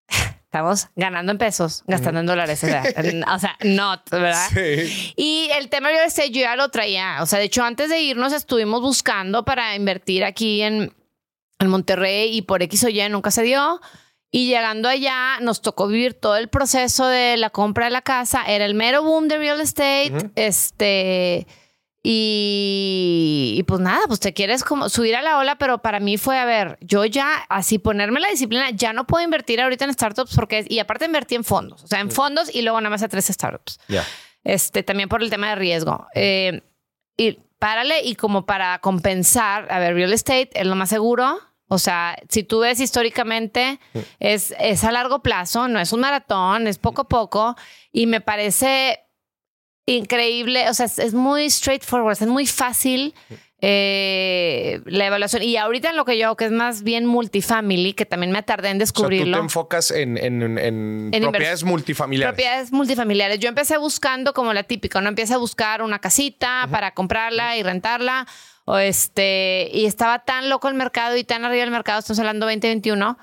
[0.54, 2.64] estamos ganando en pesos, gastando en dólares.
[2.64, 2.84] O sea,
[3.36, 4.50] o sea, not, ¿verdad?
[4.54, 5.14] Sí.
[5.16, 7.18] Y el tema real estate yo ya lo traía.
[7.22, 10.94] O sea, de hecho, antes de irnos estuvimos buscando para invertir aquí en,
[11.60, 13.82] en Monterrey y por X o Y nunca se dio.
[14.36, 18.44] Y llegando allá, nos tocó vivir todo el proceso de la compra de la casa.
[18.48, 20.32] Era el mero boom de real estate.
[20.36, 21.46] Este.
[22.02, 26.18] Y, y pues nada, pues te quieres como subir a la ola, pero para mí
[26.18, 29.94] fue, a ver, yo ya así ponerme la disciplina, ya no puedo invertir ahorita en
[29.94, 33.04] startups porque, y aparte invertí en fondos, o sea, en fondos y luego nada más
[33.04, 34.04] a tres startups Ya.
[34.44, 36.08] este, también por el tema de riesgo.
[36.14, 36.62] Eh,
[37.16, 41.40] y párale y como para compensar, a ver, real estate es lo más seguro.
[41.74, 43.80] O sea, si tú ves históricamente,
[44.20, 47.56] es, es a largo plazo, no es un maratón, es poco a poco.
[47.92, 49.00] Y me parece
[49.86, 53.14] increíble, o sea, es, es muy straightforward, es muy fácil
[53.66, 55.42] eh, la evaluación.
[55.42, 58.44] Y ahorita en lo que yo hago, que es más bien multifamily, que también me
[58.44, 59.38] tardé en O sea, tú descubrirlo.
[59.38, 62.34] te enfocas en, en, en, en En propiedades multifamiliares.
[62.36, 63.40] Propiedades multifamiliares.
[63.40, 65.08] Yo empecé buscando como la típica, ¿no?
[65.08, 68.28] Empieza a buscar una casita para comprarla y rentarla.
[68.66, 72.46] O este, y estaba tan loco el mercado y tan arriba el mercado, estamos hablando
[72.46, 73.18] 2021,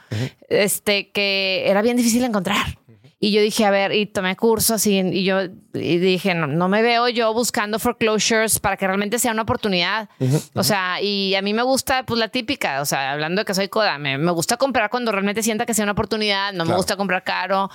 [0.48, 2.78] este, que era bien difícil encontrar.
[3.22, 5.42] Y yo dije, a ver, y tomé cursos y, y yo
[5.74, 10.08] y dije, no, no me veo yo buscando foreclosures para que realmente sea una oportunidad.
[10.54, 13.52] O sea, y a mí me gusta, pues la típica, o sea, hablando de que
[13.52, 16.74] soy coda, me, me gusta comprar cuando realmente sienta que sea una oportunidad, no me
[16.74, 17.70] gusta comprar caro.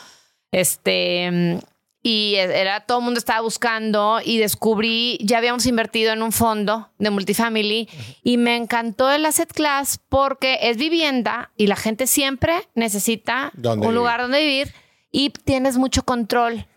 [0.51, 1.59] Este,
[2.07, 6.91] y era todo el mundo estaba buscando y descubrí, ya habíamos invertido en un fondo
[6.99, 7.90] de multifamily
[8.22, 13.88] y me encantó el asset class porque es vivienda y la gente siempre necesita ¿Dónde
[13.88, 13.95] un vivir?
[13.95, 14.72] lugar donde vivir
[15.11, 16.68] y tienes mucho control.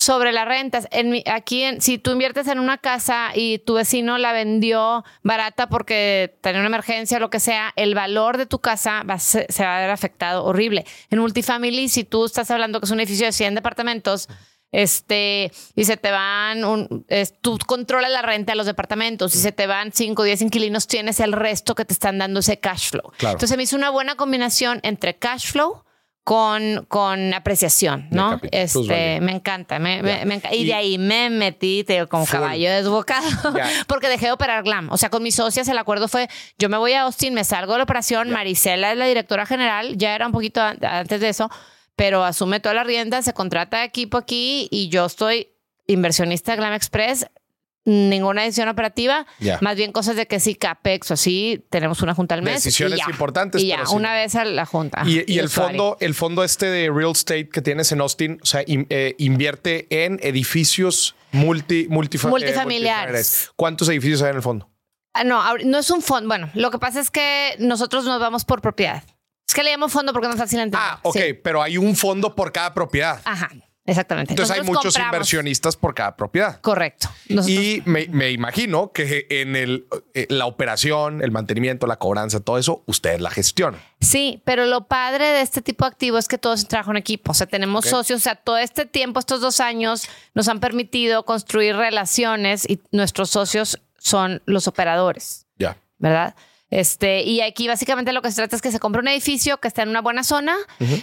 [0.00, 0.86] sobre las rentas.
[0.92, 5.04] En mi- aquí, en- si tú inviertes en una casa y tu vecino la vendió
[5.24, 9.18] barata porque tenía una emergencia o lo que sea, el valor de tu casa va
[9.18, 10.86] se, se va a ver afectado horrible.
[11.10, 14.28] En multifamily, si tú estás hablando que es un edificio de 100 departamentos,
[14.72, 19.38] este, y se te van, un, es- tú controlas la renta de los departamentos, y
[19.38, 22.58] se te van 5 o 10 inquilinos, tienes el resto que te están dando ese
[22.60, 23.12] cash flow.
[23.16, 23.34] Claro.
[23.34, 25.84] Entonces me hizo una buena combinación entre cash flow
[26.24, 28.32] con, con apreciación, ¿no?
[28.32, 29.78] capital, Este, me encanta.
[29.78, 32.38] me- me- y, Y- de ahí me metí te como Full.
[32.40, 33.26] caballo desbocado
[33.88, 34.90] porque dejé de operar Glam.
[34.92, 36.28] O sea, con mis socias el acuerdo fue,
[36.58, 39.96] yo me voy a Austin, me salgo de la operación, Marisela es la directora general,
[39.96, 41.50] ya era un poquito an- antes de eso,
[41.98, 45.48] pero asume toda la rienda, se contrata equipo aquí y yo estoy
[45.88, 47.26] inversionista de Glam Express,
[47.84, 49.26] ninguna decisión operativa,
[49.62, 52.62] más bien cosas de que sí, CAPEX o así, tenemos una junta al mes.
[52.62, 53.10] Decisiones y ya.
[53.10, 53.96] importantes, Y ya, pero sí.
[53.96, 55.02] una vez a la junta.
[55.06, 55.78] Y, y el usuario.
[55.78, 59.14] fondo, el fondo este de real estate que tienes en Austin, o sea, in- eh,
[59.18, 63.50] invierte en edificios multi, eh, Multifamiliares.
[63.56, 64.70] ¿Cuántos edificios hay en el fondo?
[65.14, 66.28] Ah, no, no es un fondo.
[66.28, 69.02] Bueno, lo que pasa es que nosotros nos vamos por propiedad.
[69.48, 70.80] Es que le llamo fondo porque no es fácil entender.
[70.82, 71.32] Ah, ok, Sí.
[71.32, 73.22] pero hay un fondo por cada propiedad.
[73.24, 73.48] Ajá,
[73.86, 74.34] exactamente.
[74.34, 76.60] Entonces hay muchos compramos- inversionistas por cada propiedad.
[76.60, 77.08] Correcto.
[77.30, 82.40] Nosotros- Y me, me imagino que en el, eh, la operación, el mantenimiento, la cobranza,
[82.40, 83.80] todo eso, ustedes la gestionan.
[84.02, 87.30] Sí, pero lo padre de este tipo de activo es que todos trabajan en equipo.
[87.30, 88.20] O sea, tenemos socios.
[88.20, 93.30] O sea, todo este tiempo, estos dos años, nos han permitido construir relaciones y nuestros
[93.30, 95.46] socios son los operadores.
[95.56, 95.78] Ya.
[96.00, 96.36] ¿verdad?
[96.70, 99.68] Este, y aquí básicamente lo que se trata es que se compre un edificio que
[99.68, 100.54] está en una buena zona,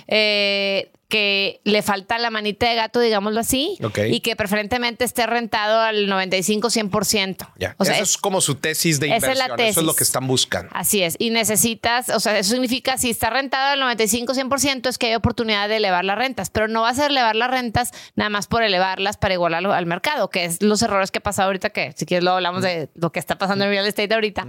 [0.07, 3.77] eh, que le falta la manita de gato, digámoslo así,
[4.09, 7.47] y que preferentemente esté rentado al 95-100%.
[7.57, 7.75] Ya.
[7.77, 9.59] O sea, eso es- es, como su tesis de esa es la inversión.
[9.69, 9.97] Eso es lo tesis.
[9.97, 10.71] que están buscando.
[10.73, 11.15] Así es.
[11.19, 15.69] Y necesitas, o sea, eso significa si está rentado al 95-100% es que hay oportunidad
[15.69, 19.17] de elevar las rentas, pero no vas a elevar las rentas nada más por elevarlas
[19.17, 22.23] para igualarlo al mercado, que es los errores que ha pasado ahorita, que si quieres
[22.23, 24.47] luego hablamos de lo que está pasando en real estate ahorita.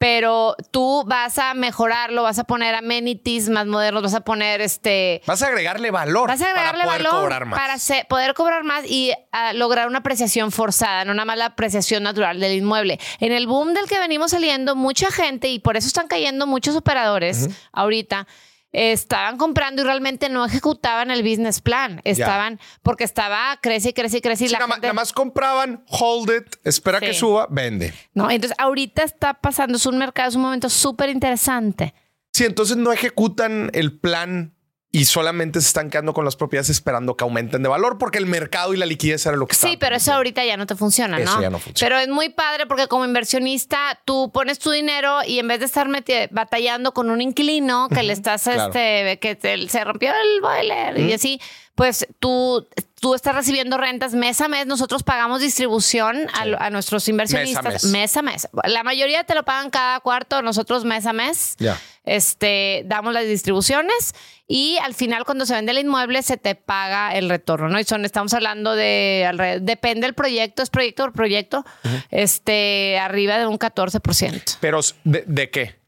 [0.00, 5.20] Pero tú vas a mejorarlo, vas a poner amenities más modernos, vas a poner este...
[5.26, 7.60] Vas a agregarle valor Vas a agregarle para poder valor cobrar más.
[7.60, 11.44] para se- poder cobrar más y ah, lograr una apreciación forzada, no nada más la
[11.44, 12.98] apreciación natural del inmueble.
[13.18, 16.76] En el boom del que venimos saliendo, mucha gente, y por eso están cayendo muchos
[16.76, 18.26] operadores ahorita,
[18.72, 22.00] estaban comprando y realmente no ejecutaban el business plan.
[22.04, 25.12] Estaban, porque estaba, crece y crece y crece y Sí, la nada, gente- nada más
[25.12, 27.92] compraban, hold it, espera que suba, vende.
[28.14, 31.94] No, entonces ahorita está pasando, es un mercado, es un momento súper interesante.
[32.32, 34.54] Sí, entonces no ejecutan el plan
[34.92, 38.26] y solamente se están quedando con las propiedades esperando que aumenten de valor porque el
[38.26, 41.16] mercado y la liquidez era lo que Sí, pero eso ahorita ya no te funciona,
[41.18, 41.22] ¿no?
[41.30, 41.88] Eso ya no funciona.
[41.94, 45.66] Pero es muy padre porque como inversionista tú pones tu dinero y en vez de
[45.66, 45.86] estar
[46.32, 48.66] batallando con un inquilino que le estás, claro.
[48.66, 51.40] este, que te- se rompió el boiler y así,
[51.76, 52.66] pues tú,
[53.00, 54.66] tú estás recibiendo rentas mes a mes.
[54.66, 58.16] Nosotros pagamos distribución a, lo- a nuestros inversionistas mes.
[58.16, 58.48] a mes.
[58.64, 61.56] La mayoría te lo pagan cada cuarto, nosotros mes a mes.
[61.58, 61.80] Ya.
[62.04, 64.14] Este, damos las distribuciones
[64.46, 67.78] y al final cuando se vende el inmueble se te paga el retorno, ¿no?
[67.78, 71.64] Y son, estamos hablando de, alre- depende del proyecto, es proyecto por proyecto,
[72.10, 74.58] este, arriba de un 14%.
[74.60, 75.80] Pero ¿de, de qué?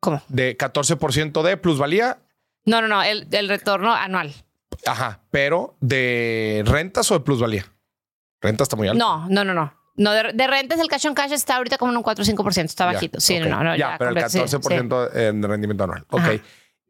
[0.00, 0.22] ¿Cómo?
[0.28, 2.18] De 14% de plusvalía.
[2.64, 4.32] No, no, no, el, el retorno anual.
[4.86, 7.64] Ajá, pero de rentas o de plusvalía.
[8.40, 8.98] Renta está muy alta.
[8.98, 9.74] No, no, no, no.
[9.96, 12.26] No, de, de rentas el cash on cash está ahorita como en un 4 o
[12.26, 13.20] 5%, está Ya, bajito.
[13.20, 13.48] Sí, ok.
[13.48, 15.18] no, no, ya, pero el completo, sí, 14% sí.
[15.20, 16.04] en rendimiento anual.
[16.10, 16.40] Ok.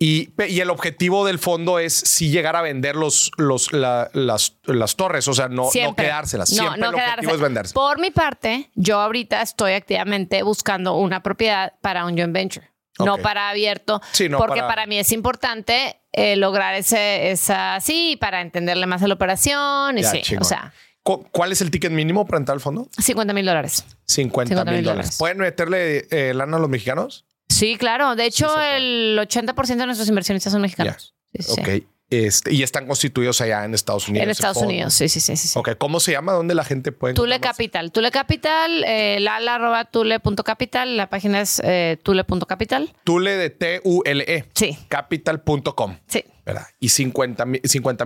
[0.00, 4.58] Y, y el objetivo del fondo es si llegar a vender los, los, la- las,
[4.64, 6.50] las torres, o sea, no, no quedárselas.
[6.50, 7.34] No, Siempre no el objetivo quedarse.
[7.34, 7.74] es venderse.
[7.74, 12.70] Por mi parte, yo ahorita estoy activamente buscando una propiedad para un joint venture.
[13.00, 13.22] No Ok.
[13.22, 14.86] para abierto, Sí, no porque para- para...
[14.86, 20.02] mí es importante eh, lograr ese, esa, sí, para entenderle más a la operación y
[20.02, 20.42] Ya, sí, chingón.
[20.42, 20.72] o sea,
[21.02, 22.88] ¿Cu- ¿Cuál es el ticket mínimo para entrar al fondo?
[22.98, 23.84] 50 mil dólares.
[24.06, 25.16] 50 50 mil dólares.
[25.18, 27.24] ¿Pueden meterle eh, lana a los mexicanos?
[27.48, 28.14] Sí, claro.
[28.14, 28.76] De hecho, puede.
[28.76, 31.14] el 80% de nuestros inversionistas son mexicanos.
[31.32, 31.60] Sí, sí, sí.
[31.60, 31.68] Ok.
[32.10, 34.24] Este, y están constituidos allá en Estados Unidos.
[34.24, 34.70] En Estados fondo.
[34.70, 35.36] Unidos, sí, sí, sí.
[35.36, 35.58] sí.
[35.58, 35.70] Ok.
[35.76, 36.32] ¿Cómo se llama?
[36.32, 37.38] ¿Dónde la gente puede Tule?
[37.38, 37.92] Capital.
[37.92, 40.96] Tule Capital, eh, lala arroba tule.capital.
[40.96, 42.94] La página es eh, tule.capital.
[43.04, 44.44] Tule de T-U-L-E.
[44.54, 45.98] Sí, Capital.com.
[46.06, 46.24] sí.
[46.46, 46.66] ¿verdad?
[46.80, 47.44] Y 50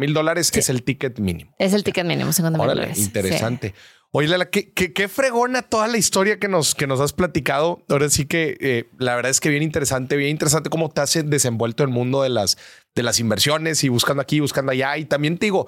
[0.01, 1.55] mil dólares es el ticket mínimo.
[1.61, 2.99] Es el ticket mínimo, 50 mil dólares.
[2.99, 3.73] interesante.
[4.15, 7.83] Oye, Lala, qué, qué, qué fregona toda la historia que nos, que nos has platicado.
[7.89, 11.19] Ahora sí que eh, la verdad es que bien interesante, bien interesante cómo te has
[11.25, 12.59] desenvuelto el mundo de las,
[12.95, 14.97] de las inversiones y buscando aquí, buscando allá.
[14.99, 15.67] Y también te digo,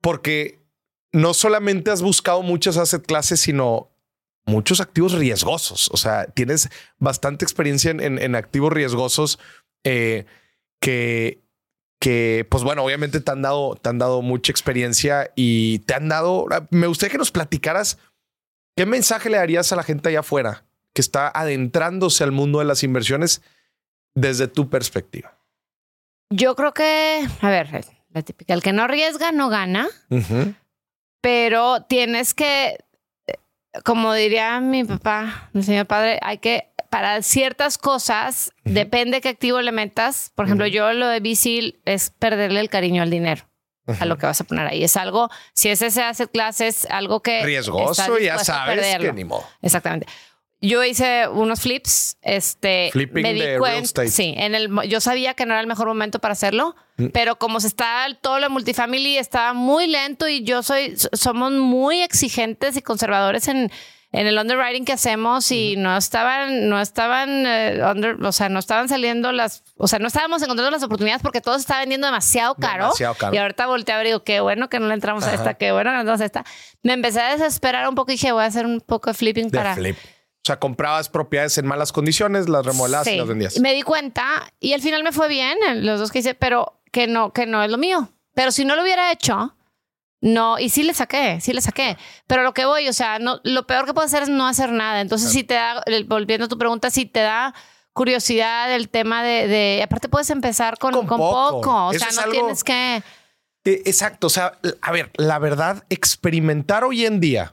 [0.00, 0.62] porque
[1.12, 3.90] no solamente has buscado muchas asset classes, sino
[4.46, 5.88] muchos activos riesgosos.
[5.92, 6.68] O sea, tienes
[6.98, 9.38] bastante experiencia en, en- activos riesgosos
[9.84, 10.26] eh,
[10.80, 11.42] que,
[12.00, 16.08] que, pues bueno, obviamente te han dado, te han dado mucha experiencia y te han
[16.08, 16.46] dado.
[16.70, 17.98] Me gustaría que nos platicaras
[18.76, 20.64] qué mensaje le darías a la gente allá afuera
[20.94, 23.42] que está adentrándose al mundo de las inversiones
[24.14, 25.37] desde tu perspectiva.
[26.30, 29.88] Yo creo que, a ver, la típica, el que no arriesga no gana,
[31.20, 32.78] pero tienes que,
[33.84, 39.60] como diría mi papá, mi señor padre, hay que para ciertas cosas, depende qué activo
[39.60, 40.32] le metas.
[40.34, 43.44] Por ejemplo, yo lo de bici es perderle el cariño al dinero.
[44.00, 44.84] A lo que vas a poner ahí.
[44.84, 47.42] Es algo, si es ese hace clases, algo que.
[47.42, 49.46] Riesgoso, ya sabes que ni modo.
[49.62, 50.06] Exactamente.
[50.60, 55.46] Yo hice unos flips, este, Flipping me di cuenta, sí, en el, yo sabía que
[55.46, 57.06] no era el mejor momento para hacerlo, mm.
[57.12, 62.00] pero como se está todo lo multifamily estaba muy lento y yo soy, somos muy
[62.02, 63.70] exigentes y conservadores en,
[64.10, 67.80] en el underwriting que hacemos y no estaban, no estaban, eh,
[68.20, 71.54] o sea, no estaban saliendo las, o sea, no estábamos encontrando las oportunidades porque todo
[71.54, 72.84] se estaba vendiendo demasiado caro.
[72.84, 73.34] Demasiado caro.
[73.34, 75.54] Y ahorita volteé a ver y digo, qué bueno que no le entramos a esta,
[75.54, 76.44] qué bueno que no entramos a esta.
[76.82, 79.50] Me empecé a desesperar un poco y dije, voy a hacer un poco de flipping
[79.50, 79.76] para...
[79.76, 79.96] Flip.
[80.48, 83.60] O sea, comprabas propiedades en malas condiciones, las remodelabas y las vendías.
[83.60, 87.06] Me di cuenta y al final me fue bien, los dos que hice, pero que
[87.06, 88.08] no, que no es lo mío.
[88.32, 89.54] Pero si no lo hubiera hecho,
[90.22, 91.98] no, y sí le saqué, sí le saqué.
[92.26, 94.72] Pero lo que voy, o sea, no, lo peor que puedo hacer es no hacer
[94.72, 95.02] nada.
[95.02, 97.54] Entonces, si te da, volviendo a tu pregunta, si te da
[97.92, 101.88] curiosidad el tema de, aparte puedes empezar con, con, poco.
[101.88, 103.02] O sea, no tienes que...
[103.66, 104.28] Exacto.
[104.28, 107.52] O sea, a ver, la verdad, experimentar hoy en día.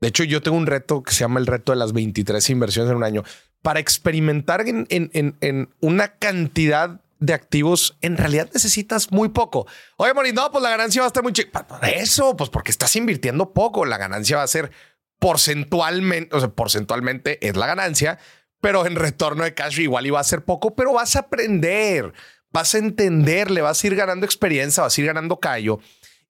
[0.00, 2.90] De hecho, yo tengo un reto que se llama el reto de las 23 inversiones
[2.90, 3.22] en un año
[3.62, 9.66] para experimentar en, en, en una cantidad de activos, en realidad necesitas muy poco.
[9.98, 11.66] Oye, Mori, no, pues la ganancia va a estar muy chica.
[11.82, 14.72] Eso, pues porque estás invirtiendo poco, la ganancia va a ser
[15.18, 18.18] porcentualmente, o sea, porcentualmente es la ganancia,
[18.60, 22.12] pero en retorno de cash igual iba a ser poco, pero vas a aprender,
[22.50, 25.78] vas a entender, le vas a ir ganando experiencia, vas a ir ganando callo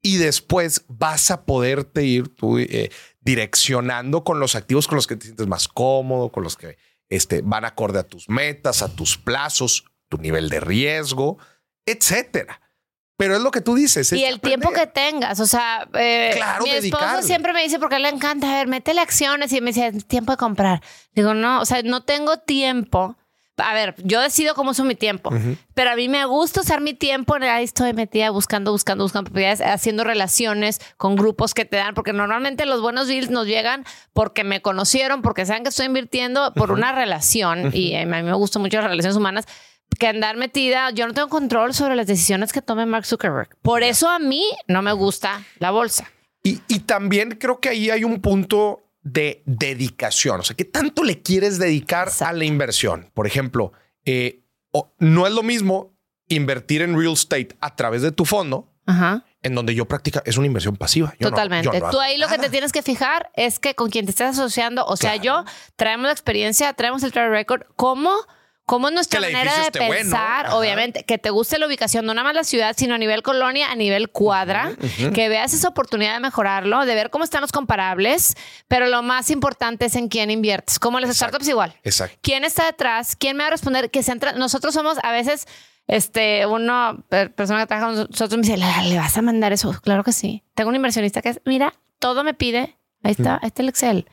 [0.03, 2.91] y después vas a poderte ir tú, eh,
[3.21, 6.79] direccionando con los activos con los que te sientes más cómodo, con los que
[7.09, 11.39] este, van acorde a tus metas, a tus plazos tu nivel de riesgo,
[11.87, 12.61] etcétera.
[13.17, 14.13] Pero es lo que tú dices.
[14.13, 15.41] Y el tiempo que tengas.
[15.41, 19.53] O sea, eh, mi esposo siempre me dice, porque le encanta, a ver, métele acciones.
[19.53, 20.83] Y me dice, tiempo de comprar.
[21.13, 23.17] Digo, no, o sea, no tengo tiempo.
[23.63, 25.31] A ver, yo decido cómo uso mi tiempo,
[25.75, 27.37] pero a mí me gusta usar mi tiempo.
[27.41, 32.13] Ahí estoy metida buscando, buscando, buscando propiedades, haciendo relaciones con grupos que te dan, porque
[32.13, 36.71] normalmente los buenos deals nos llegan porque me conocieron, porque saben que estoy invirtiendo por
[36.73, 37.71] una relación.
[37.73, 39.47] Y a mí me gustan mucho las relaciones humanas
[39.99, 43.57] que andar metida, yo no tengo control sobre las decisiones que tome Mark Zuckerberg.
[43.63, 46.11] Por eso a mí no me gusta la bolsa.
[46.43, 50.41] Y, también creo que ahí hay un punto de dedicación.
[50.41, 53.11] O sea, ¿qué tanto le quieres dedicar a la inversión?
[53.15, 53.73] Por ejemplo,
[54.05, 54.45] eh,
[54.99, 55.97] no es lo mismo
[56.29, 58.69] invertir en real estate a través de tu fondo,
[59.43, 61.15] en donde yo practica, es una inversión pasiva.
[61.21, 61.81] Totalmente.
[61.93, 64.85] Tú ahí lo que te tienes que fijar es que con quien te estés asociando,
[64.85, 65.45] o sea, yo
[65.77, 68.13] traemos la experiencia, traemos el track record, cómo
[68.71, 72.37] cómo es nuestra manera de pensar, obviamente, que te guste la ubicación, no nada más
[72.37, 74.77] la ciudad, sino a nivel colonia, a nivel cuadra,
[75.13, 78.37] que veas esa oportunidad de mejorarlo, de ver cómo están los comparables,
[78.69, 80.79] pero lo más importante es en quién inviertes.
[80.79, 81.75] Como las startups igual.
[81.83, 82.17] Exacto.
[82.23, 83.17] ¿Quién está detrás?
[83.17, 83.91] ¿Quién me va a responder?
[83.91, 84.35] Que se entra...
[84.35, 85.49] Nosotros somos a veces
[85.89, 89.77] este, uno, persona que trabaja con nosotros me dice, ¿le vas a mandar eso?
[89.83, 90.45] Claro que sí.
[90.55, 92.77] Tengo un inversionista que es, mira, todo me pide.
[93.03, 94.07] Ahí está, ahí está el Excel.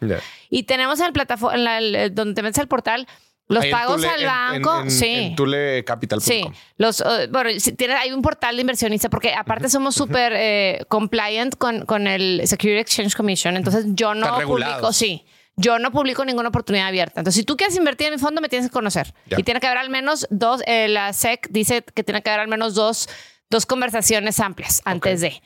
[0.49, 1.79] Y tenemos en el plataforma,
[2.09, 3.07] donde te metes al portal,
[3.47, 5.05] los pagos al banco, sí.
[5.07, 6.21] En Tule Capital.
[6.21, 6.43] Sí.
[6.77, 11.55] Los, uh, bueno, tiene, hay un portal de inversionista porque aparte somos súper eh, compliant
[11.55, 13.55] con, con el Security Exchange Commission.
[13.55, 15.25] Entonces yo no publico, sí.
[15.59, 17.21] Yo no publico ninguna oportunidad abierta.
[17.21, 19.11] Entonces, si tú quieres invertir en mi fondo, me tienes que conocer.
[19.35, 22.41] Y tiene que haber al menos dos, eh, la SEC dice que tiene que haber
[22.41, 23.09] al menos dos
[23.49, 25.41] dos conversaciones amplias antes de.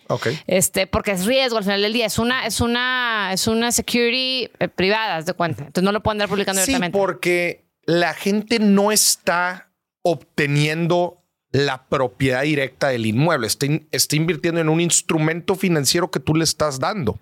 [0.48, 2.08] Este, porque es riesgo al final del día.
[2.08, 5.66] Es una, es una, es una security eh, privada, de cuenta.
[5.66, 6.98] Entonces no lo pueden andar publicando sí, directamente.
[6.98, 9.72] Porque la gente no está
[10.04, 11.22] obteniendo
[11.52, 16.44] la propiedad directa del inmueble, está, está, invirtiendo en un instrumento financiero que tú le
[16.44, 17.20] estás dando.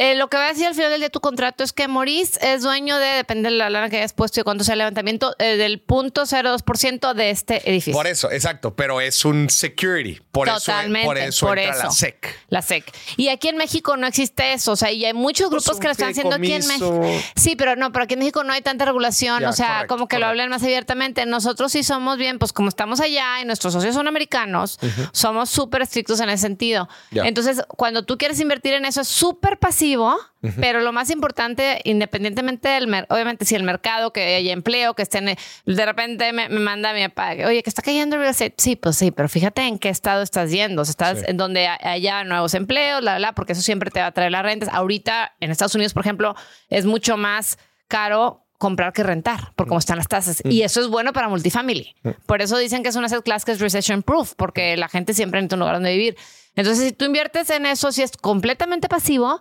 [0.00, 2.38] Eh, lo que va a decir al final del día tu contrato es que Maurice
[2.40, 5.34] es dueño de, depende de la lana que hayas puesto y cuánto sea el levantamiento,
[5.40, 7.94] eh, del 0.02% de este edificio.
[7.94, 10.20] Por eso, exacto, pero es un security.
[10.30, 12.38] Por Totalmente, eso, por eso por entra la SEC.
[12.48, 12.84] La SEC.
[13.16, 14.70] Y aquí en México no existe eso.
[14.70, 17.02] O sea, y hay muchos pues grupos que lo están haciendo aquí en México.
[17.34, 19.44] Sí, pero no, pero aquí en México no hay tanta regulación.
[19.46, 21.26] o sea, como que lo hablan más abiertamente.
[21.26, 24.78] Nosotros sí somos bien, pues como estamos allá y nuestros socios son americanos,
[25.10, 26.88] somos súper estrictos en ese sentido.
[27.10, 30.16] Entonces, cuando tú quieres invertir en eso, es súper pasivo pasivo,
[30.60, 35.02] pero lo más importante, independientemente del mercado, obviamente si el mercado, que haya empleo, que
[35.02, 35.36] estén,
[35.66, 38.54] de repente me, manda mi papá, oye, que está cayendo el real estate.
[38.58, 40.82] Sí, pues sí, pero fíjate en qué estado estás yendo.
[40.82, 44.32] estás en donde haya nuevos empleos, la, la, porque eso siempre te va a traer
[44.32, 44.68] las rentas.
[44.72, 46.34] Ahorita en Estados Unidos, por ejemplo,
[46.68, 47.58] es mucho más
[47.88, 50.42] caro comprar que rentar, por cómo están las tasas.
[50.44, 51.94] Y eso es bueno para multifamily.
[52.26, 55.14] Por eso dicen que es una asset class que es recession proof, porque la gente
[55.14, 56.16] siempre necesita un lugar donde vivir.
[56.56, 59.40] Entonces, si tú inviertes en eso, sí es completamente pasivo,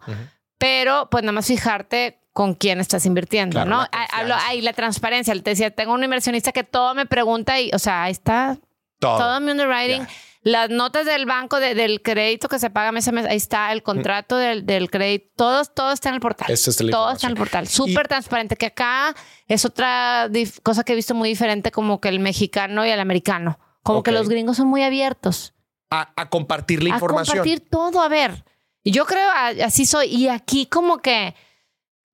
[0.57, 3.85] pero pues nada más fijarte con quién estás invirtiendo, ¿no?
[4.11, 5.33] Hablo ahí la transparencia.
[5.33, 8.59] Te decía, tengo un inversionista que todo me pregunta y, o sea, ahí está
[8.99, 10.05] todo, mi underwriting.
[10.43, 13.83] Las notas del banco, del crédito que se paga mes a mes, ahí está el
[13.83, 16.49] contrato del, del crédito, todo, todo está en el portal.
[16.49, 19.13] es todo está en el portal, súper transparente, que acá
[19.47, 20.29] es otra
[20.63, 24.11] cosa que he visto muy diferente como que el mexicano y el americano, como que
[24.11, 25.53] los gringos son muy abiertos.
[25.89, 27.39] A, compartir la información.
[27.39, 28.43] A compartir todo, a ver.
[28.83, 29.29] Yo creo
[29.63, 30.07] así soy.
[30.07, 31.35] Y aquí como que...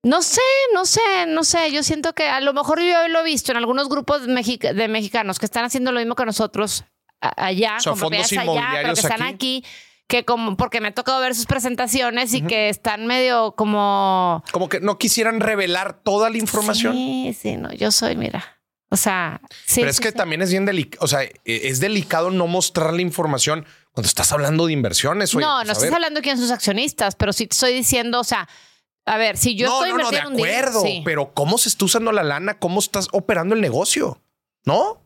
[0.05, 0.41] No sé,
[0.73, 1.71] no sé, no sé.
[1.71, 5.39] Yo siento que a lo mejor yo lo he visto en algunos grupos de mexicanos
[5.39, 6.83] que están haciendo lo mismo que nosotros
[7.37, 9.63] allá, con fondos allá, pero que están aquí.
[10.07, 14.69] que como porque me ha tocado ver sus presentaciones y que están medio como como
[14.69, 16.93] que no quisieran revelar toda la información.
[16.93, 18.59] Sí, sí, no, yo soy, mira.
[18.89, 19.81] O sea, sí.
[19.81, 23.01] Pero es que también es bien delicado, o sea, e, es delicado no mostrar la
[23.01, 25.33] información cuando estás hablando de inversiones.
[25.33, 28.19] no, pues, no estás hablando de quién son sus accionistas, pero sí te estoy diciendo,
[28.19, 28.49] o sea,
[29.05, 32.23] a ver, si yo estoy no, no, de acuerdo, pero cómo se está usando la
[32.23, 34.19] lana, cómo estás operando el negocio,
[34.65, 34.99] ¿no?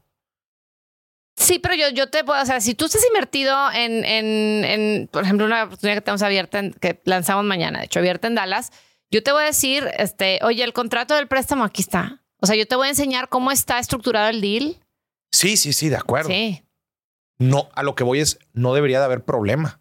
[1.36, 5.08] Sí, pero yo, yo te puedo, o sea, si tú estás invertido en, en, en,
[5.08, 8.72] por ejemplo, una oportunidad que tenemos abierta, que lanzamos mañana, de hecho, abierta en Dallas,
[9.12, 12.24] yo te voy a decir, este, oye, el contrato del préstamo aquí está.
[12.40, 14.78] O sea, yo te voy a enseñar cómo está estructurado el deal.
[15.32, 16.30] Sí, sí, sí, de acuerdo.
[16.30, 16.64] Sí.
[17.40, 19.80] No, a lo que voy es, no debería de haber problema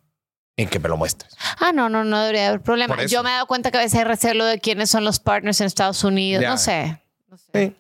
[0.56, 1.36] en que me lo muestres.
[1.58, 3.04] Ah, no, no, no debería haber problema.
[3.04, 5.60] Yo me he dado cuenta que a veces hay recelo de quiénes son los partners
[5.60, 6.44] en Estados Unidos.
[6.44, 7.02] No sé.
[7.28, 7.50] No sé.
[7.54, 7.76] Sí.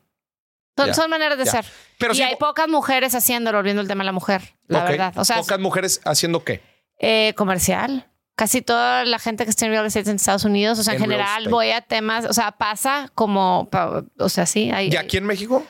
[0.92, 1.64] Son, maneras de ser.
[1.98, 5.14] Pero y hay pocas mujeres haciéndolo, volviendo el tema de la mujer, la verdad.
[5.16, 6.60] O sea, pocas mujeres haciendo qué?
[6.98, 8.10] Eh, comercial.
[8.34, 11.00] Casi toda la gente que está en real estate en Estados Unidos, o sea, en,
[11.00, 13.70] general voy a temas, o sea, pasa como,
[14.18, 14.70] o sea, sí.
[14.70, 15.64] Hay, ¿Y aquí en México?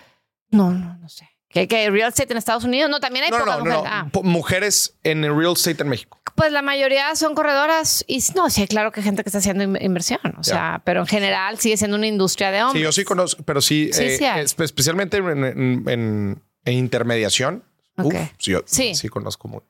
[0.50, 1.28] No, no, no sé.
[1.48, 2.90] ¿Que, que real estate en Estados Unidos?
[2.90, 3.82] No, también hay pocas mujeres.
[3.86, 4.10] Ah.
[4.22, 6.20] Mujeres en el real estate en México.
[6.34, 9.64] Pues la mayoría son corredoras y no, sí, claro que hay gente que está haciendo
[9.64, 12.80] inversión, o sea, pero en general sigue siendo una industria de hombres.
[12.80, 17.64] Sí, yo sí conozco, pero sí, eh, especialmente en, intermediación.
[18.38, 19.08] sí, yo, sí.
[19.08, 19.62] conozco muy.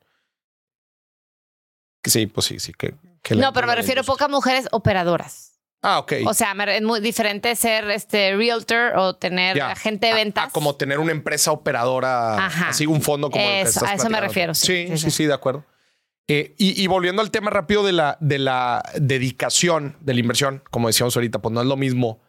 [2.03, 2.73] Sí, pues sí, sí.
[2.73, 2.95] Que,
[3.37, 5.56] no, pero me refiero a pocas mujeres operadoras.
[5.83, 6.15] Ah, ok.
[6.27, 10.53] O sea, es muy diferente ser este realtor o tener agente de ventas.
[10.53, 14.21] como tener una empresa operadora, así un fondo como el que estás A eso me
[14.21, 14.55] refiero.
[14.55, 15.65] sí, sí, sí, de acuerdo.
[16.29, 20.89] Eh, y, volviendo al tema rápido de la, de la dedicación de la inversión, como
[20.89, 22.21] decíamos ahorita, pues no es lo mismo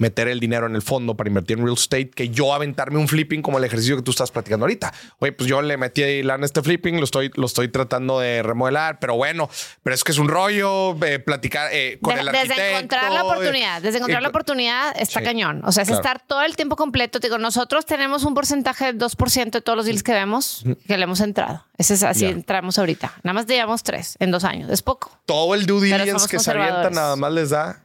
[0.00, 3.06] meter el dinero en el fondo para invertir en real estate que yo aventarme un
[3.06, 4.92] flipping como el ejercicio que tú estás practicando ahorita.
[5.18, 8.42] Oye, pues yo le metí lana a este flipping, lo estoy, lo estoy tratando de
[8.42, 9.50] remodelar, pero bueno,
[9.82, 12.54] pero es que es un rollo eh, platicar eh, con el arquitecto.
[12.54, 15.62] Desde encontrar la oportunidad, desde encontrar la oportunidad está cañón.
[15.64, 17.18] O sea, es estar todo el tiempo completo.
[17.18, 21.04] Digo, nosotros tenemos un porcentaje del 2% de todos los deals que vemos que le
[21.04, 21.66] hemos entrado.
[21.76, 23.12] Ese es así entramos ahorita.
[23.22, 24.70] Nada más llevamos tres en dos años.
[24.70, 25.12] Es poco.
[25.26, 27.84] Todo el due diligence que se avienta nada más les da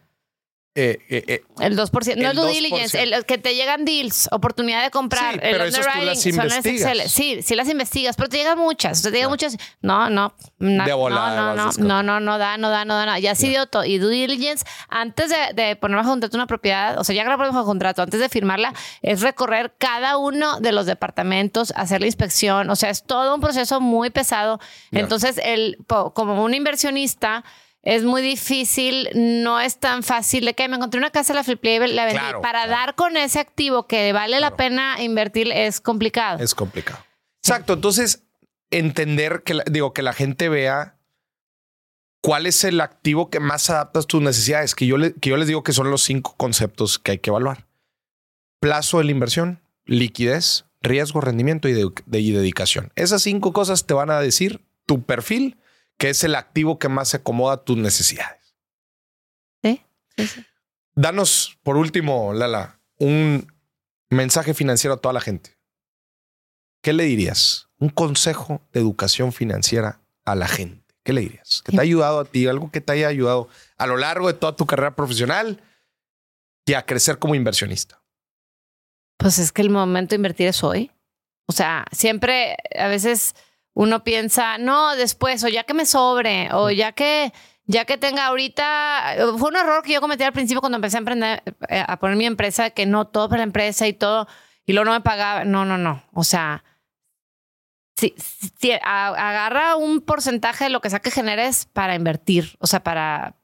[0.78, 2.18] eh, eh, eh, el 2%.
[2.18, 5.36] No el due diligence, el, que te llegan deals, oportunidad de comprar.
[5.36, 7.12] Sí, el las investigas.
[7.12, 9.02] Sí, sí las investigas, pero te llegan muchas.
[9.02, 9.56] te llegan muchas.
[9.82, 10.34] No, no.
[10.60, 13.18] de volada, no, no, no, no, no, da, no da, no da.
[13.20, 13.86] Ya sí dio todo.
[13.86, 17.30] Y due diligence, antes de, de poner bajo contrato una propiedad, o sea, ya que
[17.30, 22.02] la ponemos bajo contrato, antes de firmarla, es recorrer cada uno de los departamentos, hacer
[22.02, 22.70] la inspección.
[22.70, 24.60] O sea, es todo un proceso muy pesado.
[24.92, 27.46] Entonces, el, como un inversionista,
[27.86, 31.76] es muy difícil, no es tan fácil de que me encontré una casa, la flippé
[31.76, 32.20] y la vendí.
[32.42, 36.44] Para dar con ese activo que vale la pena invertir es complicado.
[36.44, 37.00] Es complicado.
[37.44, 37.74] Exacto.
[37.74, 38.24] Entonces,
[38.72, 40.98] entender que, digo, que la gente vea
[42.22, 45.48] cuál es el activo que más adapta a tus necesidades, que yo, que yo les
[45.48, 47.68] digo que son los cinco conceptos que hay que evaluar.
[48.60, 52.92] Plazo de la inversión, liquidez, riesgo, rendimiento y, de, y dedicación.
[52.96, 55.58] Esas cinco cosas te van a decir tu perfil
[55.98, 58.56] que es el activo que más se acomoda a tus necesidades.
[59.64, 59.82] Sí,
[60.94, 63.52] Danos, por último, Lala, un
[64.10, 65.58] mensaje financiero a toda la gente.
[66.82, 67.68] ¿Qué le dirías?
[67.80, 70.86] Un consejo de educación financiera a la gente.
[71.04, 71.62] ¿Qué le dirías?
[71.64, 72.48] ¿Qué te ha ayudado a ti?
[72.48, 75.62] Algo que te haya ayudado a lo largo de toda tu carrera profesional
[76.66, 78.02] y a crecer como inversionista.
[79.18, 80.92] Pues es que el momento de invertir es hoy.
[81.48, 83.36] O sea, siempre, a veces
[83.76, 87.32] uno piensa, no, después, o ya que me sobre, o ya que
[87.68, 91.00] ya que tenga ahorita, fue un error que yo cometí al principio cuando empecé a
[91.00, 94.28] emprender, eh, a poner mi empresa, que no todo para la empresa y todo,
[94.66, 95.46] y luego no me pagaba.
[95.46, 96.04] No, no, no.
[96.14, 96.64] O sea,
[97.96, 98.14] si,
[98.60, 103.36] si agarra un porcentaje de lo que sea que generes para invertir, o sea, para,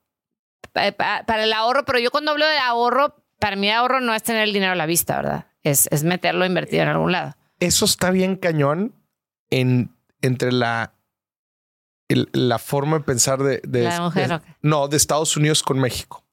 [0.71, 4.43] para, el ahorro, pero yo cuando hablo de ahorro, para mí ahorro no es tener
[4.43, 5.47] el dinero a la vista, ¿verdad?
[5.63, 7.35] Es, es meterlo invertido en algún lado.
[7.59, 8.93] Eso está bien cañón
[9.49, 10.95] en, entre la
[12.33, 13.61] la forma de pensar de,
[14.61, 16.25] no de Estados Unidos con México.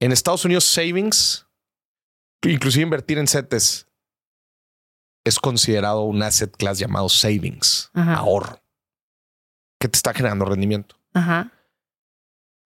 [0.00, 1.46] En Estados Unidos savings,
[2.42, 3.86] inclusive invertir en CETES
[5.24, 8.62] es considerado un asset class llamado savings, ahorro,
[9.78, 10.98] que te está generando rendimiento.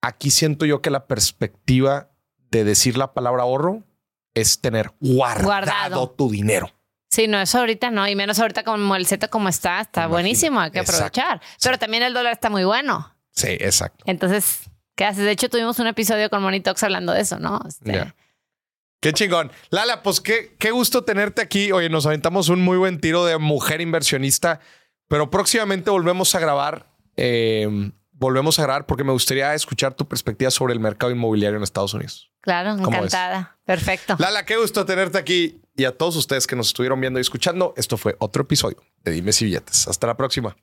[0.02, 2.10] Aquí siento yo que la perspectiva
[2.51, 3.82] de decir la palabra ahorro
[4.35, 6.10] es tener guardado.
[6.10, 6.70] tu dinero.
[7.12, 10.60] Sí, no, eso ahorita no, y menos ahorita como el Z como está, está buenísimo,
[10.60, 11.43] hay que aprovechar.
[11.62, 13.14] Pero también el dólar está muy bueno.
[13.32, 14.02] Sí, exacto.
[14.06, 14.60] Entonces,
[14.94, 15.26] ¿qué haces?
[15.26, 17.60] De hecho, tuvimos un episodio con Monitox hablando de eso, ¿no?
[17.68, 18.14] Este...
[19.01, 19.52] Qué chingón.
[19.68, 21.70] Lala, pues qué, qué gusto tenerte aquí.
[21.70, 24.60] Oye, nos aventamos un muy buen tiro de mujer inversionista,
[25.06, 26.86] pero próximamente volvemos a grabar.
[27.18, 31.62] Eh, volvemos a grabar porque me gustaría escuchar tu perspectiva sobre el mercado inmobiliario en
[31.62, 32.32] Estados Unidos.
[32.40, 33.59] Claro, encantada.
[33.66, 34.16] Perfecto.
[34.18, 37.75] Lala, qué gusto tenerte aquí y a todos ustedes que nos estuvieron viendo y escuchando.
[37.77, 39.89] Esto fue otro episodio de Dime si billetes.
[39.89, 40.57] Hasta la próxima.